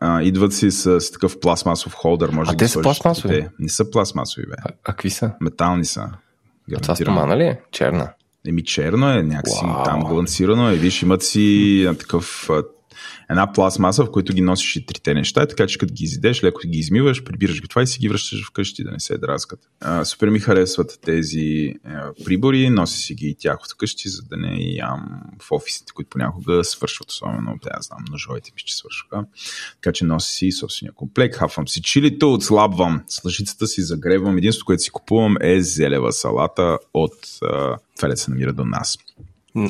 а, 0.00 0.22
идват 0.22 0.52
си 0.54 0.70
с, 0.70 1.00
с 1.00 1.12
такъв 1.12 1.40
пластмасов 1.40 1.94
холдър. 1.94 2.30
Може 2.30 2.48
А 2.50 2.52
да 2.52 2.56
те 2.56 2.68
са 2.68 2.82
пластмасови? 2.82 3.34
Те 3.34 3.48
Не 3.58 3.68
са 3.68 3.90
пластмасови, 3.90 4.46
бе. 4.46 4.54
А, 4.58 4.68
а 4.68 4.72
какви 4.82 5.10
са? 5.10 5.32
Метални 5.40 5.84
са. 5.84 6.08
А 6.76 6.80
това 6.80 6.96
стомана 6.96 7.36
ли 7.36 7.42
е? 7.42 7.60
Черна. 7.72 8.08
Еми 8.46 8.64
черно 8.64 9.10
е, 9.10 9.22
някакси 9.22 9.64
Уау. 9.64 9.84
там 9.84 10.00
балансирано 10.00 10.70
е. 10.70 10.74
Виж, 10.74 11.02
имат 11.02 11.22
си 11.22 11.86
такъв 11.98 12.50
една 13.30 13.52
пластмаса, 13.52 14.04
в 14.04 14.10
която 14.10 14.32
ги 14.32 14.40
носиш 14.40 14.76
и 14.76 14.86
трите 14.86 15.14
неща, 15.14 15.46
така 15.46 15.66
че 15.66 15.78
като 15.78 15.94
ги 15.94 16.04
изидеш, 16.04 16.44
леко 16.44 16.60
ги 16.66 16.78
измиваш, 16.78 17.24
прибираш 17.24 17.62
ги 17.62 17.68
това 17.68 17.82
и 17.82 17.86
си 17.86 17.98
ги 17.98 18.08
връщаш 18.08 18.46
вкъщи, 18.46 18.84
да 18.84 18.90
не 18.90 19.00
се 19.00 19.18
драскат. 19.18 19.60
Супер 20.04 20.28
ми 20.28 20.40
харесват 20.40 20.98
тези 21.02 21.74
прибори, 22.24 22.70
нося 22.70 22.96
си 22.96 23.14
ги 23.14 23.28
и 23.28 23.34
тях 23.34 23.58
вкъщи, 23.72 24.08
за 24.08 24.22
да 24.22 24.36
не 24.36 24.56
ям 24.60 25.22
в 25.42 25.52
офисите, 25.52 25.92
които 25.92 26.10
понякога 26.10 26.64
свършват, 26.64 27.10
особено, 27.10 27.58
да, 27.62 27.70
аз 27.72 27.86
знам, 27.86 28.04
ножовете 28.10 28.50
ми 28.54 28.58
ще 28.58 28.72
свършваха. 28.72 29.24
Така 29.82 29.92
че 29.92 30.04
нося 30.04 30.28
си 30.28 30.52
собствения 30.52 30.92
комплект, 30.92 31.36
хапвам 31.36 31.68
си 31.68 31.82
чилито, 31.82 32.32
отслабвам, 32.32 33.02
с 33.06 33.24
лъжицата 33.24 33.66
си 33.66 33.82
загребвам. 33.82 34.38
Единството, 34.38 34.66
което 34.66 34.82
си 34.82 34.90
купувам 34.90 35.36
е 35.40 35.60
зелева 35.60 36.12
салата 36.12 36.78
от 36.94 37.12
това, 37.96 38.16
се 38.16 38.30
намира 38.30 38.52
до 38.52 38.64
нас. 38.64 38.98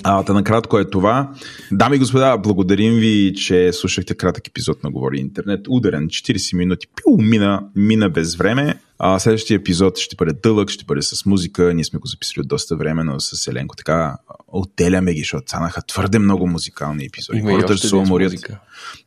А, 0.04 0.22
та 0.22 0.32
накратко 0.32 0.78
е 0.78 0.90
това. 0.90 1.30
Дами 1.72 1.96
и 1.96 1.98
господа, 1.98 2.36
благодарим 2.36 2.94
ви, 2.94 3.34
че 3.36 3.72
слушахте 3.72 4.14
кратък 4.14 4.48
епизод 4.48 4.84
на 4.84 4.90
Говори 4.90 5.18
Интернет. 5.18 5.60
Ударен, 5.68 6.08
40 6.08 6.56
минути. 6.56 6.86
Пиу, 6.96 7.16
мина, 7.16 7.62
мина 7.76 8.10
без 8.10 8.36
време. 8.36 8.74
А, 9.02 9.18
следващия 9.18 9.56
епизод 9.56 9.98
ще 9.98 10.16
бъде 10.16 10.32
дълъг, 10.32 10.70
ще 10.70 10.84
бъде 10.84 11.02
с 11.02 11.26
музика. 11.26 11.74
Ние 11.74 11.84
сме 11.84 11.98
го 11.98 12.06
записали 12.06 12.40
от 12.40 12.48
доста 12.48 12.76
време, 12.76 13.04
но 13.04 13.20
с 13.20 13.46
Еленко 13.46 13.76
така 13.76 14.16
отделяме 14.48 15.14
ги, 15.14 15.20
защото 15.20 15.48
станаха 15.48 15.82
твърде 15.82 16.18
много 16.18 16.46
музикални 16.46 17.04
епизоди. 17.04 17.38
Има 17.38 17.50
Хората 17.50 17.76
ще 17.76 17.86
се 17.86 17.88
с 17.88 17.92
уморят. 17.92 18.32
музика. 18.32 18.60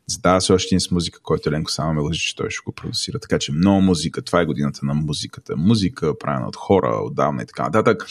Задава 0.07 0.41
се 0.41 0.53
още 0.53 0.75
един 0.75 0.79
с 0.79 0.91
музика, 0.91 1.19
който 1.23 1.49
Еленко 1.49 1.71
само 1.71 1.93
ме 1.93 2.01
лъжи, 2.01 2.19
че 2.19 2.35
той 2.35 2.49
ще 2.49 2.63
го 2.65 2.71
продусира. 2.71 3.19
Така 3.19 3.39
че 3.39 3.51
много 3.51 3.81
музика. 3.81 4.21
Това 4.21 4.41
е 4.41 4.45
годината 4.45 4.79
на 4.83 4.93
музиката. 4.93 5.55
Музика, 5.57 6.17
правена 6.19 6.47
от 6.47 6.55
хора, 6.55 6.99
отдавна 7.03 7.43
и 7.43 7.45
така 7.45 7.63
нататък. 7.63 8.05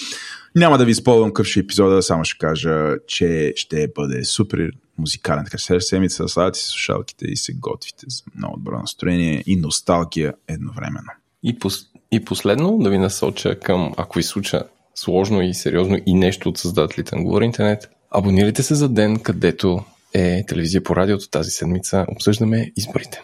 Няма 0.56 0.78
да 0.78 0.84
ви 0.84 0.90
използвам 0.90 1.30
какъв 1.30 1.46
ще 1.46 1.60
е 1.60 1.62
епизода, 1.62 2.02
само 2.02 2.24
ще 2.24 2.38
кажа, 2.38 2.94
че 3.06 3.52
ще 3.56 3.88
бъде 3.94 4.24
супер 4.24 4.70
музикален. 4.98 5.44
Така 5.44 5.58
че 5.58 5.64
следващата 5.64 5.88
седмица 5.88 6.28
слагате 6.28 6.58
си 6.58 6.66
слушалките 6.66 7.26
и 7.26 7.36
се 7.36 7.52
готвите 7.52 8.06
за 8.08 8.22
много 8.36 8.56
добро 8.56 8.78
настроение 8.78 9.44
и 9.46 9.56
носталгия 9.56 10.34
едновременно. 10.48 11.10
И, 11.42 11.58
пос, 11.58 11.86
и 12.12 12.24
последно 12.24 12.78
да 12.78 12.90
ви 12.90 12.98
насоча 12.98 13.58
към, 13.58 13.94
ако 13.96 14.18
ви 14.18 14.22
случа 14.22 14.62
сложно 14.94 15.42
и 15.42 15.54
сериозно 15.54 15.98
и 16.06 16.14
нещо 16.14 16.48
от 16.48 16.58
създателите 16.58 17.16
на 17.16 17.22
Говори 17.22 17.44
Интернет, 17.44 17.90
абонирайте 18.10 18.62
се 18.62 18.74
за 18.74 18.88
ден, 18.88 19.18
където 19.18 19.84
е 20.14 20.46
телевизия 20.46 20.82
по 20.82 20.96
радиото 20.96 21.30
тази 21.30 21.50
седмица. 21.50 22.06
Обсъждаме 22.08 22.72
изборите. 22.76 23.22